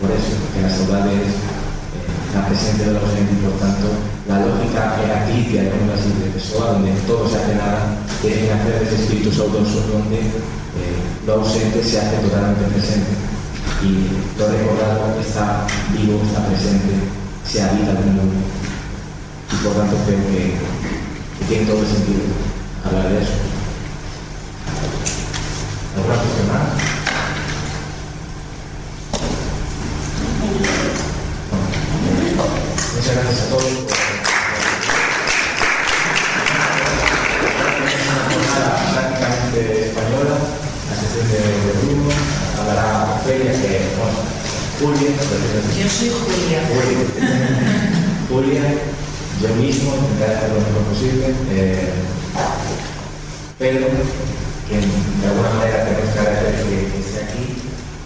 Por 0.00 0.12
eso, 0.12 0.32
porque 0.40 0.64
la 0.64 0.72
soledad 0.72 1.08
es 1.12 1.28
eh, 1.28 2.08
la 2.32 2.46
presencia 2.48 2.86
de 2.88 2.92
los 2.96 3.04
y 3.04 3.36
por 3.44 3.56
tanto 3.60 3.88
la 4.28 4.40
lógica 4.44 4.96
era 5.04 5.26
clitia, 5.26 5.68
de 5.68 5.72
así, 5.92 6.08
de 6.20 6.30
Pessoa, 6.32 6.76
donde 6.76 6.92
todo 7.04 7.28
se 7.28 7.36
hace 7.36 7.54
nada, 7.56 7.98
tiene 8.22 8.48
que 8.48 8.52
hacer 8.52 8.82
ese 8.84 8.96
espíritu 9.02 9.32
saudoso 9.32 9.80
donde 9.92 10.20
eh, 10.20 10.96
lo 11.26 11.40
ausente 11.40 11.82
se 11.82 12.00
hace 12.00 12.16
totalmente 12.22 12.64
presente 12.72 13.12
y 13.82 14.38
lo 14.38 14.48
recordado 14.48 15.20
está 15.20 15.66
vivo, 15.92 16.20
está 16.24 16.46
presente, 16.46 16.94
se 17.48 17.62
habita 17.62 17.90
el 17.92 18.12
mundo. 18.12 18.40
Y 19.52 19.56
por 19.64 19.74
tanto 19.74 19.96
creo 20.06 20.20
que, 20.30 20.54
que 21.40 21.44
tiene 21.48 21.66
todo 21.66 21.80
el 21.80 21.88
sentido 21.88 22.20
hablar 22.84 23.08
de 23.08 23.22
eso. 23.22 23.49
Bueno, 25.96 26.14
muchas 32.94 33.14
gracias 33.16 33.40
a 33.40 33.48
todos. 33.50 33.64
Una 38.06 38.22
jornada 38.30 38.70
prácticamente 38.92 39.58
española, 39.86 40.34
la 40.88 40.94
sesión 40.94 41.26
de, 41.28 41.38
Bruno, 41.82 42.10
hablará 42.60 42.86
Ofelia, 43.16 43.52
que 43.52 43.72
bueno, 43.98 44.18
Julia, 44.78 45.10
Yo 45.76 45.86
soy 45.88 46.10
Julia. 46.10 46.60
Julia, 48.28 48.64
yo 49.42 49.48
mismo 49.56 49.88
intentaré 49.96 50.36
hacer 50.36 50.50
lo 50.50 50.60
mejor 50.60 50.84
posible. 50.84 51.26
Eh, 51.50 51.90
Pedro, 53.58 53.88
que 54.70 54.76
de 54.78 55.26
alguna 55.26 55.50
manera 55.50 55.82
tenemos 55.84 56.14
agradecer 56.14 56.62
que, 56.62 57.00
esté 57.02 57.18
aquí 57.26 57.44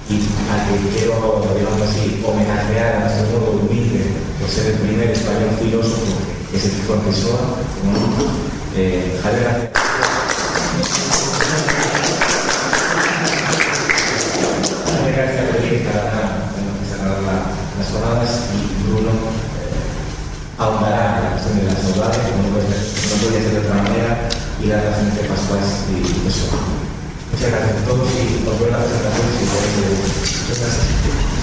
y 0.09 0.17
al 0.49 0.61
que 0.65 0.97
quiero, 0.97 1.45
digamos 1.53 1.83
así, 1.89 2.25
homenajear 2.25 2.97
a 2.97 3.01
nuestro 3.05 3.39
modo 3.39 3.61
humilde 3.61 4.01
por 4.41 4.49
ser 4.49 4.67
el 4.73 4.79
primer 4.81 5.11
español 5.11 5.51
filósofo 5.61 6.17
que 6.51 6.59
se 6.59 6.69
fijó 6.71 6.95
en 6.95 7.01
Pessoa, 7.01 7.41
eh, 8.77 9.21
Javier 9.23 9.71
la- 15.85 17.45
las 17.79 17.89
jornadas 17.91 18.31
y 18.55 18.89
Bruno 18.89 19.11
eh, 19.11 20.59
ahondará 20.59 21.21
la 21.23 21.31
cuestión 21.33 21.59
de 21.59 21.65
las 21.67 21.83
saudades, 21.83 22.19
como 22.19 22.49
no 22.49 22.55
puede 22.55 23.43
ser 23.43 23.53
de 23.53 23.59
otra 23.59 23.83
manera, 23.83 24.29
y 24.63 24.67
la 24.67 24.81
relación 24.81 25.09
entre 25.09 25.29
Pascuas 25.29 25.85
y 25.91 26.25
Pessoa. 26.25 26.61
Muchas 27.33 27.51
gracias 27.51 27.83
a 27.83 27.85
todos 27.87 28.09
y 28.13 28.49
os 28.49 28.59
veo 28.59 28.69
en 28.69 28.73
la 28.73 28.79
presentación 28.79 29.27
si. 29.39 29.45
Muchas. 30.49 31.35